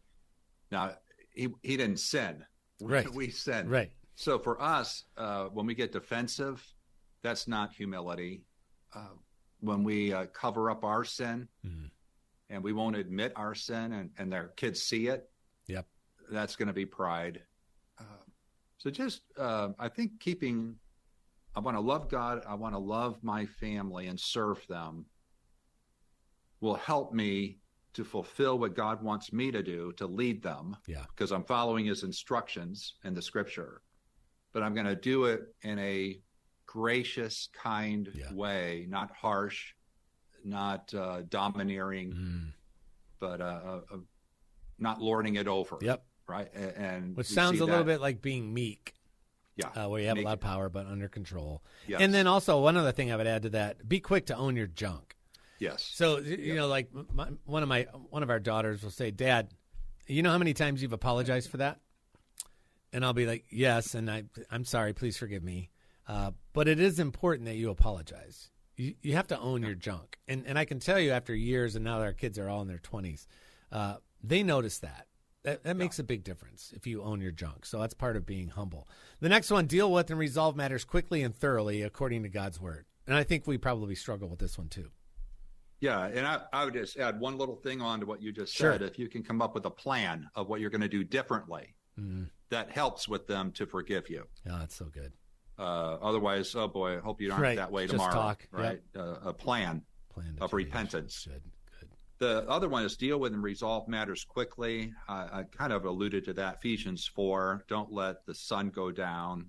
Now, 0.71 0.95
he, 1.35 1.49
he 1.63 1.77
didn't 1.77 1.99
sin. 2.01 2.45
Right. 2.81 3.09
We 3.15 3.31
sin. 3.31 3.69
Right. 3.69 3.93
So 4.17 4.39
for 4.41 4.61
us, 4.61 5.05
uh, 5.17 5.45
when 5.47 5.67
we 5.67 5.75
get 5.75 5.93
defensive, 5.93 6.63
that's 7.23 7.47
not 7.47 7.73
humility. 7.73 8.43
Uh, 8.95 9.15
when 9.62 9.85
we 9.85 10.12
uh, 10.12 10.27
cover 10.27 10.70
up 10.70 10.85
our 10.85 11.05
sin 11.05 11.48
Mhm. 11.64 11.90
and 12.51 12.62
we 12.62 12.72
won't 12.72 12.96
admit 12.96 13.33
our 13.37 13.55
sin 13.55 13.92
and, 13.92 14.11
and 14.18 14.31
their 14.31 14.48
kids 14.48 14.83
see 14.83 15.07
it, 15.07 15.31
Yep. 15.68 15.88
that's 16.31 16.57
going 16.57 16.66
to 16.66 16.72
be 16.75 16.85
pride. 16.85 17.46
Uh, 17.98 18.05
so 18.79 18.90
just, 18.90 19.22
uh, 19.38 19.70
I 19.79 19.88
think 19.88 20.18
keeping, 20.20 20.79
I 21.55 21.61
want 21.61 21.77
to 21.77 21.81
love 21.81 22.09
God, 22.09 22.42
I 22.46 22.55
want 22.55 22.75
to 22.75 22.79
love 22.81 23.22
my 23.22 23.46
family 23.46 24.09
and 24.09 24.18
serve 24.18 24.66
them 24.66 25.07
will 26.61 26.75
help 26.75 27.12
me 27.12 27.59
to 27.92 28.05
fulfill 28.05 28.59
what 28.59 28.75
God 28.75 29.03
wants 29.03 29.33
me 29.33 29.51
to 29.53 29.62
do 29.62 29.92
to 29.92 30.07
lead 30.07 30.42
them 30.42 30.77
Yeah. 30.87 31.05
because 31.11 31.31
I'm 31.31 31.44
following 31.44 31.85
his 31.87 32.03
instructions 32.05 32.94
in 33.05 33.14
the 33.14 33.22
scripture. 33.22 33.83
But 34.53 34.62
I'm 34.62 34.75
going 34.75 34.87
to 34.87 34.96
do 34.96 35.25
it 35.27 35.55
in 35.62 35.79
a 35.79 36.20
gracious, 36.73 37.51
kind 37.53 38.11
Yeah. 38.15 38.33
way, 38.33 38.87
not 38.89 39.11
harsh, 39.15 39.75
not 40.43 40.93
uh, 40.95 41.21
domineering, 41.29 42.13
Mm. 42.13 42.53
but 43.19 43.41
uh, 43.43 43.45
uh, 43.45 43.81
uh, 43.93 43.97
not 44.79 45.03
lording 45.03 45.35
it 45.37 45.47
over. 45.47 45.77
Yep. 45.83 46.03
Right. 46.27 46.51
And 46.55 47.15
Which 47.15 47.27
sounds 47.27 47.61
a 47.61 47.67
little 47.67 47.85
bit 47.85 48.01
like 48.01 48.23
being 48.23 48.55
meek, 48.55 48.95
yeah, 49.55 49.69
uh, 49.69 49.89
where 49.91 50.01
you 50.01 50.07
have 50.09 50.17
Meek. 50.17 50.25
a 50.25 50.29
lot 50.29 50.33
of 50.35 50.41
power 50.41 50.71
but 50.71 50.87
under 50.87 51.09
control. 51.09 51.63
Yes. 51.87 52.01
And 52.01 52.15
then 52.15 52.27
also 52.27 52.59
one 52.63 52.79
other 52.79 52.93
thing 52.93 53.13
I 53.13 53.17
would 53.17 53.27
add 53.27 53.43
to 53.43 53.51
that: 53.51 53.87
be 53.87 54.01
quick 54.01 54.25
to 54.27 54.37
own 54.37 54.57
your 54.57 54.67
junk. 54.69 55.15
yes. 55.59 55.83
So 55.83 56.19
you 56.21 56.55
know, 56.55 56.69
like 56.69 56.89
my, 57.13 57.29
one 57.45 57.63
of 57.63 57.69
my 57.69 57.83
one 58.09 58.23
of 58.23 58.31
our 58.31 58.41
daughters 58.41 58.83
will 58.83 58.91
say, 58.91 59.11
"Dad, 59.11 59.53
you 60.07 60.23
know 60.23 60.31
how 60.31 60.39
many 60.39 60.55
times 60.55 60.81
you've 60.81 60.95
apologized 60.95 61.51
for 61.51 61.59
that?" 61.59 61.81
And 62.95 63.05
I'll 63.05 63.13
be 63.13 63.27
like, 63.27 63.45
"Yes," 63.51 63.95
and 63.95 64.11
I 64.11 64.25
I'm 64.51 64.65
sorry, 64.65 64.95
please 64.95 65.19
forgive 65.19 65.43
me. 65.43 65.69
Uh, 66.07 66.33
but 66.53 66.69
it 66.69 66.81
is 66.81 66.99
important 66.99 67.47
that 67.47 67.57
you 67.57 67.71
apologize. 67.71 68.51
You 68.77 68.95
you 69.03 69.15
have 69.15 69.27
to 69.29 69.38
own 69.38 69.62
your 69.62 69.75
junk, 69.75 70.19
and 70.27 70.45
and 70.47 70.59
I 70.59 70.65
can 70.65 70.79
tell 70.81 70.99
you 70.99 71.11
after 71.12 71.35
years, 71.35 71.77
and 71.77 71.85
now 71.85 71.99
that 71.99 72.05
our 72.05 72.12
kids 72.12 72.38
are 72.38 72.49
all 72.49 72.62
in 72.62 72.69
their 72.69 72.79
twenties, 72.79 73.27
uh, 73.71 73.97
they 74.23 74.43
notice 74.43 74.79
that. 74.79 75.07
That, 75.45 75.65
that 75.65 75.77
makes 75.77 75.99
a 75.99 76.05
big 76.05 76.23
difference 76.23 76.73
if 76.77 76.87
you 76.87 77.03
own 77.03 77.21
your 77.21 77.33
junk. 77.33 77.67
So 77.67 77.81
that's 77.81 77.95
part 77.95 78.17
of 78.17 78.25
being 78.25 78.49
humble. 78.51 78.87
The 79.19 79.29
next 79.29 79.51
one, 79.51 79.67
deal 79.67 79.91
with 79.91 80.09
and 80.09 80.19
resolve 80.19 80.55
matters 80.55 80.85
quickly 80.85 81.21
and 81.25 81.35
thoroughly 81.35 81.83
according 81.83 82.23
to 82.23 82.29
God's 82.29 82.61
word. 82.61 82.87
And 83.09 83.17
I 83.17 83.25
think 83.25 83.45
we 83.49 83.59
probably 83.59 83.97
struggle 83.97 84.29
with 84.29 84.38
this 84.38 84.57
one 84.57 84.69
too. 84.69 84.91
Yeah, 85.81 86.07
and 86.07 86.25
I, 86.25 86.43
I 86.53 86.65
would 86.65 86.75
just 86.75 86.97
add 86.97 87.19
one 87.19 87.37
little 87.38 87.57
thing 87.57 87.81
on 87.83 87.99
to 87.99 88.07
what 88.07 88.23
you 88.23 88.31
just 88.31 88.55
Sure. 88.55 88.73
said. 88.75 88.83
If 88.83 89.01
you 89.01 89.09
can 89.09 89.25
come 89.25 89.43
up 89.43 89.53
with 89.53 89.67
a 89.67 89.71
plan 89.71 90.29
of 90.37 90.47
what 90.49 90.61
you're 90.61 90.71
going 90.71 90.81
to 90.81 90.88
do 90.88 91.03
differently, 91.05 91.75
Mm. 92.01 92.31
that 92.49 92.71
helps 92.71 93.07
with 93.09 93.27
them 93.27 93.51
to 93.53 93.67
forgive 93.67 94.09
you. 94.09 94.27
Oh, 94.49 94.59
that's 94.61 94.75
so 94.77 94.87
good. 94.87 95.12
Uh, 95.59 95.99
otherwise, 96.03 96.55
oh 96.55 96.69
boy, 96.69 96.97
I 96.97 97.01
hope 97.01 97.21
you 97.21 97.31
aren't 97.31 97.43
Right, 97.43 97.57
that 97.57 97.71
way 97.71 97.85
just 97.85 97.93
tomorrow. 97.93 98.12
talk, 98.12 98.49
Right? 98.51 98.81
Uh, 98.97 99.17
a 99.25 99.33
plan. 99.33 99.83
Plan 100.12 100.37
Of 100.41 100.51
change. 100.51 100.53
repentance. 100.67 101.25
Good, 101.31 101.43
good. 101.81 101.88
The 102.19 102.49
other 102.49 102.69
one 102.69 102.85
is 102.85 102.97
deal 102.97 103.19
with 103.19 103.33
and 103.35 103.43
resolve 103.43 103.88
matters 103.88 104.25
quickly. 104.25 104.93
I, 105.09 105.41
I 105.41 105.45
kind 105.51 105.73
of 105.73 105.85
alluded 105.85 106.25
to 106.27 106.33
that. 106.35 106.57
Ephesians 106.57 107.07
4, 107.07 107.65
don't 107.69 107.93
let 107.93 108.25
the 108.27 108.35
sun 108.35 108.71
go 108.71 108.91
down. 108.91 109.47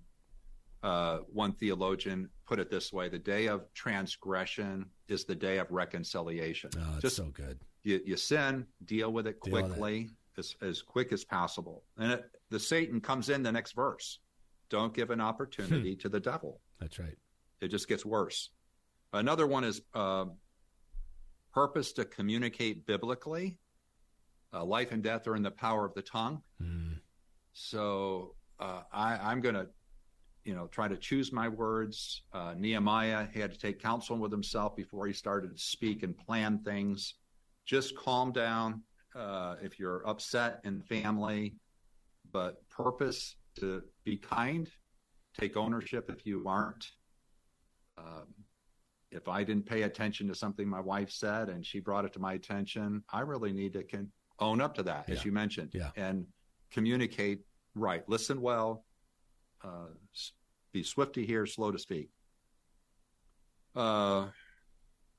Uh, 0.84 1.20
one 1.32 1.54
theologian 1.54 2.30
put 2.46 2.60
it 2.60 2.70
this 2.70 2.92
way 2.92 3.08
the 3.08 3.18
day 3.18 3.48
of 3.48 3.62
transgression 3.74 4.86
is 5.08 5.24
the 5.24 5.34
day 5.36 5.58
of 5.58 5.72
reconciliation. 5.72 6.70
Oh, 6.78 6.82
that's 6.92 7.02
Just 7.02 7.16
so 7.16 7.26
good. 7.34 7.58
you, 7.84 8.02
you 8.06 8.18
sin, 8.18 8.66
deal 8.86 9.12
with 9.14 9.26
it 9.28 9.42
Deal 9.42 9.54
with 9.54 9.64
it. 9.64 9.68
quickly, 9.70 10.10
as, 10.38 10.56
as 10.62 10.82
quick 10.82 11.14
as 11.14 11.24
possible. 11.24 11.84
And 11.98 12.12
it, 12.12 12.26
the 12.50 12.60
Satan 12.60 13.00
comes 13.00 13.30
in 13.30 13.44
the 13.44 13.52
next 13.52 13.74
verse. 13.74 14.20
Don't 14.74 14.92
give 14.96 15.12
an 15.12 15.20
Hmm. 15.20 15.26
opportunity 15.26 15.96
to 15.98 16.10
the 16.10 16.20
devil. 16.20 16.60
That's 16.80 16.98
right. 16.98 17.16
It 17.62 17.68
just 17.68 17.88
gets 17.88 18.04
worse. 18.04 18.50
Another 19.14 19.46
one 19.46 19.64
is 19.64 19.84
uh, 19.94 20.26
purpose 21.54 21.94
to 21.94 22.06
communicate 22.06 22.88
biblically. 22.88 23.60
Uh, 24.52 24.66
life 24.66 24.92
and 24.92 25.04
death 25.04 25.28
are 25.28 25.36
in 25.36 25.44
the 25.44 25.52
power 25.52 25.86
of 25.86 25.94
the 25.94 26.02
tongue. 26.02 26.42
Mm. 26.60 26.98
So 27.54 28.34
uh, 28.60 28.82
I, 28.92 29.18
I'm 29.18 29.42
going 29.42 29.54
to, 29.54 29.68
you 30.44 30.56
know, 30.56 30.66
try 30.66 30.88
to 30.88 30.98
choose 30.98 31.32
my 31.32 31.48
words. 31.50 32.24
Uh, 32.34 32.56
Nehemiah 32.58 33.28
had 33.32 33.52
to 33.54 33.60
take 33.60 33.80
counsel 33.80 34.18
with 34.18 34.32
himself 34.32 34.76
before 34.76 35.06
he 35.06 35.14
started 35.14 35.56
to 35.56 35.62
speak 35.64 36.02
and 36.02 36.18
plan 36.18 36.58
things. 36.66 37.14
Just 37.68 37.96
calm 37.96 38.32
down 38.32 38.82
uh, 39.16 39.56
if 39.62 39.78
you're 39.80 40.02
upset 40.08 40.62
in 40.64 40.82
family, 40.82 41.54
but 42.32 42.68
purpose 42.70 43.36
to 43.60 43.82
be 44.04 44.18
kind. 44.18 44.70
Take 45.40 45.58
ownership 45.58 46.10
if 46.10 46.26
you 46.26 46.44
aren't. 46.48 46.86
Um, 47.98 48.28
if 49.12 49.28
I 49.28 49.44
didn't 49.44 49.66
pay 49.66 49.84
attention 49.84 50.28
to 50.28 50.36
something 50.36 50.68
my 50.68 50.80
wife 50.80 51.12
said 51.12 51.50
and 51.50 51.66
she 51.66 51.80
brought 51.80 52.06
it 52.06 52.14
to 52.14 52.20
my 52.20 52.34
attention, 52.34 53.04
I 53.12 53.22
really 53.22 53.54
need 53.54 53.74
to 53.74 53.84
can 53.84 54.12
own 54.40 54.60
up 54.62 54.74
to 54.76 54.84
that, 54.84 55.06
Yeah. 55.08 55.16
as 55.16 55.26
you 55.26 55.32
mentioned, 55.32 55.72
Yeah. 55.74 55.92
and 55.96 56.26
communicate 56.72 57.42
right. 57.76 58.08
Listen 58.10 58.42
well. 58.42 58.86
Uh, 59.64 59.88
be 60.72 60.84
swift 60.84 61.14
to 61.14 61.26
hear, 61.26 61.46
slow 61.46 61.72
to 61.72 61.78
speak. 61.80 62.10
Uh, 63.76 64.30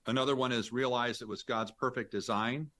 another 0.06 0.36
one 0.36 0.52
is 0.52 0.72
realize 0.72 1.22
it 1.22 1.28
was 1.28 1.42
God's 1.42 1.70
perfect 1.72 2.10
design 2.10 2.70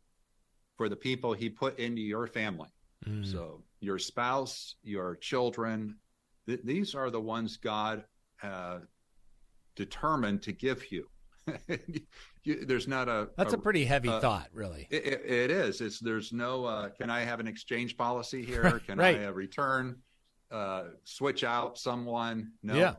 for 0.76 0.88
the 0.88 0.96
people 0.96 1.32
He 1.32 1.48
put 1.48 1.78
into 1.78 2.02
your 2.02 2.26
family. 2.26 2.68
Mm. 3.06 3.24
So 3.30 3.62
your 3.84 3.98
spouse, 3.98 4.76
your 4.82 5.16
children, 5.16 5.96
th- 6.46 6.60
these 6.64 6.94
are 6.94 7.10
the 7.10 7.20
ones 7.20 7.56
God 7.56 8.04
uh, 8.42 8.78
determined 9.76 10.42
to 10.42 10.52
give 10.52 10.90
you. 10.90 11.06
you. 12.42 12.64
There's 12.64 12.88
not 12.88 13.08
a. 13.08 13.28
That's 13.36 13.52
a 13.52 13.58
pretty 13.58 13.84
heavy 13.84 14.08
uh, 14.08 14.20
thought, 14.20 14.48
really. 14.52 14.88
It, 14.90 15.04
it- 15.04 15.24
it 15.26 15.50
is. 15.50 15.80
It's 15.80 16.00
there's 16.00 16.32
no. 16.32 16.64
Uh, 16.64 16.88
can 16.88 17.10
I 17.10 17.20
have 17.20 17.40
an 17.40 17.46
exchange 17.46 17.96
policy 17.96 18.44
here? 18.44 18.80
Can 18.86 18.98
right. 18.98 19.18
I 19.20 19.26
uh, 19.26 19.30
return? 19.32 19.96
Uh, 20.50 20.84
switch 21.04 21.42
out 21.44 21.78
someone? 21.78 22.52
No. 22.62 22.74
Yeah. 22.76 22.94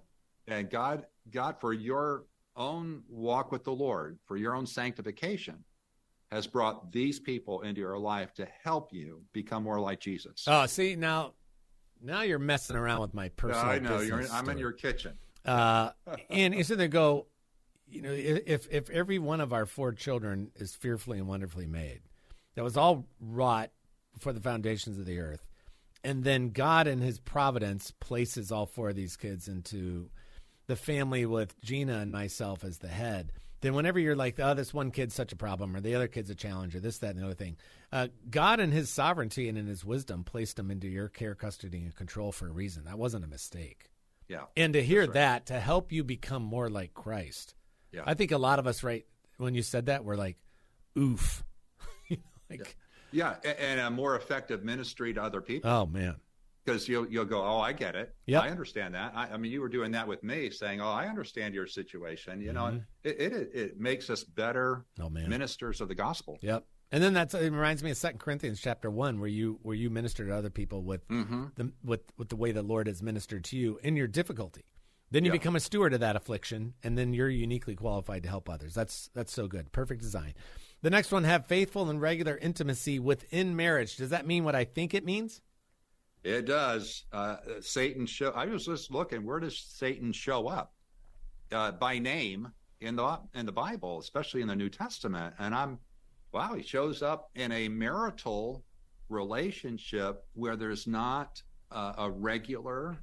And 0.47 0.69
God, 0.69 1.05
God, 1.31 1.55
for 1.59 1.73
your 1.73 2.25
own 2.55 3.01
walk 3.09 3.51
with 3.51 3.63
the 3.63 3.71
Lord, 3.71 4.19
for 4.25 4.37
your 4.37 4.55
own 4.55 4.65
sanctification, 4.65 5.63
has 6.31 6.47
brought 6.47 6.91
these 6.91 7.19
people 7.19 7.61
into 7.61 7.81
your 7.81 7.97
life 7.97 8.33
to 8.35 8.47
help 8.63 8.93
you 8.93 9.21
become 9.33 9.63
more 9.63 9.79
like 9.79 9.99
Jesus. 9.99 10.45
Oh, 10.47 10.65
see 10.65 10.95
now, 10.95 11.33
now 12.01 12.21
you're 12.21 12.39
messing 12.39 12.75
around 12.75 13.01
with 13.01 13.13
my 13.13 13.29
personal. 13.29 13.65
I 13.65 13.79
know. 13.79 13.99
You're. 13.99 14.17
business 14.17 14.33
I'm 14.33 14.49
in 14.49 14.57
your 14.57 14.71
kitchen. 14.71 15.17
Uh, 15.45 15.91
and 16.29 16.55
isn't 16.55 16.77
there 16.77 16.87
go, 16.87 17.27
you 17.87 18.01
know, 18.01 18.11
if 18.11 18.67
if 18.71 18.89
every 18.89 19.19
one 19.19 19.41
of 19.41 19.53
our 19.53 19.65
four 19.65 19.91
children 19.93 20.51
is 20.55 20.75
fearfully 20.75 21.19
and 21.19 21.27
wonderfully 21.27 21.67
made, 21.67 22.01
that 22.55 22.63
was 22.63 22.75
all 22.75 23.05
wrought 23.19 23.71
before 24.13 24.33
the 24.33 24.41
foundations 24.41 24.97
of 24.97 25.05
the 25.05 25.19
earth, 25.19 25.45
and 26.03 26.23
then 26.23 26.49
God 26.49 26.87
in 26.87 26.99
His 26.99 27.19
providence 27.19 27.91
places 27.91 28.51
all 28.51 28.65
four 28.65 28.89
of 28.89 28.95
these 28.95 29.15
kids 29.15 29.47
into 29.47 30.09
the 30.67 30.75
family 30.75 31.25
with 31.25 31.59
Gina 31.61 31.99
and 31.99 32.11
myself 32.11 32.63
as 32.63 32.79
the 32.79 32.87
head. 32.87 33.31
Then 33.65 33.73
whenever 33.73 33.97
you're 33.97 34.15
like, 34.15 34.39
oh, 34.39 34.53
this 34.53 34.75
one 34.75 34.91
kid's 34.91 35.15
such 35.15 35.31
a 35.31 35.35
problem, 35.35 35.75
or 35.75 35.81
the 35.81 35.95
other 35.95 36.07
kid's 36.07 36.29
a 36.29 36.35
challenge, 36.35 36.75
or 36.75 36.79
this, 36.79 36.99
that, 36.99 37.15
and 37.15 37.19
the 37.19 37.25
other 37.25 37.33
thing, 37.33 37.57
uh, 37.91 38.09
God 38.29 38.59
in 38.59 38.71
His 38.71 38.91
sovereignty 38.91 39.49
and 39.49 39.57
in 39.57 39.65
His 39.65 39.83
wisdom 39.83 40.23
placed 40.23 40.57
them 40.57 40.69
into 40.69 40.87
your 40.87 41.09
care, 41.09 41.33
custody, 41.33 41.79
and 41.79 41.95
control 41.95 42.31
for 42.31 42.47
a 42.47 42.51
reason. 42.51 42.83
That 42.83 42.99
wasn't 42.99 43.25
a 43.25 43.27
mistake. 43.27 43.89
Yeah. 44.27 44.43
And 44.55 44.73
to 44.73 44.83
hear 44.83 45.01
right. 45.01 45.13
that 45.13 45.45
to 45.47 45.59
help 45.59 45.91
you 45.91 46.03
become 46.03 46.43
more 46.43 46.69
like 46.69 46.93
Christ. 46.93 47.55
Yeah. 47.91 48.03
I 48.05 48.13
think 48.13 48.31
a 48.31 48.37
lot 48.37 48.59
of 48.59 48.67
us, 48.67 48.83
right, 48.83 49.03
when 49.37 49.55
you 49.55 49.63
said 49.63 49.87
that, 49.87 50.05
we're 50.05 50.15
like, 50.15 50.37
oof. 50.95 51.43
You 52.07 52.17
know, 52.17 52.23
like, 52.51 52.77
Yeah, 53.11 53.33
a- 53.43 53.59
and 53.59 53.79
a 53.79 53.89
more 53.89 54.15
effective 54.15 54.63
ministry 54.63 55.11
to 55.15 55.23
other 55.23 55.41
people 55.41 55.67
oh, 55.71 55.87
man. 55.87 56.17
Because 56.65 56.87
you'll 56.87 57.07
you'll 57.07 57.25
go, 57.25 57.43
oh, 57.43 57.59
I 57.59 57.73
get 57.73 57.95
it. 57.95 58.13
Yep. 58.25 58.43
I 58.43 58.49
understand 58.49 58.95
that. 58.95 59.13
I, 59.15 59.27
I 59.29 59.37
mean, 59.37 59.51
you 59.51 59.61
were 59.61 59.69
doing 59.69 59.91
that 59.91 60.07
with 60.07 60.23
me, 60.23 60.49
saying, 60.49 60.81
oh, 60.81 60.89
I 60.89 61.07
understand 61.07 61.53
your 61.53 61.67
situation. 61.67 62.41
You 62.41 62.53
know, 62.53 62.63
Mhm. 62.63 62.85
it, 63.03 63.19
it 63.21 63.51
it 63.53 63.79
makes 63.79 64.09
us 64.09 64.23
better 64.23 64.85
Oh, 64.99 65.09
man. 65.09 65.29
ministers 65.29 65.81
of 65.81 65.87
the 65.87 65.95
gospel. 65.95 66.39
Yep. 66.41 66.65
And 66.91 67.03
then 67.03 67.13
that's 67.13 67.33
it 67.33 67.51
reminds 67.51 67.83
me 67.83 67.91
of 67.91 67.97
Second 67.97 68.19
Corinthians 68.19 68.61
chapter 68.61 68.89
one, 68.89 69.19
where 69.19 69.29
you 69.29 69.59
where 69.61 69.75
you 69.75 69.89
minister 69.89 70.25
to 70.25 70.35
other 70.35 70.49
people 70.49 70.83
with 70.83 71.07
Mm-hmm. 71.09 71.45
the 71.55 71.71
with 71.83 72.01
with 72.17 72.29
the 72.29 72.35
way 72.35 72.51
the 72.51 72.63
Lord 72.63 72.87
has 72.87 73.01
ministered 73.03 73.43
to 73.45 73.57
you 73.57 73.79
in 73.83 73.95
your 73.95 74.07
difficulty. 74.07 74.65
Then 75.11 75.23
you 75.23 75.29
Yeah. 75.31 75.33
become 75.37 75.55
a 75.55 75.59
steward 75.59 75.93
of 75.93 75.99
that 75.99 76.15
affliction, 76.15 76.73
and 76.83 76.97
then 76.97 77.13
you're 77.13 77.29
uniquely 77.29 77.75
qualified 77.75 78.23
to 78.23 78.29
help 78.29 78.49
others. 78.49 78.73
That's 78.73 79.09
that's 79.13 79.31
so 79.33 79.47
good. 79.47 79.71
Perfect 79.71 80.01
design. 80.01 80.33
The 80.81 80.89
next 80.89 81.11
one, 81.11 81.23
have 81.23 81.47
faithful 81.47 81.89
and 81.89 81.99
regular 82.01 82.37
intimacy 82.37 82.99
within 82.99 83.55
marriage. 83.55 83.97
Does 83.97 84.09
that 84.11 84.27
mean 84.27 84.43
what 84.43 84.55
I 84.55 84.65
think 84.65 84.93
it 84.93 85.03
means? 85.05 85.41
It 86.25 86.45
does. 86.45 87.03
Uh, 87.13 87.37
Satan 87.61 88.07
show. 88.07 88.31
I 88.31 88.47
was 88.47 88.65
just 88.65 88.89
looking. 88.89 89.23
Where 89.23 89.39
does 89.39 89.59
Satan 89.59 90.11
show 90.11 90.47
up 90.47 90.73
uh, 91.51 91.73
by 91.73 91.99
name 91.99 92.51
in 92.81 92.95
the 92.95 93.19
in 93.35 93.45
the 93.45 93.51
Bible, 93.51 93.99
especially 93.99 94.41
in 94.41 94.47
the 94.47 94.55
New 94.55 94.69
Testament? 94.69 95.35
And 95.37 95.53
I'm, 95.53 95.77
wow, 96.33 96.55
he 96.55 96.63
shows 96.63 97.03
up 97.03 97.29
in 97.35 97.51
a 97.51 97.69
marital 97.69 98.63
relationship 99.07 100.25
where 100.33 100.55
there's 100.55 100.87
not 100.87 101.43
uh, 101.71 101.93
a 101.99 102.09
regular 102.09 102.97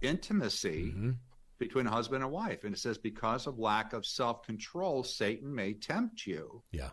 intimacy 0.00 0.86
mm-hmm. 0.88 1.10
between 1.58 1.86
husband 1.86 2.24
and 2.24 2.32
wife, 2.32 2.64
and 2.64 2.74
it 2.74 2.78
says 2.78 2.98
because 2.98 3.46
of 3.46 3.60
lack 3.60 3.92
of 3.92 4.04
self 4.04 4.42
control, 4.42 5.04
Satan 5.04 5.54
may 5.54 5.72
tempt 5.72 6.26
you. 6.26 6.64
Yeah. 6.72 6.90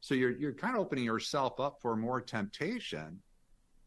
So 0.00 0.14
you're 0.14 0.32
you're 0.36 0.52
kind 0.52 0.74
of 0.74 0.80
opening 0.80 1.04
yourself 1.04 1.60
up 1.60 1.78
for 1.80 1.94
more 1.94 2.20
temptation 2.20 3.22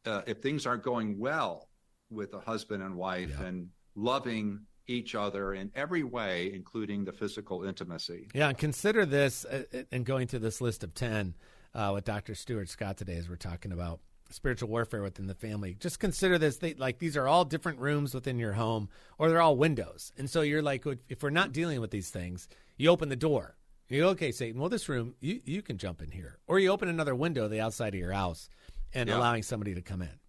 uh, 0.06 0.22
if 0.28 0.42
things 0.42 0.66
aren't 0.66 0.84
going 0.84 1.20
well 1.20 1.70
with 2.10 2.34
a 2.34 2.40
husband 2.40 2.84
and 2.84 2.96
wife 2.96 3.36
yeah. 3.40 3.48
and 3.48 3.70
loving 3.96 4.62
each 4.88 5.16
other 5.16 5.54
in 5.54 5.72
every 5.76 6.04
way, 6.04 6.52
including 6.54 7.06
the 7.06 7.12
physical 7.12 7.64
intimacy. 7.64 8.28
Yeah, 8.34 8.50
and 8.50 8.58
consider 8.58 9.06
this, 9.06 9.46
uh, 9.46 9.64
uh 9.74 9.78
and 9.92 10.06
going 10.06 10.28
through 10.28 10.40
this 10.40 10.62
list 10.62 10.84
of 10.84 10.94
10 10.94 11.34
uh, 11.74 11.92
with 11.94 12.06
Dr. 12.06 12.36
Stuart 12.36 12.70
Scott 12.70 12.98
today, 12.98 13.16
as 13.16 13.28
we're 13.28 13.36
talking 13.36 13.72
about 13.72 14.00
spiritual 14.30 14.70
warfare 14.70 15.02
within 15.02 15.28
the 15.28 15.36
family. 15.36 15.76
Just 15.80 16.00
consider 16.00 16.38
this 16.38 16.58
they, 16.58 16.74
like 16.76 17.00
these 17.00 17.16
are 17.18 17.28
all 17.28 17.46
different 17.46 17.80
rooms 17.80 18.14
within 18.14 18.40
your 18.40 18.54
home, 18.54 18.90
or 19.18 19.30
they're 19.30 19.42
all 19.42 19.56
windows. 19.56 20.12
And 20.18 20.30
so 20.30 20.42
you're 20.42 20.62
like, 20.62 20.86
if 21.10 21.22
we're 21.22 21.30
not 21.30 21.52
dealing 21.52 21.82
with 21.82 21.92
these 21.92 22.10
things, 22.10 22.48
you 22.78 22.90
open 22.90 23.10
the 23.10 23.16
door. 23.16 23.56
You 23.88 24.02
go, 24.02 24.10
okay, 24.10 24.32
Satan, 24.32 24.60
well, 24.60 24.70
this 24.70 24.90
room, 24.90 25.14
you, 25.20 25.42
you 25.46 25.62
can 25.62 25.78
jump 25.78 26.02
in 26.02 26.10
here. 26.10 26.40
Or 26.48 26.58
you 26.58 26.70
open 26.70 26.90
another 26.90 27.14
window, 27.14 27.48
the 27.48 27.62
outside 27.62 27.94
of 27.94 28.00
your 28.00 28.14
house 28.14 28.50
and 28.94 29.10
yeah. 29.10 29.18
allowing 29.18 29.44
somebody 29.44 29.76
to 29.76 29.82
come 29.82 30.02
in. 30.02 30.20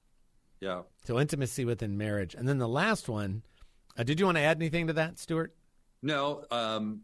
Yeah. 0.61 0.83
So 1.05 1.21
intimacy 1.21 1.65
within 1.65 1.99
marriage, 1.99 2.35
and 2.35 2.49
then 2.49 2.59
the 2.59 2.69
last 2.69 3.09
one. 3.09 3.43
Uh, 3.99 4.03
did 4.03 4.21
you 4.21 4.27
want 4.27 4.37
to 4.37 4.43
add 4.43 4.59
anything 4.59 4.89
to 4.89 4.93
that, 4.95 5.19
Stuart? 5.19 5.55
No. 6.03 6.45
Um, 6.51 7.03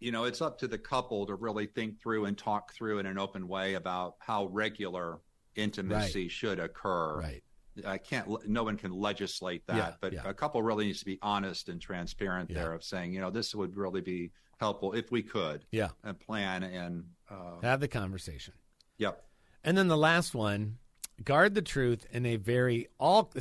you 0.00 0.12
know, 0.12 0.24
it's 0.24 0.40
up 0.40 0.58
to 0.58 0.68
the 0.68 0.78
couple 0.78 1.26
to 1.26 1.34
really 1.34 1.66
think 1.66 2.00
through 2.00 2.26
and 2.26 2.38
talk 2.38 2.72
through 2.72 2.98
in 2.98 3.06
an 3.06 3.18
open 3.18 3.48
way 3.48 3.74
about 3.74 4.14
how 4.20 4.46
regular 4.46 5.18
intimacy 5.56 6.22
right. 6.22 6.30
should 6.30 6.60
occur. 6.60 7.18
Right. 7.18 7.42
I 7.86 7.98
can't. 7.98 8.48
No 8.48 8.64
one 8.64 8.76
can 8.76 8.92
legislate 8.92 9.66
that, 9.68 9.76
yeah, 9.76 9.92
but 10.00 10.12
yeah. 10.12 10.22
a 10.24 10.34
couple 10.34 10.62
really 10.62 10.86
needs 10.86 10.98
to 11.00 11.04
be 11.04 11.18
honest 11.22 11.68
and 11.68 11.80
transparent 11.80 12.50
yeah. 12.50 12.62
there 12.62 12.72
of 12.72 12.82
saying, 12.82 13.12
you 13.12 13.20
know, 13.20 13.30
this 13.30 13.54
would 13.54 13.76
really 13.76 14.00
be 14.00 14.32
helpful 14.58 14.92
if 14.94 15.12
we 15.12 15.22
could. 15.22 15.64
Yeah. 15.70 15.88
And 16.02 16.18
plan 16.18 16.64
and 16.64 17.04
uh, 17.30 17.60
have 17.62 17.80
the 17.80 17.88
conversation. 17.88 18.54
Yep. 18.98 19.24
And 19.64 19.76
then 19.76 19.88
the 19.88 19.96
last 19.96 20.34
one, 20.34 20.78
guard 21.24 21.54
the 21.54 21.62
truth 21.62 22.06
in 22.12 22.26
a 22.26 22.36
very 22.36 22.88
all. 22.98 23.32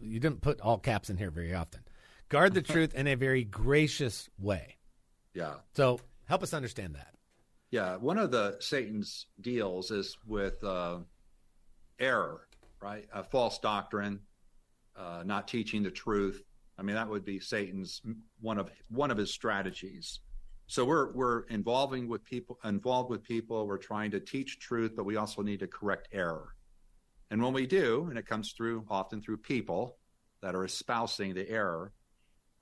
you 0.00 0.20
didn't 0.20 0.40
put 0.40 0.60
all 0.60 0.78
caps 0.78 1.10
in 1.10 1.16
here 1.16 1.30
very 1.30 1.54
often. 1.54 1.80
Guard 2.28 2.54
the 2.54 2.62
truth 2.62 2.94
in 2.94 3.06
a 3.06 3.14
very 3.14 3.44
gracious 3.44 4.28
way. 4.38 4.76
Yeah. 5.34 5.54
So 5.74 6.00
help 6.26 6.42
us 6.42 6.54
understand 6.54 6.94
that. 6.94 7.14
Yeah, 7.70 7.96
one 7.96 8.18
of 8.18 8.32
the 8.32 8.56
Satan's 8.58 9.26
deals 9.40 9.92
is 9.92 10.16
with 10.26 10.62
uh, 10.64 10.98
error, 12.00 12.48
right? 12.82 13.06
A 13.12 13.22
false 13.22 13.60
doctrine, 13.60 14.20
uh, 14.96 15.22
not 15.24 15.46
teaching 15.46 15.82
the 15.84 15.90
truth. 15.90 16.42
I 16.78 16.82
mean, 16.82 16.96
that 16.96 17.08
would 17.08 17.24
be 17.24 17.38
Satan's 17.38 18.02
one 18.40 18.58
of 18.58 18.70
one 18.88 19.10
of 19.10 19.18
his 19.18 19.32
strategies. 19.32 20.20
So 20.70 20.84
we're 20.84 21.10
we're 21.14 21.40
involving 21.46 22.06
with 22.06 22.22
people 22.22 22.56
involved 22.62 23.10
with 23.10 23.24
people. 23.24 23.66
We're 23.66 23.76
trying 23.76 24.12
to 24.12 24.20
teach 24.20 24.60
truth, 24.60 24.92
but 24.94 25.04
we 25.04 25.16
also 25.16 25.42
need 25.42 25.58
to 25.58 25.66
correct 25.66 26.06
error. 26.12 26.54
And 27.32 27.42
when 27.42 27.52
we 27.52 27.66
do, 27.66 28.06
and 28.08 28.16
it 28.16 28.24
comes 28.24 28.52
through 28.52 28.84
often 28.88 29.20
through 29.20 29.38
people 29.38 29.98
that 30.42 30.54
are 30.54 30.64
espousing 30.64 31.34
the 31.34 31.50
error, 31.50 31.92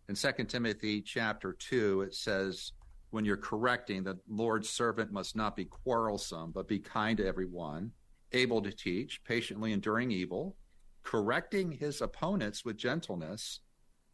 in 0.09 0.14
2 0.14 0.44
Timothy 0.44 1.02
chapter 1.02 1.52
2, 1.52 2.00
it 2.00 2.14
says, 2.14 2.72
when 3.11 3.26
you're 3.26 3.36
correcting, 3.36 4.04
the 4.04 4.18
Lord's 4.26 4.70
servant 4.70 5.12
must 5.12 5.36
not 5.36 5.54
be 5.54 5.66
quarrelsome, 5.66 6.50
but 6.52 6.66
be 6.66 6.78
kind 6.78 7.18
to 7.18 7.26
everyone, 7.26 7.92
able 8.32 8.62
to 8.62 8.72
teach, 8.72 9.22
patiently 9.24 9.72
enduring 9.74 10.11
evil, 10.12 10.56
correcting 11.02 11.72
his 11.72 12.00
opponents 12.00 12.64
with 12.64 12.78
gentleness, 12.78 13.61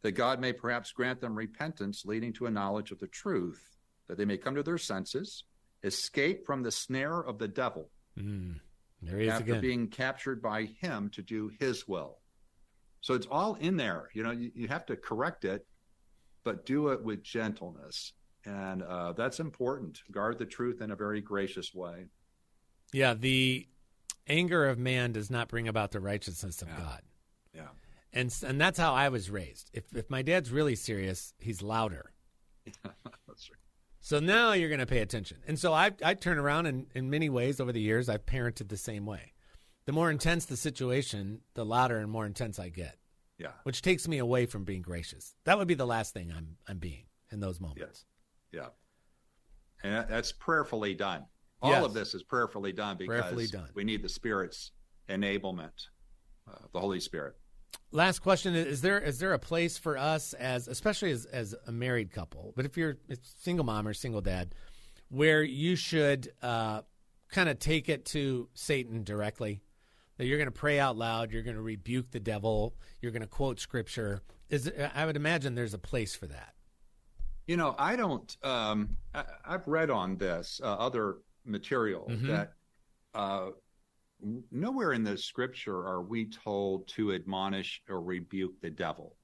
that 0.01 0.11
God 0.11 0.41
may 0.41 0.51
perhaps 0.51 0.91
grant 0.91 1.21
them 1.21 1.33
repentance 1.33 2.03
leading 2.03 2.33
to 2.33 2.47
a 2.47 2.51
knowledge 2.51 2.91
of 2.91 2.99
the 2.99 3.07
truth 3.07 3.74
that 4.07 4.17
they 4.17 4.25
may 4.25 4.37
come 4.37 4.55
to 4.55 4.63
their 4.63 4.77
senses, 4.77 5.43
escape 5.83 6.45
from 6.45 6.63
the 6.63 6.71
snare 6.71 7.19
of 7.19 7.37
the 7.37 7.47
devil. 7.47 7.89
Mm, 8.17 8.59
there 9.01 9.19
he 9.19 9.27
is 9.27 9.33
after 9.33 9.59
being 9.59 9.87
captured 9.87 10.41
by 10.41 10.65
him 10.79 11.09
to 11.11 11.21
do 11.21 11.51
his 11.59 11.87
will. 11.87 12.19
So 13.01 13.13
it's 13.13 13.27
all 13.29 13.55
in 13.55 13.77
there. 13.77 14.09
You 14.13 14.23
know, 14.23 14.31
you, 14.31 14.51
you 14.55 14.67
have 14.67 14.85
to 14.87 14.95
correct 14.95 15.45
it, 15.45 15.65
but 16.43 16.65
do 16.65 16.89
it 16.89 17.03
with 17.03 17.23
gentleness. 17.23 18.13
And 18.45 18.83
uh, 18.83 19.13
that's 19.13 19.39
important. 19.39 20.01
Guard 20.11 20.37
the 20.39 20.45
truth 20.45 20.81
in 20.81 20.91
a 20.91 20.95
very 20.95 21.21
gracious 21.21 21.73
way. 21.73 22.05
Yeah, 22.93 23.13
the 23.13 23.67
anger 24.27 24.67
of 24.67 24.77
man 24.77 25.11
does 25.11 25.29
not 25.29 25.49
bring 25.49 25.67
about 25.67 25.91
the 25.91 25.99
righteousness 25.99 26.61
of 26.61 26.67
yeah. 26.69 26.77
God. 26.77 27.01
Yeah. 27.53 27.67
And 28.13 28.35
and 28.45 28.61
that's 28.61 28.79
how 28.79 28.93
I 28.93 29.09
was 29.09 29.29
raised. 29.29 29.69
If 29.73 29.83
if 29.93 30.09
my 30.09 30.21
dad's 30.21 30.51
really 30.51 30.75
serious, 30.75 31.33
he's 31.39 31.61
louder. 31.61 32.11
So 34.05 34.19
now 34.19 34.53
you're 34.53 34.69
going 34.69 34.81
to 34.81 34.85
pay 34.85 34.99
attention. 34.99 35.39
And 35.47 35.57
so 35.57 35.73
I, 35.73 35.89
I 36.03 36.13
turn 36.13 36.37
around 36.37 36.67
and 36.67 36.85
in 36.93 37.09
many 37.09 37.27
ways 37.27 37.59
over 37.59 37.71
the 37.71 37.81
years, 37.81 38.07
I've 38.07 38.27
parented 38.27 38.69
the 38.69 38.77
same 38.77 39.03
way. 39.03 39.33
The 39.87 39.93
more 39.93 40.11
intense 40.11 40.45
the 40.45 40.57
situation, 40.57 41.41
the 41.55 41.65
louder 41.65 41.97
and 41.97 42.11
more 42.11 42.27
intense 42.27 42.59
I 42.59 42.69
get. 42.69 42.99
Yeah. 43.39 43.53
Which 43.63 43.81
takes 43.81 44.07
me 44.07 44.19
away 44.19 44.45
from 44.45 44.63
being 44.63 44.83
gracious. 44.83 45.33
That 45.45 45.57
would 45.57 45.67
be 45.67 45.73
the 45.73 45.87
last 45.87 46.13
thing 46.13 46.31
I'm, 46.31 46.57
I'm 46.67 46.77
being 46.77 47.05
in 47.31 47.39
those 47.39 47.59
moments. 47.59 48.05
Yes. 48.53 48.71
Yeah. 49.83 49.89
And 49.89 50.07
that's 50.07 50.31
prayerfully 50.31 50.93
done. 50.93 51.25
All 51.63 51.71
yes. 51.71 51.83
of 51.83 51.95
this 51.95 52.13
is 52.13 52.21
prayerfully 52.21 52.73
done 52.73 52.97
because 52.97 53.21
prayerfully 53.21 53.47
done. 53.47 53.69
we 53.73 53.83
need 53.83 54.03
the 54.03 54.09
Spirit's 54.09 54.69
enablement, 55.09 55.87
uh, 56.47 56.59
the 56.73 56.79
Holy 56.79 56.99
Spirit 56.99 57.37
last 57.91 58.19
question 58.19 58.55
is 58.55 58.81
there 58.81 58.99
is 58.99 59.19
there 59.19 59.33
a 59.33 59.39
place 59.39 59.77
for 59.77 59.97
us 59.97 60.33
as 60.33 60.67
especially 60.67 61.11
as 61.11 61.25
as 61.25 61.55
a 61.67 61.71
married 61.71 62.11
couple 62.11 62.53
but 62.55 62.65
if 62.65 62.77
you're 62.77 62.97
a 63.09 63.17
single 63.39 63.65
mom 63.65 63.87
or 63.87 63.93
single 63.93 64.21
dad 64.21 64.53
where 65.09 65.43
you 65.43 65.75
should 65.75 66.31
uh, 66.41 66.81
kind 67.29 67.47
of 67.47 67.59
take 67.59 67.89
it 67.89 68.05
to 68.05 68.49
satan 68.53 69.03
directly? 69.03 69.61
That 70.17 70.25
you're 70.25 70.37
going 70.37 70.47
to 70.47 70.51
pray 70.51 70.79
out 70.79 70.97
loud 70.97 71.31
you're 71.31 71.43
going 71.43 71.55
to 71.55 71.61
rebuke 71.61 72.11
the 72.11 72.19
devil 72.19 72.75
you're 73.01 73.11
going 73.11 73.21
to 73.21 73.27
quote 73.27 73.59
scripture. 73.59 74.21
Is 74.49 74.71
i 74.93 75.05
would 75.05 75.15
imagine 75.15 75.55
there's 75.55 75.73
a 75.73 75.79
place 75.79 76.15
for 76.15 76.27
that. 76.27 76.53
You 77.47 77.57
know 77.57 77.75
i 77.77 77.95
don't 77.95 78.35
um, 78.43 78.97
I, 79.13 79.23
have 79.45 79.67
read 79.67 79.89
on 79.89 80.17
this 80.17 80.59
uh, 80.63 80.67
other 80.67 81.17
material 81.45 82.07
mm-hmm. 82.09 82.27
that 82.27 82.53
uh, 83.13 83.49
nowhere 84.51 84.93
in 84.93 85.03
the 85.03 85.17
scripture 85.17 85.77
are 85.77 86.01
we 86.01 86.25
told 86.25 86.87
to 86.89 87.13
admonish 87.13 87.81
or 87.89 88.01
rebuke 88.01 88.59
the 88.61 88.69
devil. 88.69 89.15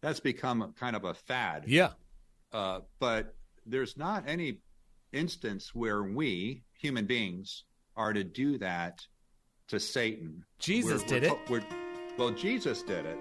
That's 0.00 0.20
become 0.20 0.74
kind 0.78 0.96
of 0.96 1.04
a 1.04 1.14
fad. 1.14 1.64
Yeah. 1.66 1.90
Uh, 2.52 2.80
but 3.00 3.34
there's 3.66 3.96
not 3.96 4.24
any 4.26 4.58
instance 5.12 5.74
where 5.74 6.02
we, 6.02 6.62
human 6.78 7.06
beings, 7.06 7.64
are 7.96 8.12
to 8.12 8.24
do 8.24 8.58
that 8.58 9.00
to 9.68 9.80
Satan. 9.80 10.44
Jesus 10.58 11.02
we're, 11.02 11.20
did 11.20 11.32
we're, 11.48 11.58
it. 11.58 11.64
well, 12.18 12.30
Jesus 12.30 12.82
did 12.82 13.06
it, 13.06 13.18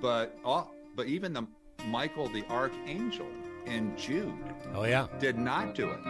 but 0.00 0.36
uh, 0.44 0.64
but 0.94 1.06
even 1.06 1.32
the 1.32 1.46
Michael 1.86 2.28
the 2.28 2.44
archangel 2.48 3.26
in 3.66 3.96
Jude, 3.96 4.34
oh 4.74 4.84
yeah, 4.84 5.06
did 5.18 5.38
not 5.38 5.74
do 5.74 5.90
it. 5.90 6.00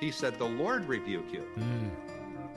He 0.00 0.10
said, 0.10 0.38
"The 0.38 0.46
Lord 0.46 0.86
rebuke 0.86 1.32
you." 1.32 1.44
Mm. 1.56 1.90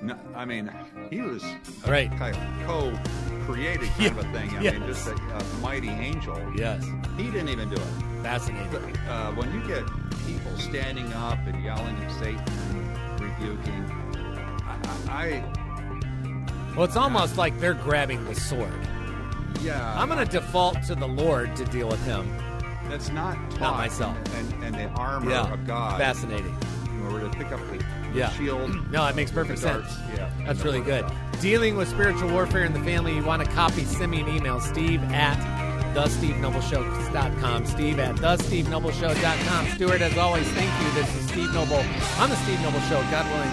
No, 0.04 0.18
I 0.36 0.44
mean, 0.44 0.70
he 1.10 1.22
was 1.22 1.42
right. 1.88 2.12
kind 2.18 2.36
of 2.36 2.68
co-created 2.68 3.88
kind 3.92 4.02
yeah. 4.02 4.08
of 4.10 4.18
a 4.18 4.24
thing. 4.34 4.50
I 4.50 4.62
yes. 4.62 4.74
mean, 4.74 4.86
just 4.86 5.08
a, 5.08 5.14
a, 5.14 5.44
mighty 5.62 5.88
angel. 5.90 6.38
Yes. 6.58 6.86
He 7.16 7.32
didn't 7.32 7.48
even 7.48 7.70
do 7.70 7.76
it. 7.76 8.22
Fascinating. 8.22 8.70
But, 8.70 8.84
uh, 9.10 9.32
when 9.32 9.54
you 9.54 9.66
get 9.66 9.86
people 10.28 10.58
standing 10.58 11.12
up 11.14 11.40
and 11.48 11.64
yelling 11.64 11.96
at 12.04 12.12
Satan, 12.20 12.44
rebuking, 13.18 13.90
I, 14.66 15.44
I 15.44 16.74
well, 16.76 16.84
it's 16.84 16.98
almost 16.98 17.38
like 17.38 17.58
they're 17.60 17.74
grabbing 17.74 18.26
the 18.26 18.36
sword. 18.36 18.74
Yeah. 19.62 19.98
I'm 19.98 20.10
going 20.10 20.26
to 20.26 20.30
default 20.30 20.84
to 20.84 20.96
the 20.96 21.08
Lord 21.08 21.56
to 21.56 21.66
deal 21.66 21.88
with 21.88 22.04
him. 22.04 22.30
That's 22.90 23.10
not 23.10 23.36
taught. 23.52 23.62
Not 23.62 23.78
myself. 23.78 24.18
And, 24.36 24.64
and 24.64 24.76
the 24.76 24.88
armor 25.00 25.32
yeah. 25.32 25.54
of 25.54 25.66
God. 25.66 25.98
Fascinating. 25.98 26.58
In 26.86 27.08
order 27.08 27.30
to 27.30 27.38
pick 27.38 27.52
up 27.52 27.60
the 27.70 28.03
yeah. 28.14 28.30
shield. 28.32 28.72
No, 28.94 29.08
it 29.08 29.16
makes 29.16 29.32
perfect 29.32 29.58
sense. 29.58 29.98
Yeah. 30.16 30.30
That's 30.46 30.64
really 30.64 30.82
good. 30.82 31.04
Dealing 31.42 31.76
with 31.76 31.88
spiritual 31.90 32.30
warfare 32.30 32.64
in 32.64 32.74
the 32.74 32.80
family, 32.82 33.16
you 33.16 33.24
want 33.24 33.44
to 33.44 33.50
copy, 33.52 33.86
send 33.86 34.12
me 34.12 34.22
an 34.22 34.28
email, 34.28 34.60
steve 34.60 35.02
at 35.12 35.38
thestevenobleshow.com. 35.96 37.66
Steve 37.66 38.00
at 38.00 38.16
thestevenobleshow.com. 38.16 39.68
Stuart, 39.70 40.02
as 40.02 40.18
always, 40.18 40.48
thank 40.50 40.82
you. 40.82 41.02
This 41.02 41.16
is 41.16 41.28
Steve 41.28 41.54
Noble 41.54 41.84
on 42.20 42.30
the 42.30 42.36
Steve 42.38 42.62
Noble 42.62 42.80
Show. 42.82 43.02
God 43.10 43.26
willing, 43.32 43.50